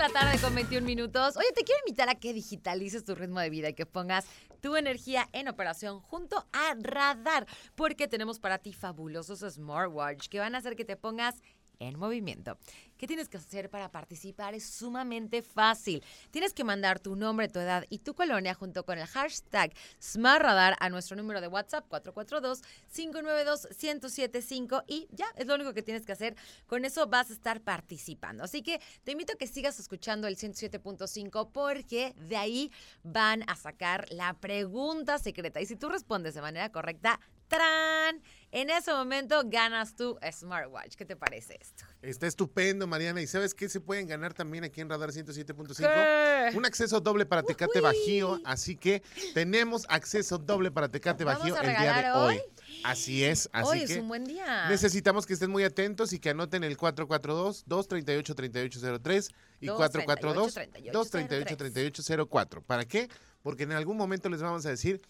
De 0.00 0.08
la 0.08 0.12
tarde 0.14 0.38
con 0.40 0.54
21 0.54 0.86
minutos. 0.86 1.36
Oye, 1.36 1.52
te 1.54 1.62
quiero 1.62 1.78
invitar 1.86 2.08
a 2.08 2.14
que 2.14 2.32
digitalices 2.32 3.04
tu 3.04 3.14
ritmo 3.14 3.38
de 3.38 3.50
vida 3.50 3.68
y 3.68 3.74
que 3.74 3.84
pongas 3.84 4.24
tu 4.62 4.74
energía 4.76 5.28
en 5.32 5.46
operación 5.46 6.00
junto 6.00 6.46
a 6.54 6.74
Radar, 6.80 7.46
porque 7.74 8.08
tenemos 8.08 8.40
para 8.40 8.56
ti 8.56 8.72
fabulosos 8.72 9.40
smartwatch 9.40 10.28
que 10.28 10.38
van 10.38 10.54
a 10.54 10.58
hacer 10.58 10.74
que 10.74 10.86
te 10.86 10.96
pongas 10.96 11.42
en 11.80 11.98
movimiento. 11.98 12.56
¿Qué 12.96 13.06
tienes 13.06 13.28
que 13.28 13.36
hacer 13.38 13.70
para 13.70 13.90
participar? 13.90 14.54
Es 14.54 14.64
sumamente 14.64 15.42
fácil. 15.42 16.04
Tienes 16.30 16.52
que 16.52 16.64
mandar 16.64 17.00
tu 17.00 17.16
nombre, 17.16 17.48
tu 17.48 17.58
edad 17.58 17.86
y 17.88 18.00
tu 18.00 18.14
colonia 18.14 18.52
junto 18.54 18.84
con 18.84 18.98
el 18.98 19.06
hashtag 19.06 19.72
SmartRadar 20.00 20.76
a 20.78 20.90
nuestro 20.90 21.16
número 21.16 21.40
de 21.40 21.48
WhatsApp 21.48 21.88
442-592-1075 21.88 24.84
y 24.86 25.08
ya, 25.10 25.24
es 25.36 25.46
lo 25.46 25.54
único 25.54 25.72
que 25.72 25.82
tienes 25.82 26.04
que 26.04 26.12
hacer. 26.12 26.36
Con 26.66 26.84
eso 26.84 27.06
vas 27.06 27.30
a 27.30 27.32
estar 27.32 27.62
participando. 27.62 28.44
Así 28.44 28.62
que 28.62 28.82
te 29.02 29.12
invito 29.12 29.32
a 29.32 29.36
que 29.36 29.46
sigas 29.46 29.80
escuchando 29.80 30.28
el 30.28 30.36
107.5 30.36 31.50
porque 31.52 32.12
de 32.16 32.36
ahí 32.36 32.70
van 33.02 33.48
a 33.48 33.56
sacar 33.56 34.04
la 34.10 34.34
pregunta 34.34 35.18
secreta. 35.18 35.58
Y 35.60 35.66
si 35.66 35.76
tú 35.76 35.88
respondes 35.88 36.34
de 36.34 36.42
manera 36.42 36.70
correcta, 36.70 37.18
En 38.52 38.68
ese 38.68 38.92
momento 38.92 39.42
ganas 39.44 39.94
tu 39.94 40.18
smartwatch. 40.32 40.96
¿Qué 40.96 41.04
te 41.04 41.14
parece 41.14 41.56
esto? 41.60 41.84
Está 42.02 42.26
estupendo, 42.26 42.88
Mariana. 42.88 43.22
¿Y 43.22 43.28
sabes 43.28 43.54
qué 43.54 43.68
se 43.68 43.78
pueden 43.80 44.08
ganar 44.08 44.34
también 44.34 44.64
aquí 44.64 44.80
en 44.80 44.88
Radar 44.88 45.10
107.5? 45.10 45.76
¿Qué? 45.76 46.50
Un 46.56 46.66
acceso 46.66 47.00
doble 47.00 47.26
para 47.26 47.44
Tecate 47.44 47.80
Bajío. 47.80 48.40
Así 48.44 48.74
que 48.74 49.04
tenemos 49.34 49.86
acceso 49.88 50.36
doble 50.36 50.72
para 50.72 50.88
Tecate 50.88 51.22
¿Vamos 51.22 51.42
Bajío 51.42 51.56
el 51.62 51.76
día 51.76 52.02
de 52.02 52.10
hoy. 52.10 52.36
hoy? 52.36 52.42
Así 52.82 53.24
es. 53.24 53.48
Así 53.52 53.68
Hoy 53.68 53.78
que 53.86 53.92
es 53.92 53.98
un 54.00 54.08
buen 54.08 54.24
día. 54.24 54.68
necesitamos 54.68 55.26
que 55.26 55.34
estén 55.34 55.50
muy 55.50 55.62
atentos 55.62 56.12
y 56.12 56.18
que 56.18 56.30
anoten 56.30 56.64
el 56.64 56.76
442-238-3803 56.76 59.30
y 59.60 59.68
442-238-3804. 59.68 62.64
¿Para 62.64 62.84
qué? 62.84 63.08
Porque 63.42 63.62
en 63.62 63.70
algún 63.72 63.96
momento 63.96 64.28
les 64.28 64.42
vamos 64.42 64.66
a 64.66 64.70
decir 64.70 65.00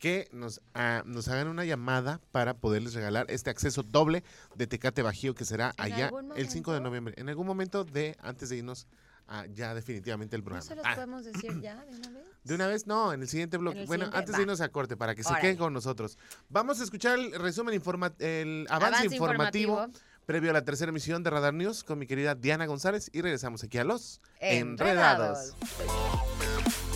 que 0.00 0.28
nos, 0.32 0.60
ah, 0.74 1.02
nos 1.06 1.28
hagan 1.28 1.46
una 1.46 1.64
llamada 1.64 2.20
para 2.32 2.54
poderles 2.54 2.94
regalar 2.94 3.26
este 3.28 3.50
acceso 3.50 3.82
doble 3.84 4.24
de 4.56 4.66
Tecate 4.66 5.02
Bajío 5.02 5.34
que 5.36 5.44
será 5.44 5.72
¿En 5.78 5.84
allá 5.92 6.10
el 6.34 6.48
5 6.48 6.72
de 6.72 6.80
noviembre. 6.80 7.14
En 7.18 7.28
algún 7.28 7.46
momento 7.46 7.84
de 7.84 8.16
antes 8.20 8.48
de 8.48 8.56
irnos 8.56 8.86
a 9.28 9.46
ya 9.46 9.74
definitivamente 9.74 10.34
el 10.34 10.40
¿No 10.40 10.46
programa. 10.46 10.66
se 10.66 10.74
los 10.74 10.84
Ah, 10.84 10.94
podemos 10.96 11.24
decir 11.24 11.60
ya 11.60 11.84
de 11.84 11.94
una 11.94 12.08
vez? 12.10 12.24
de 12.42 12.54
una 12.54 12.66
vez, 12.66 12.86
no, 12.88 13.12
en 13.12 13.20
el 13.22 13.28
siguiente 13.28 13.56
En 13.56 13.60
bloque. 13.62 13.82
el 13.82 13.86
Bueno, 13.86 14.06
siguiente, 14.06 14.18
antes 14.18 14.32
va. 14.32 14.36
de 14.38 14.42
irnos 14.42 14.60
a 14.62 14.68
corte, 14.70 14.96
para 14.96 15.14
que 15.14 15.22
se 15.22 15.32
queden 15.40 15.56
con 15.58 15.72
nosotros. 15.72 16.18
Vamos 16.48 16.80
a 16.80 16.84
escuchar 16.84 17.18
el 17.18 17.32
resumen, 17.38 17.74
informa 17.74 18.12
el 18.18 18.66
avance, 18.70 18.86
Avance 18.96 19.14
informativo, 19.14 19.72
informativo. 19.74 20.04
previo 20.26 20.50
a 20.50 20.54
la 20.54 20.64
tercera 20.64 20.88
emisión 20.88 21.22
de 21.22 21.30
Radar 21.30 21.52
News 21.54 21.84
con 21.84 21.98
mi 21.98 22.06
querida 22.06 22.34
Diana 22.34 22.64
González 22.66 23.10
y 23.12 23.20
regresamos 23.20 23.62
aquí 23.62 23.76
a 23.78 23.84
los 23.84 24.20
Enredados. 24.40 25.54
Enredados. 25.60 26.89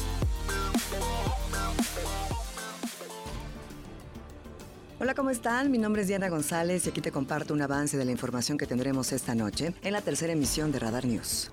Hola, 5.05 5.15
¿cómo 5.15 5.29
están? 5.29 5.71
Mi 5.71 5.77
nombre 5.77 6.01
es 6.01 6.09
Diana 6.09 6.31
González 6.31 6.87
y 6.87 6.89
aquí 6.89 7.03
te 7.03 7.13
comparto 7.13 7.53
un 7.53 7.61
avance 7.61 7.99
de 7.99 8.07
la 8.07 8.11
información 8.11 8.57
que 8.57 8.67
tendremos 8.67 9.13
esta 9.13 9.35
noche 9.35 9.75
en 9.83 9.93
la 9.93 10.01
tercera 10.01 10.33
emisión 10.33 10.73
de 10.73 10.79
Radar 10.79 11.05
News. 11.05 11.51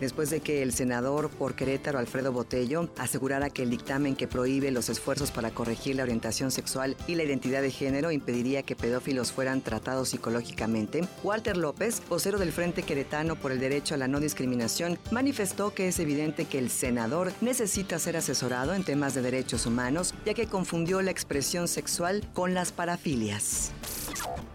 después 0.00 0.30
de 0.30 0.40
que 0.40 0.62
el 0.62 0.72
senador 0.72 1.30
por 1.30 1.54
Querétaro, 1.54 1.98
Alfredo 1.98 2.32
Botello, 2.32 2.90
asegurara 2.98 3.50
que 3.50 3.62
el 3.62 3.70
dictamen 3.70 4.16
que 4.16 4.28
prohíbe 4.28 4.70
los 4.70 4.88
esfuerzos 4.88 5.30
para 5.30 5.50
corregir 5.50 5.96
la 5.96 6.02
orientación 6.02 6.50
sexual 6.50 6.96
y 7.06 7.14
la 7.14 7.22
identidad 7.22 7.62
de 7.62 7.70
género 7.70 8.10
impediría 8.10 8.62
que 8.62 8.76
pedófilos 8.76 9.32
fueran 9.32 9.62
tratados 9.62 10.10
psicológicamente, 10.10 11.06
Walter 11.22 11.56
López, 11.56 12.02
vocero 12.08 12.38
del 12.38 12.52
Frente 12.52 12.82
Queretano 12.82 13.36
por 13.36 13.52
el 13.52 13.60
Derecho 13.60 13.94
a 13.94 13.98
la 13.98 14.08
No 14.08 14.20
Discriminación, 14.20 14.98
manifestó 15.10 15.72
que 15.72 15.88
es 15.88 15.98
evidente 15.98 16.46
que 16.46 16.58
el 16.58 16.70
senador 16.70 17.32
necesita 17.40 17.98
ser 17.98 18.16
asesorado 18.16 18.74
en 18.74 18.84
temas 18.84 19.14
de 19.14 19.22
derechos 19.22 19.66
humanos, 19.66 20.14
ya 20.24 20.34
que 20.34 20.46
confundió 20.46 21.00
la 21.00 21.10
expresión 21.10 21.68
sexual 21.68 22.28
con 22.34 22.54
las 22.56 22.72
parafilias. 22.72 23.70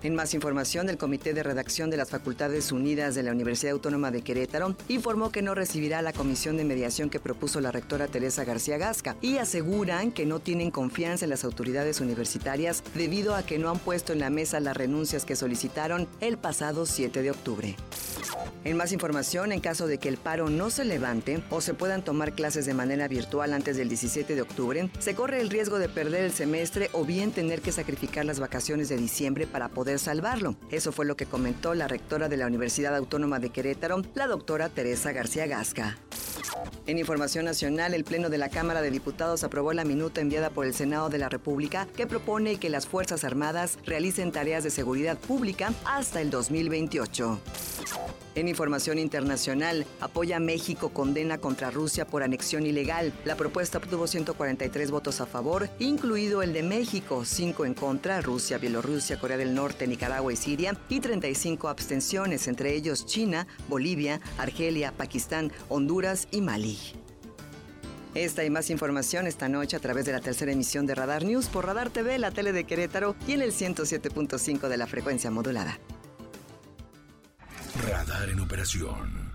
En 0.02 0.16
más 0.16 0.34
información, 0.34 0.90
el 0.90 0.98
Comité 0.98 1.36
de 1.36 1.44
Redacción 1.44 1.92
de 1.92 1.98
las 1.98 2.10
Facultades 2.10 2.72
Unidas 2.72 3.14
de 3.14 3.22
la 3.22 3.32
Universidad 3.32 3.74
Autónoma 3.74 4.10
de 4.10 4.24
Querétaro 4.24 4.76
informó 4.88 5.32
que 5.32 5.44
no 5.44 5.54
recibirá 5.54 6.02
la 6.02 6.12
comisión 6.12 6.58
de 6.58 6.64
mediación 6.64 7.12
que 7.12 7.20
propuso 7.20 7.62
la 7.62 7.72
rectora 7.72 8.08
Teresa 8.08 8.44
García 8.44 8.80
Gasca 8.80 9.16
y 9.22 9.38
aseguran 9.38 10.12
que 10.12 10.26
no 10.26 10.40
tienen 10.40 10.72
confianza 10.72 11.26
en 11.26 11.30
las 11.30 11.44
autoridades 11.44 12.02
universitarias 12.02 12.84
debido 12.96 13.36
a 13.36 13.44
que 13.44 13.60
no 13.60 13.70
han 13.70 13.78
puesto 13.78 14.14
en 14.14 14.20
la 14.20 14.32
mesa 14.32 14.60
las 14.60 14.76
renuncias 14.76 15.24
que 15.24 15.36
solicitaron 15.36 16.08
el 16.22 16.40
pasado 16.40 16.88
7 16.88 17.22
de 17.22 17.30
octubre. 17.30 17.76
En 18.64 18.78
más 18.78 18.92
información, 18.92 19.52
en 19.52 19.60
caso 19.60 19.88
de 19.88 19.98
que 19.98 20.08
el 20.08 20.18
paro 20.18 20.50
no 20.50 20.70
se 20.70 20.86
levante 20.86 21.44
o 21.50 21.62
se 21.62 21.74
puedan 21.74 22.04
tomar 22.04 22.34
clases 22.34 22.68
de 22.68 22.76
manera 22.76 23.08
virtual 23.08 23.54
antes 23.54 23.76
del 23.76 23.90
17 23.90 24.36
de 24.36 24.42
octubre, 24.42 24.92
se 25.00 25.16
corre 25.16 25.42
el 25.42 25.50
riesgo 25.50 25.80
de 25.80 25.90
perder 25.90 26.26
el 26.26 26.32
semestre 26.32 26.90
o 26.94 27.04
bien 27.04 27.32
tener 27.32 27.62
que 27.62 27.72
sacrificar 27.82 28.26
las 28.26 28.40
vacaciones 28.40 28.90
de 28.90 28.98
diciembre 28.98 29.48
para 29.48 29.70
poder 29.70 29.98
salvarlo. 29.98 30.56
Eso 30.70 30.92
fue 30.92 31.08
lo 31.08 31.16
que 31.16 31.26
comentó 31.26 31.74
la 31.74 31.88
rectora 31.88 32.30
de 32.30 32.38
la 32.38 32.46
Universidad 32.46 32.96
Autónoma 32.96 33.40
de 33.40 33.50
Querétaro, 33.50 34.04
la 34.14 34.28
doctora 34.28 34.70
Teresa 34.70 35.12
García 35.12 35.48
Gasca. 35.48 35.98
En 36.86 37.00
información 37.00 37.46
nacional, 37.46 37.96
el 37.96 38.04
Pleno 38.04 38.30
de 38.30 38.38
la 38.38 38.50
Cámara 38.50 38.84
de 38.84 38.92
Diputados 38.92 39.44
aprobó 39.44 39.74
la 39.74 39.84
minuta 39.84 40.22
enviada 40.22 40.52
por 40.52 40.68
el 40.68 40.76
Senado 40.76 41.10
de 41.10 41.18
la 41.18 41.30
República 41.30 41.88
que 41.96 42.06
propone 42.06 42.58
que 42.58 42.70
las 42.70 42.86
Fuerzas 42.86 43.24
Armadas 43.24 43.80
realicen 43.84 44.32
tareas 44.32 44.64
de 44.64 44.70
seguridad 44.70 45.18
pública 45.18 45.74
hasta 45.84 46.22
el 46.22 46.30
2028. 46.30 47.40
En 48.34 48.48
información 48.48 48.98
internacional, 48.98 49.86
apoya 50.00 50.40
México 50.40 50.90
condena 50.90 51.38
contra 51.38 51.70
Rusia 51.70 52.08
por 52.08 52.24
anexión 52.24 52.66
ilegal. 52.66 53.12
La 53.26 53.36
propuesta 53.36 53.78
obtuvo 53.78 54.08
143 54.08 54.90
votos 54.90 55.20
a 55.20 55.26
favor, 55.26 55.70
incluido 55.80 56.42
el 56.42 56.54
de 56.54 56.64
México, 56.64 57.26
5 57.26 57.66
en 57.66 57.74
contra, 57.74 58.22
Rusia, 58.22 58.58
Bielorrusia, 58.58 59.20
Corea 59.20 59.36
del 59.36 59.54
Norte, 59.54 59.86
Nicaragua 59.86 60.32
y 60.32 60.38
Siria, 60.38 60.78
y 60.88 61.02
35 61.02 61.68
abstenciones, 61.68 62.48
entre 62.48 62.74
ellos 62.74 63.06
China, 63.06 63.48
Bolivia, 63.68 64.22
Argelia, 64.38 64.94
Pakistán, 64.94 65.52
Honduras 65.68 66.30
y 66.32 66.40
Mali. 66.40 66.80
Esta 68.16 68.46
y 68.46 68.50
más 68.50 68.70
información 68.70 69.28
esta 69.28 69.50
noche 69.50 69.76
a 69.76 69.80
través 69.80 70.06
de 70.06 70.14
la 70.14 70.22
tercera 70.22 70.54
emisión 70.54 70.86
de 70.86 70.96
Radar 70.96 71.26
News 71.26 71.48
por 71.48 71.66
Radar 71.66 71.90
TV, 71.90 72.18
la 72.18 72.32
tele 72.32 72.54
de 72.54 72.64
Querétaro 72.64 73.16
y 73.28 73.34
en 73.34 73.42
el 73.42 73.52
107.5 73.52 74.70
de 74.70 74.78
la 74.78 74.88
frecuencia 74.88 75.32
modulada. 75.32 75.80
En 78.30 78.40
operación. 78.40 79.32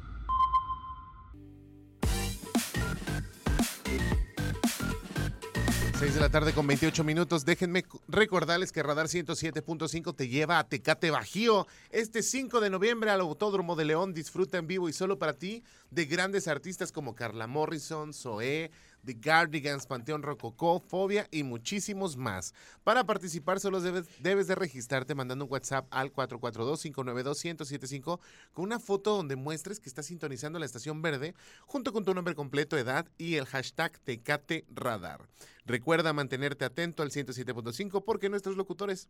Seis 5.98 6.14
de 6.14 6.20
la 6.20 6.28
tarde 6.30 6.52
con 6.52 6.66
28 6.68 7.02
minutos. 7.02 7.44
Déjenme 7.44 7.84
recordarles 8.06 8.70
que 8.70 8.82
Radar 8.84 9.06
107.5 9.06 10.14
te 10.14 10.28
lleva 10.28 10.60
a 10.60 10.68
Tecate 10.68 11.10
Bajío 11.10 11.66
este 11.90 12.22
5 12.22 12.60
de 12.60 12.70
noviembre 12.70 13.10
al 13.10 13.20
Autódromo 13.22 13.74
de 13.74 13.86
León. 13.86 14.14
Disfruta 14.14 14.58
en 14.58 14.68
vivo 14.68 14.88
y 14.88 14.92
solo 14.92 15.18
para 15.18 15.32
ti 15.32 15.64
de 15.90 16.04
grandes 16.04 16.46
artistas 16.46 16.92
como 16.92 17.16
Carla 17.16 17.48
Morrison, 17.48 18.12
Zoé, 18.12 18.70
The 19.06 19.14
Gardigans, 19.14 19.86
Panteón 19.86 20.22
Rococó, 20.22 20.80
Fobia 20.80 21.26
y 21.30 21.44
muchísimos 21.44 22.18
más. 22.18 22.52
Para 22.84 23.04
participar 23.04 23.60
solo 23.60 23.80
debes, 23.80 24.04
debes 24.20 24.48
de 24.48 24.56
registrarte 24.56 25.14
mandando 25.14 25.46
un 25.46 25.52
WhatsApp 25.52 25.86
al 25.90 26.12
442-592-1075 26.12 28.20
con 28.52 28.64
una 28.64 28.78
foto 28.78 29.16
donde 29.16 29.36
muestres 29.36 29.80
que 29.80 29.88
estás 29.88 30.04
sintonizando 30.06 30.58
la 30.58 30.66
estación 30.66 31.00
verde 31.00 31.34
junto 31.66 31.92
con 31.92 32.04
tu 32.04 32.12
nombre 32.12 32.34
completo, 32.34 32.76
edad 32.76 33.06
y 33.16 33.36
el 33.36 33.46
hashtag 33.46 33.98
Tecate 34.00 34.66
Radar. 34.74 35.28
Recuerda 35.64 36.12
mantenerte 36.12 36.64
atento 36.64 37.02
al 37.02 37.10
107.5 37.10 38.02
porque 38.04 38.28
nuestros 38.28 38.56
locutores 38.56 39.08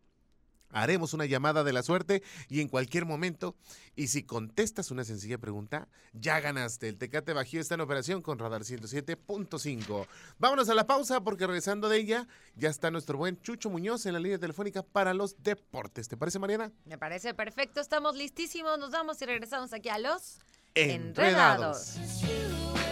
haremos 0.69 1.13
una 1.13 1.25
llamada 1.25 1.63
de 1.63 1.73
la 1.73 1.83
suerte 1.83 2.23
y 2.49 2.61
en 2.61 2.67
cualquier 2.67 3.05
momento, 3.05 3.55
y 3.95 4.07
si 4.07 4.23
contestas 4.23 4.91
una 4.91 5.03
sencilla 5.03 5.37
pregunta, 5.37 5.87
ya 6.13 6.39
ganaste. 6.39 6.89
El 6.89 6.97
Tecate 6.97 7.33
Bajío 7.33 7.61
está 7.61 7.75
en 7.75 7.81
operación 7.81 8.21
con 8.21 8.39
Radar 8.39 8.61
107.5. 8.61 10.07
Vámonos 10.37 10.69
a 10.69 10.75
la 10.75 10.87
pausa 10.87 11.21
porque 11.21 11.47
regresando 11.47 11.89
de 11.89 11.97
ella 11.97 12.27
ya 12.55 12.69
está 12.69 12.91
nuestro 12.91 13.17
buen 13.17 13.41
Chucho 13.41 13.69
Muñoz 13.69 14.05
en 14.05 14.13
la 14.13 14.19
línea 14.19 14.39
telefónica 14.39 14.83
para 14.83 15.13
los 15.13 15.41
deportes. 15.43 16.07
¿Te 16.07 16.17
parece, 16.17 16.39
Mariana? 16.39 16.71
Me 16.85 16.97
parece 16.97 17.33
perfecto, 17.33 17.81
estamos 17.81 18.15
listísimos, 18.15 18.77
nos 18.79 18.91
vamos 18.91 19.21
y 19.21 19.25
regresamos 19.25 19.73
aquí 19.73 19.89
a 19.89 19.97
los 19.97 20.39
Enredados. 20.77 21.95
Oye, 21.97 22.86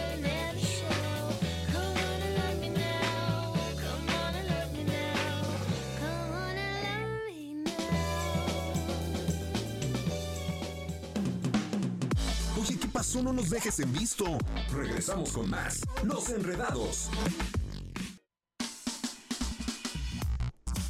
pasó? 12.96 13.22
No 13.22 13.30
nos 13.30 13.50
dejes 13.50 13.78
en 13.80 13.92
visto. 13.92 14.24
Regresamos 14.72 15.32
con 15.32 15.50
más. 15.50 15.82
Los 16.02 16.30
enredados. 16.30 17.10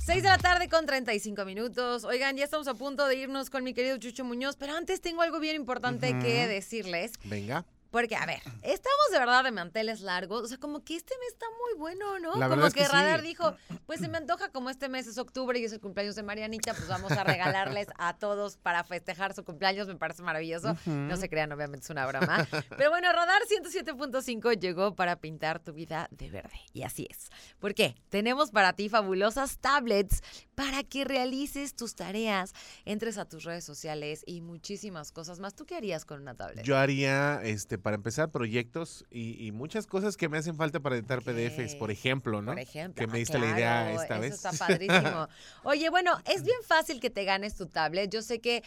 6 0.05 0.23
de 0.23 0.29
la 0.29 0.39
tarde 0.39 0.69
con 0.69 0.87
35 0.87 1.45
minutos. 1.45 2.05
Oigan, 2.05 2.37
ya 2.37 2.45
estamos 2.45 2.69
a 2.69 2.75
punto 2.75 3.09
de 3.09 3.17
irnos 3.17 3.51
con 3.51 3.65
mi 3.65 3.75
querido 3.75 3.99
Chucho 3.99 4.25
Muñoz, 4.25 4.55
pero 4.55 4.77
antes 4.77 5.01
tengo 5.01 5.23
algo 5.23 5.41
bien 5.41 5.57
importante 5.57 6.17
que 6.21 6.47
decirles. 6.47 7.11
Venga. 7.25 7.67
Porque, 7.97 8.15
a 8.15 8.27
ver, 8.27 8.43
estamos 8.61 9.07
de 9.11 9.19
verdad 9.19 9.43
de 9.43 9.53
manteles 9.53 10.03
largos. 10.03 10.43
O 10.43 10.49
sea, 10.49 10.59
como 10.59 10.85
que 10.85 10.97
este 10.97 11.15
mes 11.19 11.29
está 11.33 11.47
muy 11.65 11.79
bueno, 11.79 12.19
¿no? 12.19 12.37
La 12.37 12.47
como 12.47 12.67
es 12.67 12.75
que, 12.75 12.81
que 12.81 12.87
sí. 12.87 12.93
Radar 12.93 13.23
dijo, 13.23 13.57
pues 13.87 14.01
se 14.01 14.09
me 14.09 14.19
antoja 14.19 14.51
como 14.51 14.69
este 14.69 14.91
mes 14.91 15.07
es 15.07 15.17
octubre 15.17 15.59
y 15.59 15.65
es 15.65 15.73
el 15.73 15.81
cumpleaños 15.81 16.15
de 16.15 16.23
Marianita, 16.23 16.75
pues 16.75 16.89
vamos 16.89 17.11
a 17.13 17.25
regalarles 17.25 17.89
a 17.97 18.19
todos 18.19 18.59
para 18.59 18.85
festejar 18.85 19.33
su 19.33 19.45
cumpleaños. 19.45 19.89
Me 19.89 19.95
parece 19.95 20.23
maravilloso. 20.23 20.77
No 20.85 21.17
se 21.17 21.31
crean, 21.31 21.51
obviamente 21.53 21.85
es 21.85 21.91
una 21.91 22.05
broma. 22.07 22.47
Pero 22.77 22.91
bueno, 22.91 23.11
Radar 23.13 23.41
107.5 23.45 24.61
llegó 24.61 24.95
para 24.95 25.17
pintar 25.17 25.61
tu 25.61 25.73
vida 25.73 26.07
de 26.11 26.29
verde. 26.29 26.61
Y 26.75 26.83
así 26.83 27.09
es. 27.11 27.31
¿Por 27.59 27.73
qué? 27.73 27.95
Tenemos 28.11 28.51
para 28.51 28.75
ti 28.75 28.91
fabulosas 28.91 29.57
tablets 29.57 30.21
para 30.55 30.83
que 30.85 31.07
realices 31.07 31.75
tus 31.75 31.95
tareas, 31.95 32.53
entres 32.85 33.17
a 33.17 33.25
tus 33.25 33.45
redes 33.45 33.65
sociales 33.65 34.23
y 34.27 34.43
muchísimas 34.43 35.13
cosas 35.13 35.39
más. 35.39 35.55
¿Tú 35.55 35.65
qué 35.65 35.77
harías 35.77 36.05
con 36.05 36.21
una 36.21 36.35
tablet? 36.35 36.63
Yo 36.63 36.77
haría, 36.77 37.41
este, 37.43 37.79
para 37.87 37.95
empezar, 37.95 38.33
proyectos 38.33 39.05
y, 39.13 39.47
y 39.47 39.53
muchas 39.53 39.87
cosas 39.87 40.17
que 40.17 40.29
me 40.29 40.39
hacen 40.39 40.57
falta 40.57 40.81
para 40.81 40.97
editar 40.97 41.23
PDFs, 41.23 41.77
por 41.77 41.93
ejemplo, 41.93 42.43
¿no? 42.43 42.51
Por 42.51 42.59
ejemplo. 42.59 43.01
Que 43.01 43.07
me 43.07 43.13
ah, 43.13 43.17
diste 43.19 43.39
la 43.39 43.47
idea 43.47 43.93
esta 43.93 44.15
eso 44.15 44.23
vez. 44.23 44.35
está 44.35 44.51
padrísimo. 44.51 45.29
Oye, 45.63 45.89
bueno, 45.89 46.19
es 46.25 46.43
bien 46.43 46.59
fácil 46.67 46.99
que 46.99 47.11
te 47.11 47.23
ganes 47.23 47.55
tu 47.55 47.67
tablet. 47.67 48.11
Yo 48.13 48.23
sé 48.23 48.41
que 48.41 48.65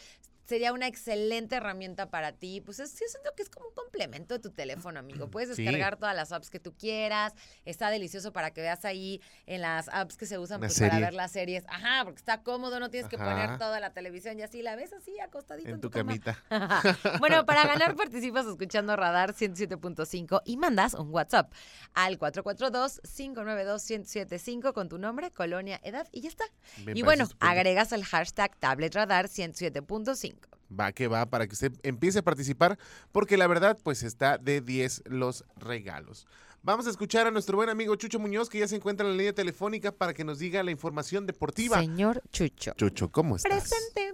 sería 0.49 0.73
una 0.73 0.87
excelente 0.87 1.55
herramienta 1.55 2.09
para 2.09 2.31
ti. 2.33 2.59
Pues 2.61 2.79
es, 2.79 2.91
yo 2.99 3.05
siento 3.07 3.29
que 3.37 3.43
es 3.43 3.49
como 3.49 3.67
un 3.67 3.73
complemento 3.75 4.33
de 4.33 4.39
tu 4.41 4.49
teléfono, 4.49 4.99
amigo. 4.99 5.29
Puedes 5.29 5.55
Sí. 5.55 5.63
descargar 5.63 5.97
todas 5.97 6.15
las 6.15 6.31
apps 6.31 6.49
que 6.49 6.59
tú 6.59 6.73
quieras. 6.75 7.33
Está 7.65 7.89
delicioso 7.91 8.33
para 8.33 8.51
que 8.51 8.61
veas 8.61 8.83
ahí 8.83 9.21
en 9.45 9.61
las 9.61 9.87
apps 9.89 10.17
que 10.17 10.25
se 10.25 10.37
usan 10.39 10.59
pues, 10.59 10.77
para 10.79 10.99
ver 10.99 11.13
las 11.13 11.31
series. 11.31 11.63
Ajá, 11.67 12.03
porque 12.03 12.17
está 12.17 12.41
cómodo, 12.41 12.79
no 12.79 12.89
tienes 12.89 13.09
que 13.09 13.17
poner 13.17 13.57
toda 13.59 13.79
la 13.79 13.93
televisión 13.93 14.39
y 14.39 14.41
así 14.41 14.61
la 14.61 14.75
ves 14.75 14.91
así 14.93 15.19
acostadito 15.19 15.69
en, 15.69 15.75
En 15.75 15.81
tu 15.81 15.89
cama. 15.91 16.17
camita. 16.19 16.43
bueno, 17.19 17.45
para 17.45 17.65
ganar 17.67 17.95
participas 17.99 18.45
escuchando 18.47 18.95
Radar 18.95 19.33
107.5 19.33 20.41
y 20.45 20.57
mandas 20.57 20.95
un 20.95 21.11
WhatsApp 21.13 21.53
al 21.93 22.17
442-592-1075 22.17 24.73
con 24.73 24.89
tu 24.89 24.97
nombre, 24.97 25.29
colonia, 25.31 25.79
edad 25.83 26.07
y 26.11 26.21
ya 26.21 26.29
está. 26.29 26.45
Me 26.85 26.93
y 26.95 27.03
bueno, 27.03 27.27
agregas 27.39 27.91
el 27.91 28.03
hashtag 28.03 28.55
tabletradar 28.57 29.27
107.5. 29.27 30.38
Va 30.71 30.91
que 30.91 31.07
va 31.07 31.25
para 31.25 31.47
que 31.47 31.53
usted 31.53 31.71
empiece 31.83 32.19
a 32.19 32.21
participar, 32.21 32.77
porque 33.11 33.37
la 33.37 33.47
verdad, 33.47 33.77
pues 33.83 34.03
está 34.03 34.37
de 34.37 34.61
10 34.61 35.03
los 35.07 35.43
regalos. 35.57 36.27
Vamos 36.61 36.85
a 36.87 36.89
escuchar 36.91 37.25
a 37.25 37.31
nuestro 37.31 37.55
buen 37.57 37.69
amigo 37.69 37.95
Chucho 37.95 38.19
Muñoz, 38.19 38.49
que 38.49 38.59
ya 38.59 38.67
se 38.67 38.75
encuentra 38.75 39.05
en 39.05 39.13
la 39.13 39.17
línea 39.17 39.33
telefónica 39.33 39.91
para 39.91 40.13
que 40.13 40.23
nos 40.23 40.39
diga 40.39 40.61
la 40.61 40.71
información 40.71 41.25
deportiva. 41.25 41.79
Señor 41.79 42.21
Chucho. 42.31 42.73
Chucho, 42.75 43.09
¿cómo 43.11 43.37
estás? 43.37 43.69
Presente. 43.69 44.13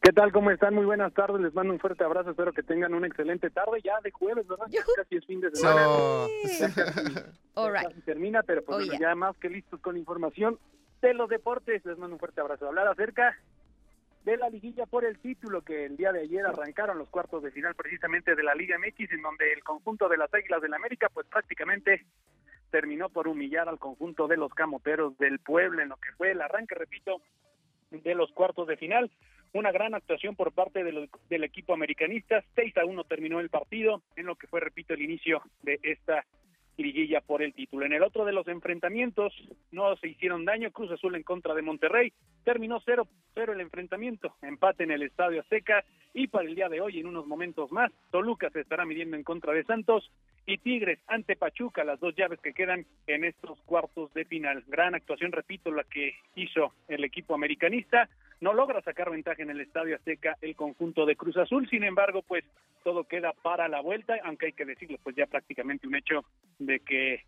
¿Qué 0.00 0.12
tal? 0.12 0.32
¿Cómo 0.32 0.50
están? 0.50 0.74
Muy 0.74 0.84
buenas 0.84 1.12
tardes. 1.14 1.40
Les 1.40 1.54
mando 1.54 1.72
un 1.72 1.80
fuerte 1.80 2.04
abrazo. 2.04 2.30
Espero 2.30 2.52
que 2.52 2.62
tengan 2.62 2.92
una 2.94 3.06
excelente 3.06 3.48
tarde 3.50 3.80
ya 3.82 3.94
de 4.02 4.10
jueves, 4.10 4.46
¿verdad? 4.46 4.66
Ya 4.68 4.80
casi 4.96 5.16
es 5.16 5.24
fin 5.26 5.40
de 5.40 5.50
semana. 5.54 5.84
So- 5.84 6.28
Ya 6.60 6.74
casi- 6.74 7.00
All 7.54 7.72
ya 7.72 7.80
right. 7.80 7.88
casi 7.88 8.00
termina, 8.02 8.42
pero 8.42 8.62
pues 8.64 8.74
Oh, 8.76 8.78
bueno, 8.80 8.92
yeah. 8.92 9.08
ya 9.10 9.14
más 9.14 9.34
que 9.38 9.48
listos 9.48 9.80
con 9.80 9.96
información 9.96 10.58
de 11.00 11.14
los 11.14 11.28
deportes. 11.30 11.84
Les 11.86 11.96
mando 11.98 12.16
un 12.16 12.20
fuerte 12.20 12.40
abrazo. 12.40 12.66
Hablar 12.68 12.86
acerca 12.88 13.34
de 14.24 14.36
la 14.38 14.48
liguilla 14.48 14.86
por 14.86 15.04
el 15.04 15.18
título 15.18 15.62
que 15.62 15.84
el 15.84 15.96
día 15.96 16.12
de 16.12 16.22
ayer 16.22 16.46
arrancaron 16.46 16.98
los 16.98 17.10
cuartos 17.10 17.42
de 17.42 17.50
final 17.50 17.74
precisamente 17.74 18.34
de 18.34 18.42
la 18.42 18.54
Liga 18.54 18.78
MX 18.78 19.12
en 19.12 19.22
donde 19.22 19.52
el 19.52 19.62
conjunto 19.62 20.08
de 20.08 20.16
las 20.16 20.32
Águilas 20.32 20.62
del 20.62 20.72
América 20.72 21.10
pues 21.12 21.26
prácticamente 21.26 22.06
terminó 22.70 23.10
por 23.10 23.28
humillar 23.28 23.68
al 23.68 23.78
conjunto 23.78 24.26
de 24.26 24.36
los 24.36 24.52
Camoteros 24.54 25.16
del 25.18 25.38
Pueblo 25.38 25.82
en 25.82 25.90
lo 25.90 25.96
que 25.96 26.10
fue 26.16 26.32
el 26.32 26.40
arranque, 26.40 26.74
repito, 26.74 27.20
de 27.90 28.14
los 28.14 28.32
cuartos 28.32 28.66
de 28.66 28.76
final. 28.76 29.10
Una 29.52 29.70
gran 29.70 29.94
actuación 29.94 30.34
por 30.34 30.52
parte 30.52 30.82
del, 30.82 31.08
del 31.28 31.44
equipo 31.44 31.72
americanista. 31.72 32.42
6 32.56 32.76
a 32.78 32.84
1 32.84 33.04
terminó 33.04 33.38
el 33.38 33.50
partido 33.50 34.02
en 34.16 34.26
lo 34.26 34.34
que 34.34 34.48
fue, 34.48 34.58
repito, 34.58 34.94
el 34.94 35.02
inicio 35.02 35.42
de 35.62 35.78
esta 35.84 36.24
liguilla 36.76 37.20
por 37.20 37.42
el 37.42 37.54
título. 37.54 37.86
En 37.86 37.92
el 37.92 38.02
otro 38.02 38.24
de 38.24 38.32
los 38.32 38.46
enfrentamientos 38.48 39.32
no 39.70 39.94
se 39.96 40.08
hicieron 40.08 40.44
daño. 40.44 40.70
Cruz 40.70 40.90
Azul 40.90 41.14
en 41.14 41.22
contra 41.22 41.54
de 41.54 41.62
Monterrey. 41.62 42.12
Terminó 42.44 42.80
0-0 42.80 43.06
el 43.52 43.60
enfrentamiento. 43.60 44.34
Empate 44.42 44.84
en 44.84 44.90
el 44.90 45.02
Estadio 45.02 45.40
Azteca. 45.40 45.84
Y 46.12 46.28
para 46.28 46.48
el 46.48 46.54
día 46.54 46.68
de 46.68 46.80
hoy, 46.80 47.00
en 47.00 47.06
unos 47.06 47.26
momentos 47.26 47.72
más, 47.72 47.92
Toluca 48.10 48.50
se 48.50 48.60
estará 48.60 48.84
midiendo 48.84 49.16
en 49.16 49.24
contra 49.24 49.52
de 49.52 49.64
Santos 49.64 50.10
y 50.46 50.58
Tigres 50.58 50.98
ante 51.06 51.36
Pachuca, 51.36 51.84
las 51.84 51.98
dos 52.00 52.14
llaves 52.14 52.40
que 52.40 52.52
quedan 52.52 52.86
en 53.06 53.24
estos 53.24 53.60
cuartos 53.62 54.12
de 54.14 54.24
final. 54.24 54.62
Gran 54.66 54.94
actuación, 54.94 55.32
repito, 55.32 55.70
la 55.70 55.84
que 55.84 56.14
hizo 56.36 56.72
el 56.88 57.04
equipo 57.04 57.34
americanista. 57.34 58.08
No 58.44 58.52
logra 58.52 58.82
sacar 58.82 59.08
ventaja 59.10 59.42
en 59.42 59.48
el 59.48 59.62
Estadio 59.62 59.96
Azteca 59.96 60.36
el 60.42 60.54
conjunto 60.54 61.06
de 61.06 61.16
Cruz 61.16 61.34
Azul, 61.38 61.66
sin 61.70 61.82
embargo, 61.82 62.20
pues 62.20 62.44
todo 62.82 63.04
queda 63.04 63.32
para 63.32 63.68
la 63.68 63.80
vuelta, 63.80 64.16
aunque 64.22 64.46
hay 64.46 64.52
que 64.52 64.66
decirlo, 64.66 64.98
pues 65.02 65.16
ya 65.16 65.24
prácticamente 65.24 65.86
un 65.86 65.94
hecho 65.96 66.26
de 66.58 66.80
que 66.80 67.22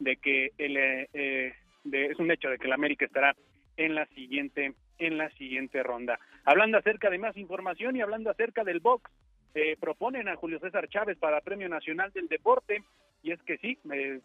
de 0.00 0.16
que 0.16 0.50
el, 0.58 0.76
eh, 0.76 1.08
eh, 1.14 1.52
de- 1.84 2.06
es 2.06 2.18
un 2.18 2.32
hecho 2.32 2.50
de 2.50 2.58
que 2.58 2.66
el 2.66 2.72
América 2.72 3.04
estará 3.04 3.36
en 3.76 3.94
la 3.94 4.06
siguiente 4.06 4.74
en 4.98 5.18
la 5.18 5.30
siguiente 5.38 5.84
ronda. 5.84 6.18
Hablando 6.44 6.78
acerca 6.78 7.10
de 7.10 7.18
más 7.18 7.36
información 7.36 7.94
y 7.94 8.00
hablando 8.00 8.30
acerca 8.30 8.64
del 8.64 8.80
box, 8.80 9.08
eh, 9.54 9.76
proponen 9.78 10.26
a 10.26 10.34
Julio 10.34 10.58
César 10.58 10.88
Chávez 10.88 11.16
para 11.18 11.42
Premio 11.42 11.68
Nacional 11.68 12.10
del 12.12 12.26
Deporte 12.26 12.82
y 13.26 13.32
es 13.32 13.42
que 13.42 13.58
sí, 13.58 13.76
eh, 13.92 14.20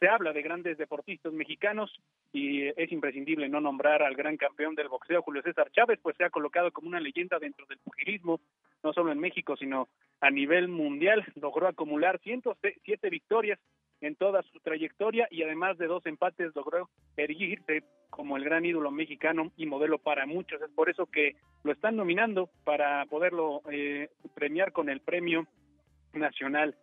se, 0.00 0.08
habla 0.08 0.32
de 0.32 0.42
grandes 0.42 0.76
deportistas 0.76 1.32
mexicanos 1.32 2.00
y 2.32 2.66
es 2.66 2.90
imprescindible 2.90 3.48
no 3.48 3.60
nombrar 3.60 4.02
al 4.02 4.16
gran 4.16 4.36
campeón 4.36 4.74
del 4.74 4.88
boxeo 4.88 5.22
Julio 5.22 5.40
César 5.42 5.70
Chávez, 5.70 6.00
pues 6.02 6.16
se 6.16 6.24
ha 6.24 6.30
colocado 6.30 6.72
como 6.72 6.88
una 6.88 6.98
leyenda 6.98 7.38
dentro 7.38 7.66
del 7.66 7.78
pugilismo, 7.78 8.40
no 8.82 8.92
solo 8.92 9.12
en 9.12 9.20
México, 9.20 9.56
sino 9.56 9.86
a 10.20 10.32
nivel 10.32 10.66
mundial. 10.66 11.24
Logró 11.40 11.68
acumular 11.68 12.18
107 12.18 13.08
victorias 13.08 13.60
en 14.00 14.16
toda 14.16 14.42
su 14.42 14.58
trayectoria 14.58 15.28
y 15.30 15.44
además 15.44 15.78
de 15.78 15.86
dos 15.86 16.04
empates 16.06 16.50
logró 16.56 16.90
erigirse 17.16 17.84
como 18.10 18.36
el 18.36 18.42
gran 18.42 18.64
ídolo 18.64 18.90
mexicano 18.90 19.52
y 19.56 19.66
modelo 19.66 19.98
para 19.98 20.26
muchos. 20.26 20.60
Es 20.60 20.70
por 20.70 20.90
eso 20.90 21.06
que 21.06 21.36
lo 21.62 21.70
están 21.70 21.94
nominando 21.94 22.50
para 22.64 23.06
poderlo 23.06 23.62
eh, 23.70 24.10
premiar 24.34 24.72
con 24.72 24.88
el 24.88 24.98
Premio 24.98 25.46
Nacional 26.14 26.74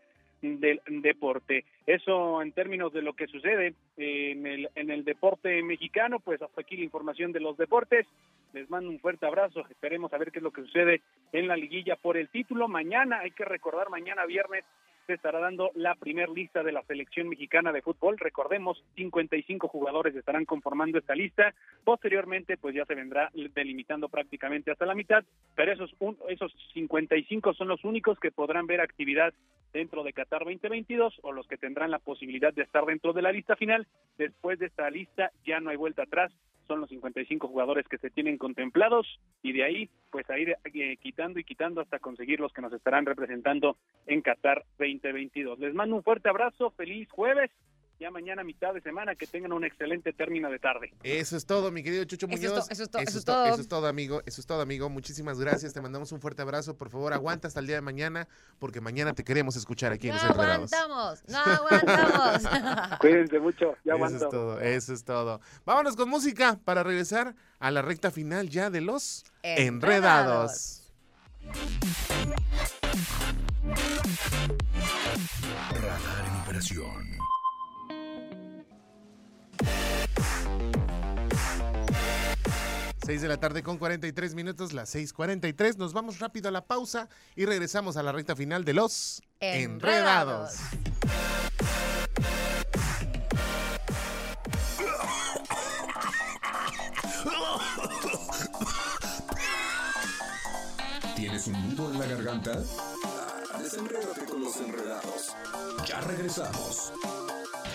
del 0.41 0.81
Deporte. 0.87 1.65
Eso 1.85 2.41
en 2.41 2.51
términos 2.51 2.93
de 2.93 3.01
lo 3.01 3.13
que 3.13 3.27
sucede 3.27 3.73
en 3.97 4.45
el, 4.45 4.69
en 4.75 4.91
el 4.91 5.03
deporte 5.03 5.61
mexicano, 5.63 6.19
pues 6.19 6.41
hasta 6.41 6.61
aquí 6.61 6.77
la 6.77 6.83
información 6.83 7.31
de 7.31 7.39
los 7.39 7.57
deportes. 7.57 8.05
Les 8.53 8.69
mando 8.69 8.89
un 8.89 8.99
fuerte 8.99 9.25
abrazo. 9.25 9.65
Esperemos 9.69 10.13
a 10.13 10.17
ver 10.17 10.31
qué 10.31 10.39
es 10.39 10.43
lo 10.43 10.51
que 10.51 10.61
sucede 10.61 11.01
en 11.31 11.47
la 11.47 11.55
liguilla 11.55 11.95
por 11.95 12.17
el 12.17 12.29
título. 12.29 12.67
Mañana, 12.67 13.19
hay 13.19 13.31
que 13.31 13.45
recordar, 13.45 13.89
mañana 13.89 14.25
viernes 14.25 14.63
se 15.07 15.13
estará 15.13 15.39
dando 15.39 15.71
la 15.73 15.95
primer 15.95 16.29
lista 16.29 16.61
de 16.63 16.73
la 16.73 16.83
selección 16.83 17.29
mexicana 17.29 17.71
de 17.71 17.81
fútbol. 17.81 18.17
Recordemos, 18.17 18.83
55 18.95 19.69
jugadores 19.69 20.13
estarán 20.15 20.43
conformando 20.43 20.99
esta 20.99 21.15
lista. 21.15 21.55
Posteriormente, 21.85 22.57
pues 22.57 22.75
ya 22.75 22.85
se 22.85 22.93
vendrá 22.93 23.31
delimitando 23.55 24.09
prácticamente 24.09 24.69
hasta 24.69 24.85
la 24.85 24.93
mitad, 24.95 25.23
pero 25.55 25.71
esos, 25.71 25.95
un- 25.99 26.17
esos 26.27 26.53
55 26.73 27.53
son 27.53 27.69
los 27.69 27.83
únicos 27.85 28.19
que 28.19 28.31
podrán 28.31 28.67
ver 28.67 28.81
actividad 28.81 29.33
dentro 29.71 30.03
de 30.03 30.11
Qatar 30.13 30.43
2022 30.43 31.19
o 31.21 31.31
los 31.31 31.47
que 31.47 31.57
tendrán 31.57 31.89
la 31.91 31.99
posibilidad 31.99 32.53
de 32.53 32.63
estar 32.63 32.85
dentro 32.85 33.13
de 33.13 33.21
la 33.21 33.31
lista 33.31 33.55
final. 33.55 33.87
Después 34.17 34.59
de 34.59 34.65
esta 34.67 34.89
lista 34.89 35.31
ya 35.45 35.61
no 35.61 35.69
hay 35.69 35.77
vuelta 35.77 36.03
atrás, 36.03 36.33
son 36.67 36.81
los 36.81 36.89
55 36.89 37.47
jugadores 37.47 37.87
que 37.87 37.97
se 37.97 38.09
tienen 38.09 38.37
contemplados 38.37 39.07
y 39.41 39.53
de 39.53 39.63
ahí 39.63 39.89
pues 40.11 40.29
a 40.29 40.37
ir 40.37 40.55
eh, 40.65 40.97
quitando 40.97 41.39
y 41.39 41.43
quitando 41.43 41.81
hasta 41.81 41.99
conseguir 41.99 42.39
los 42.39 42.53
que 42.53 42.61
nos 42.61 42.73
estarán 42.73 43.05
representando 43.05 43.77
en 44.05 44.21
Qatar 44.21 44.63
2022. 44.77 45.59
Les 45.59 45.73
mando 45.73 45.95
un 45.95 46.03
fuerte 46.03 46.29
abrazo, 46.29 46.71
feliz 46.71 47.09
jueves, 47.09 47.51
ya 47.99 48.11
mañana 48.11 48.43
mitad 48.43 48.73
de 48.73 48.81
semana, 48.81 49.15
que 49.15 49.25
tengan 49.27 49.51
un 49.53 49.63
excelente 49.63 50.13
término 50.13 50.49
de 50.49 50.59
tarde. 50.59 50.93
Eso 51.03 51.35
es 51.35 51.45
todo, 51.45 51.71
mi 51.71 51.81
querido 51.83 52.03
Chucho 52.05 52.27
Eso 52.27 52.35
es 52.35 52.41
Muñoz. 52.51 52.67
to- 52.67 52.71
eso 52.73 52.83
es 52.83 52.89
to- 52.89 52.99
eso 52.99 53.17
es 53.17 53.25
to- 53.25 53.31
todo. 53.33 53.45
eso 53.47 53.61
es 53.61 53.67
todo, 53.67 53.87
amigo. 53.87 54.21
Eso 54.25 54.41
es 54.41 54.47
todo, 54.47 54.61
amigo. 54.61 54.89
Muchísimas 54.89 55.39
gracias. 55.39 55.73
Te 55.73 55.81
mandamos 55.81 56.11
un 56.11 56.21
fuerte 56.21 56.41
abrazo. 56.41 56.75
Por 56.77 56.89
favor, 56.89 57.13
aguanta 57.13 57.47
hasta 57.47 57.59
el 57.59 57.67
día 57.67 57.75
de 57.77 57.81
mañana, 57.81 58.27
porque 58.59 58.81
mañana 58.81 59.13
te 59.13 59.23
queremos 59.23 59.55
escuchar 59.55 59.91
aquí 59.93 60.09
en 60.09 60.15
No 60.15 60.21
Los 60.21 60.31
Enredados. 60.31 60.73
aguantamos, 60.73 61.23
no 61.27 61.37
aguantamos. 61.39 62.99
Cuídense 62.99 63.39
mucho, 63.39 63.75
ya 63.83 63.93
Eso 63.93 63.95
aguanto. 63.95 64.25
es 64.25 64.31
todo, 64.31 64.59
eso 64.61 64.93
es 64.93 65.03
todo. 65.03 65.41
Vámonos 65.65 65.95
con 65.95 66.09
música 66.09 66.59
para 66.63 66.83
regresar 66.83 67.35
a 67.59 67.71
la 67.71 67.81
recta 67.81 68.11
final 68.11 68.49
ya 68.49 68.69
de 68.69 68.81
los 68.81 69.23
Enredados. 69.43 69.63
enredados. 69.67 70.83
Radar 75.71 76.25
en 76.27 76.35
operación. 76.41 77.17
Seis 83.07 83.21
de 83.21 83.29
la 83.29 83.37
tarde 83.37 83.63
con 83.63 83.77
43 83.77 84.35
minutos, 84.35 84.73
las 84.73 84.93
6:43. 84.93 85.77
Nos 85.77 85.93
vamos 85.93 86.19
rápido 86.19 86.49
a 86.49 86.51
la 86.51 86.65
pausa 86.65 87.07
y 87.37 87.45
regresamos 87.45 87.95
a 87.95 88.03
la 88.03 88.11
recta 88.11 88.35
final 88.35 88.65
de 88.65 88.73
los 88.73 89.21
Enredados. 89.39 90.55
¿Tienes 101.15 101.47
un 101.47 101.77
nudo 101.77 101.93
en 101.93 101.99
la 101.99 102.05
garganta? 102.07 102.61
Desenrédate 103.57 104.25
con 104.25 104.43
los 104.43 104.57
enredados. 104.57 105.33
Ya 105.87 106.01
regresamos. 106.01 106.91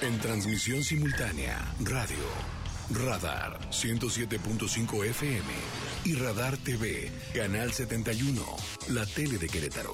En 0.02 0.20
transmisión 0.20 0.84
simultánea, 0.84 1.58
radio, 1.80 2.18
Radar 2.94 3.58
107.5 3.70 5.04
FM 5.06 5.48
y 6.04 6.14
Radar 6.14 6.56
TV, 6.58 7.10
Canal 7.34 7.72
71, 7.72 8.42
la 8.90 9.06
tele 9.06 9.38
de 9.38 9.48
Querétaro. 9.48 9.92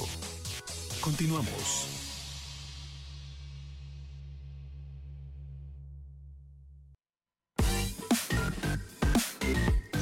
Continuamos. 1.00 1.98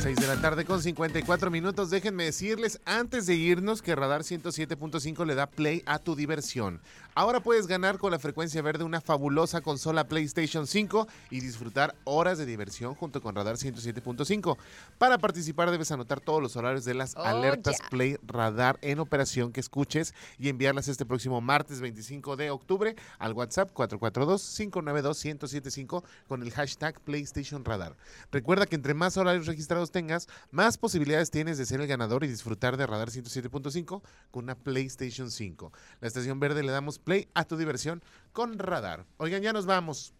6 0.07 0.17
de 0.19 0.27
la 0.29 0.41
tarde 0.41 0.65
con 0.65 0.81
54 0.81 1.51
minutos. 1.51 1.91
Déjenme 1.91 2.27
decirles 2.27 2.81
antes 2.85 3.27
de 3.27 3.35
irnos 3.35 3.83
que 3.83 3.97
Radar 3.97 4.23
107.5 4.23 5.27
le 5.27 5.35
da 5.35 5.49
play 5.49 5.83
a 5.85 5.99
tu 5.99 6.15
diversión. 6.15 6.81
Ahora 7.19 7.41
puedes 7.41 7.67
ganar 7.67 7.97
con 7.97 8.11
la 8.11 8.19
frecuencia 8.19 8.61
verde 8.61 8.85
una 8.85 9.01
fabulosa 9.01 9.63
consola 9.63 10.07
PlayStation 10.07 10.67
5 10.67 11.09
y 11.31 11.41
disfrutar 11.41 11.95
horas 12.05 12.37
de 12.37 12.45
diversión 12.45 12.95
junto 12.95 13.23
con 13.23 13.35
Radar 13.35 13.57
107.5. 13.57 14.59
Para 14.99 15.17
participar 15.17 15.71
debes 15.71 15.91
anotar 15.91 16.21
todos 16.21 16.43
los 16.43 16.57
horarios 16.57 16.85
de 16.85 16.93
las 16.93 17.17
Oh, 17.17 17.23
alertas. 17.23 17.79
Play 17.89 18.19
Radar 18.27 18.79
en 18.83 18.99
operación 18.99 19.51
que 19.51 19.61
escuches 19.61 20.13
y 20.39 20.51
enviarlas 20.51 20.89
este 20.89 21.07
próximo 21.07 21.41
martes 21.41 21.81
25 21.81 22.37
de 22.37 22.51
octubre 22.51 22.95
al 23.19 23.33
WhatsApp 23.33 23.73
442-592-1075 23.73 26.05
con 26.29 26.43
el 26.43 26.51
hashtag 26.51 27.01
PlayStation 27.01 27.65
Radar. 27.65 27.97
Recuerda 28.31 28.67
que 28.67 28.77
entre 28.77 28.93
más 28.93 29.17
horarios 29.17 29.47
registrados 29.47 29.91
tengas, 29.91 30.29
más 30.51 30.77
posibilidades 30.77 31.31
tienes 31.31 31.57
de 31.57 31.65
ser 31.65 31.81
el 31.81 31.87
ganador 31.87 32.25
y 32.25 32.29
disfrutar 32.29 32.77
de 32.77 32.87
Radar 32.87 33.09
107.5 33.09 34.03
con 34.31 34.45
una 34.45 34.55
PlayStation 34.55 35.31
5. 35.31 35.73
La 36.03 36.09
estación 36.09 36.41
verde 36.41 36.63
le 36.63 36.73
damos 36.73 36.99
play 37.07 37.29
a 37.35 37.45
tu 37.45 37.57
diversión 37.57 38.03
con 38.33 38.59
Radar. 38.59 39.07
Oigan, 39.17 39.41
ya 39.41 39.53
nos 39.53 39.65
vamos. 39.65 40.13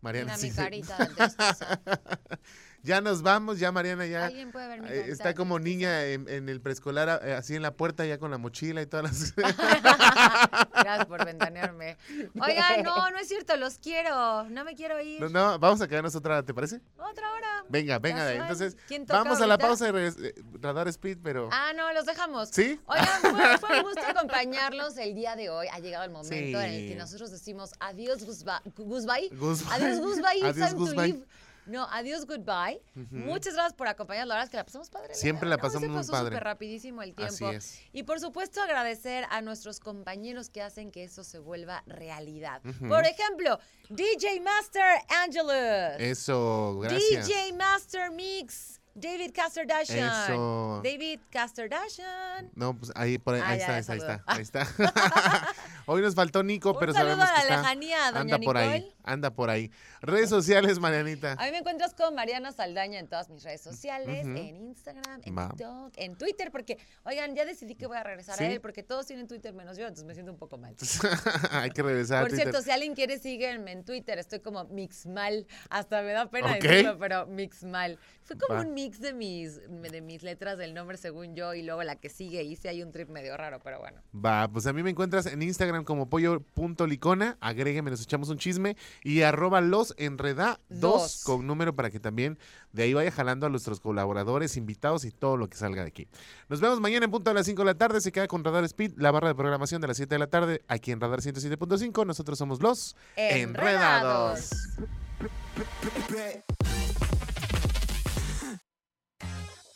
Mariana, 0.00 0.34
Mira 0.36 0.48
mi 0.48 0.54
carita. 0.54 0.96
ya 2.84 3.00
nos 3.00 3.22
vamos, 3.22 3.58
ya 3.58 3.72
Mariana 3.72 4.06
ya 4.06 4.26
Alguien 4.26 4.52
puede 4.52 4.68
ver 4.68 4.82
mi 4.82 4.88
eh, 4.88 5.06
está 5.08 5.28
de 5.28 5.34
como 5.34 5.58
niña 5.58 6.04
en, 6.04 6.28
en 6.28 6.48
el 6.50 6.60
preescolar, 6.60 7.20
eh, 7.24 7.32
así 7.32 7.56
en 7.56 7.62
la 7.62 7.72
puerta 7.74 8.04
ya 8.04 8.18
con 8.18 8.30
la 8.30 8.36
mochila 8.38 8.82
y 8.82 8.86
todas 8.86 9.04
las... 9.04 9.34
Gracias 10.74 11.06
por 11.06 11.24
ventanearme. 11.24 11.96
Oigan, 12.40 12.82
no, 12.84 13.10
no 13.10 13.18
es 13.18 13.26
cierto, 13.26 13.56
los 13.56 13.78
quiero. 13.78 14.44
No 14.50 14.64
me 14.64 14.74
quiero 14.74 15.00
ir. 15.00 15.20
no, 15.20 15.28
no, 15.30 15.58
vamos 15.58 15.80
a 15.80 15.88
quedarnos 15.88 16.14
otra, 16.14 16.42
¿te 16.42 16.52
parece? 16.52 16.82
Otra 16.98 17.32
hora. 17.32 17.64
Venga, 17.70 17.98
venga, 17.98 18.32
entonces 18.34 18.76
¿Quién 18.86 19.06
toca 19.06 19.22
vamos 19.22 19.40
a 19.40 19.46
la 19.46 19.56
pausa 19.56 19.90
regres- 19.90 20.22
eh, 20.22 20.34
Radar 20.60 20.86
Speed, 20.88 21.18
pero... 21.22 21.48
Ah, 21.52 21.72
no, 21.74 21.90
los 21.94 22.04
dejamos. 22.04 22.50
¿Sí? 22.50 22.78
Oigan, 22.84 23.20
fue, 23.22 23.58
fue 23.58 23.78
un 23.78 23.82
gusto 23.84 24.02
acompañarlos 24.06 24.98
el 24.98 25.14
día 25.14 25.36
de 25.36 25.48
hoy. 25.48 25.68
Ha 25.72 25.78
llegado 25.78 26.04
el 26.04 26.10
momento 26.10 26.60
en 26.60 26.70
el 26.70 26.88
que 26.88 26.96
nosotros 26.96 27.30
decimos 27.30 27.72
adiós, 27.80 28.24
goodbye. 28.24 28.72
goodbye. 28.76 29.30
Goodbye. 29.32 29.66
Adiós, 29.72 30.00
goodbye. 30.00 30.42
Adiós, 30.42 30.70
time 30.94 31.18
to. 31.18 31.26
No, 31.66 31.86
adiós, 31.90 32.26
goodbye. 32.26 32.80
Muchas 33.10 33.54
gracias 33.54 33.74
por 33.74 33.88
acompañarnos. 33.88 34.28
La 34.28 34.34
verdad 34.34 34.44
es 34.44 34.50
que 34.50 34.56
la 34.56 34.64
pasamos 34.64 34.90
padre. 34.90 35.14
Siempre 35.14 35.48
la 35.48 35.56
¿no? 35.56 35.62
Se 35.62 35.66
pasamos 35.68 35.88
muy 35.88 36.06
padre. 36.06 36.30
súper 36.30 36.44
rapidísimo 36.44 37.02
el 37.02 37.14
tiempo. 37.14 37.48
Así 37.48 37.56
es. 37.56 37.80
Y 37.92 38.02
por 38.02 38.20
supuesto 38.20 38.60
agradecer 38.62 39.26
a 39.30 39.40
nuestros 39.40 39.80
compañeros 39.80 40.50
que 40.50 40.62
hacen 40.62 40.90
que 40.90 41.04
eso 41.04 41.24
se 41.24 41.38
vuelva 41.38 41.82
realidad. 41.86 42.60
Por 42.88 43.04
ejemplo, 43.04 43.58
DJ 43.88 44.40
Master 44.40 44.84
Angelus. 45.22 46.00
Eso, 46.00 46.78
gracias. 46.80 47.26
DJ 47.26 47.52
Master 47.54 48.10
Mix. 48.10 48.80
David 48.96 49.32
Casterdashian. 49.34 50.30
Eso. 50.30 50.80
David 50.84 51.18
Casterdashian. 51.30 52.50
No, 52.54 52.78
pues 52.78 52.92
ahí, 52.94 53.18
por 53.18 53.34
ahí, 53.34 53.40
Ah, 53.44 53.48
ahí 53.50 53.58
ya, 53.58 53.78
está, 53.78 53.92
ahí 53.92 53.98
está, 53.98 54.24
ahí 54.26 54.42
está. 54.42 54.68
Hoy 55.86 56.00
nos 56.00 56.14
faltó 56.14 56.44
Nico, 56.44 56.70
Un 56.74 56.78
pero 56.78 56.92
sabemos 56.92 57.28
a 57.28 57.34
que 57.34 57.40
está, 57.40 57.74
doña 57.74 58.06
anda 58.08 58.38
por 58.38 58.56
ahí. 58.56 58.93
Anda 59.04 59.30
por 59.32 59.50
ahí. 59.50 59.70
Redes 60.00 60.28
sociales, 60.30 60.78
Marianita. 60.80 61.32
A 61.32 61.44
mí 61.44 61.50
me 61.52 61.58
encuentras 61.58 61.94
con 61.94 62.14
Mariana 62.14 62.52
Saldaña 62.52 62.98
en 62.98 63.06
todas 63.08 63.28
mis 63.28 63.44
redes 63.44 63.60
sociales, 63.60 64.24
en 64.26 64.56
Instagram, 64.56 65.20
en. 65.24 65.34
TikTok, 65.34 65.92
en 65.96 66.16
Twitter, 66.16 66.50
porque, 66.50 66.78
oigan, 67.04 67.34
ya 67.34 67.44
decidí 67.44 67.74
que 67.74 67.86
voy 67.86 67.96
a 67.96 68.02
regresar 68.02 68.36
¿Sí? 68.36 68.44
a 68.44 68.50
él, 68.50 68.60
porque 68.60 68.82
todos 68.82 69.06
tienen 69.06 69.28
Twitter 69.28 69.54
menos 69.54 69.76
yo, 69.76 69.84
entonces 69.84 70.04
me 70.04 70.14
siento 70.14 70.32
un 70.32 70.38
poco 70.38 70.58
mal. 70.58 70.74
Hay 71.52 71.70
que 71.70 71.82
regresar 71.82 72.18
a 72.18 72.20
Por 72.22 72.30
Twitter. 72.30 72.46
cierto, 72.46 72.62
si 72.62 72.70
alguien 72.70 72.94
quiere, 72.94 73.18
síguenme 73.18 73.72
en 73.72 73.84
Twitter. 73.84 74.18
Estoy 74.18 74.40
como 74.40 74.64
Mixmal. 74.64 75.46
Hasta 75.70 76.02
me 76.02 76.12
da 76.12 76.30
pena 76.30 76.54
decirlo, 76.54 76.98
pero 76.98 77.26
Mixmal. 77.26 77.98
Fue 78.22 78.38
como 78.38 78.54
Va. 78.54 78.66
un 78.66 78.72
mix 78.72 79.00
de 79.00 79.12
mis, 79.12 79.60
de 79.68 80.00
mis 80.00 80.22
letras 80.22 80.56
del 80.56 80.72
nombre 80.72 80.96
según 80.96 81.34
yo 81.34 81.52
y 81.52 81.62
luego 81.62 81.82
la 81.82 81.96
que 81.96 82.08
sigue. 82.08 82.42
Hice 82.42 82.70
ahí 82.70 82.82
un 82.82 82.90
trip 82.90 83.10
medio 83.10 83.36
raro, 83.36 83.60
pero 83.62 83.80
bueno. 83.80 84.00
Va, 84.14 84.48
pues 84.48 84.66
a 84.66 84.72
mí 84.72 84.82
me 84.82 84.90
encuentras 84.90 85.26
en 85.26 85.42
Instagram 85.42 85.84
como 85.84 86.08
pollo.licona, 86.08 87.36
agrégueme, 87.40 87.90
nos 87.90 88.02
echamos 88.02 88.30
un 88.30 88.38
chisme 88.38 88.76
y 89.02 89.22
arroba 89.22 89.60
los 89.60 89.94
enreda 89.96 90.60
Dos. 90.68 90.80
dos 90.80 91.22
con 91.24 91.46
número 91.46 91.74
para 91.74 91.90
que 91.90 92.00
también 92.00 92.38
de 92.72 92.82
ahí 92.82 92.94
vaya 92.94 93.10
jalando 93.10 93.46
a 93.46 93.50
nuestros 93.50 93.80
colaboradores, 93.80 94.56
invitados 94.56 95.04
y 95.04 95.10
todo 95.10 95.36
lo 95.36 95.48
que 95.48 95.56
salga 95.56 95.82
de 95.82 95.88
aquí. 95.88 96.08
Nos 96.48 96.60
vemos 96.60 96.80
mañana 96.80 97.04
en 97.04 97.10
punto 97.10 97.30
a 97.30 97.34
las 97.34 97.46
5 97.46 97.62
de 97.62 97.66
la 97.66 97.74
tarde, 97.74 98.00
se 98.00 98.12
queda 98.12 98.26
con 98.26 98.42
Radar 98.44 98.64
Speed, 98.64 98.94
la 98.96 99.10
barra 99.10 99.28
de 99.28 99.34
programación 99.34 99.80
de 99.80 99.88
las 99.88 99.96
7 99.96 100.14
de 100.14 100.18
la 100.18 100.26
tarde, 100.26 100.62
aquí 100.68 100.90
en 100.90 101.00
Radar 101.00 101.20
107.5, 101.20 102.06
nosotros 102.06 102.38
somos 102.38 102.60
los 102.60 102.96
Enredados. 103.16 104.50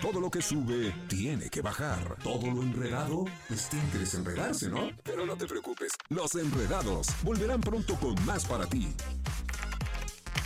Todo 0.01 0.21
lo 0.21 0.31
que 0.31 0.41
sube 0.41 0.95
tiene 1.09 1.51
que 1.51 1.61
bajar. 1.61 2.17
Todo 2.23 2.49
lo 2.53 2.63
enredado, 2.63 3.25
pues 3.49 3.69
tiene 3.69 3.91
que 3.91 3.99
desenredarse, 3.99 4.69
¿no? 4.69 4.91
Pero 5.03 5.27
no 5.27 5.37
te 5.37 5.45
preocupes, 5.45 5.91
los 6.11 6.37
enredados 6.37 7.09
volverán 7.25 7.61
pronto 7.61 7.97
con 7.97 8.15
más 8.25 8.45
para 8.45 8.65
ti. 8.67 8.95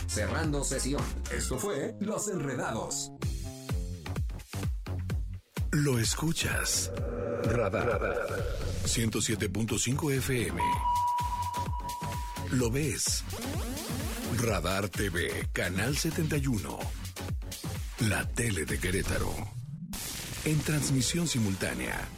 Cerrando 0.07 0.65
sesión. 0.65 1.03
Esto 1.31 1.59
fue 1.59 1.95
Los 2.01 2.29
Enredados. 2.29 3.13
Lo 5.71 5.99
escuchas. 5.99 6.91
Radar. 7.45 8.01
107.5 8.87 10.13
FM. 10.15 10.63
Lo 12.53 12.71
ves. 12.71 13.23
Radar 14.39 14.89
TV, 14.89 15.51
Canal 15.53 15.95
71. 15.95 17.02
La 18.09 18.27
tele 18.27 18.65
de 18.65 18.79
Querétaro. 18.79 19.33
En 20.45 20.59
transmisión 20.59 21.29
simultánea. 21.29 22.09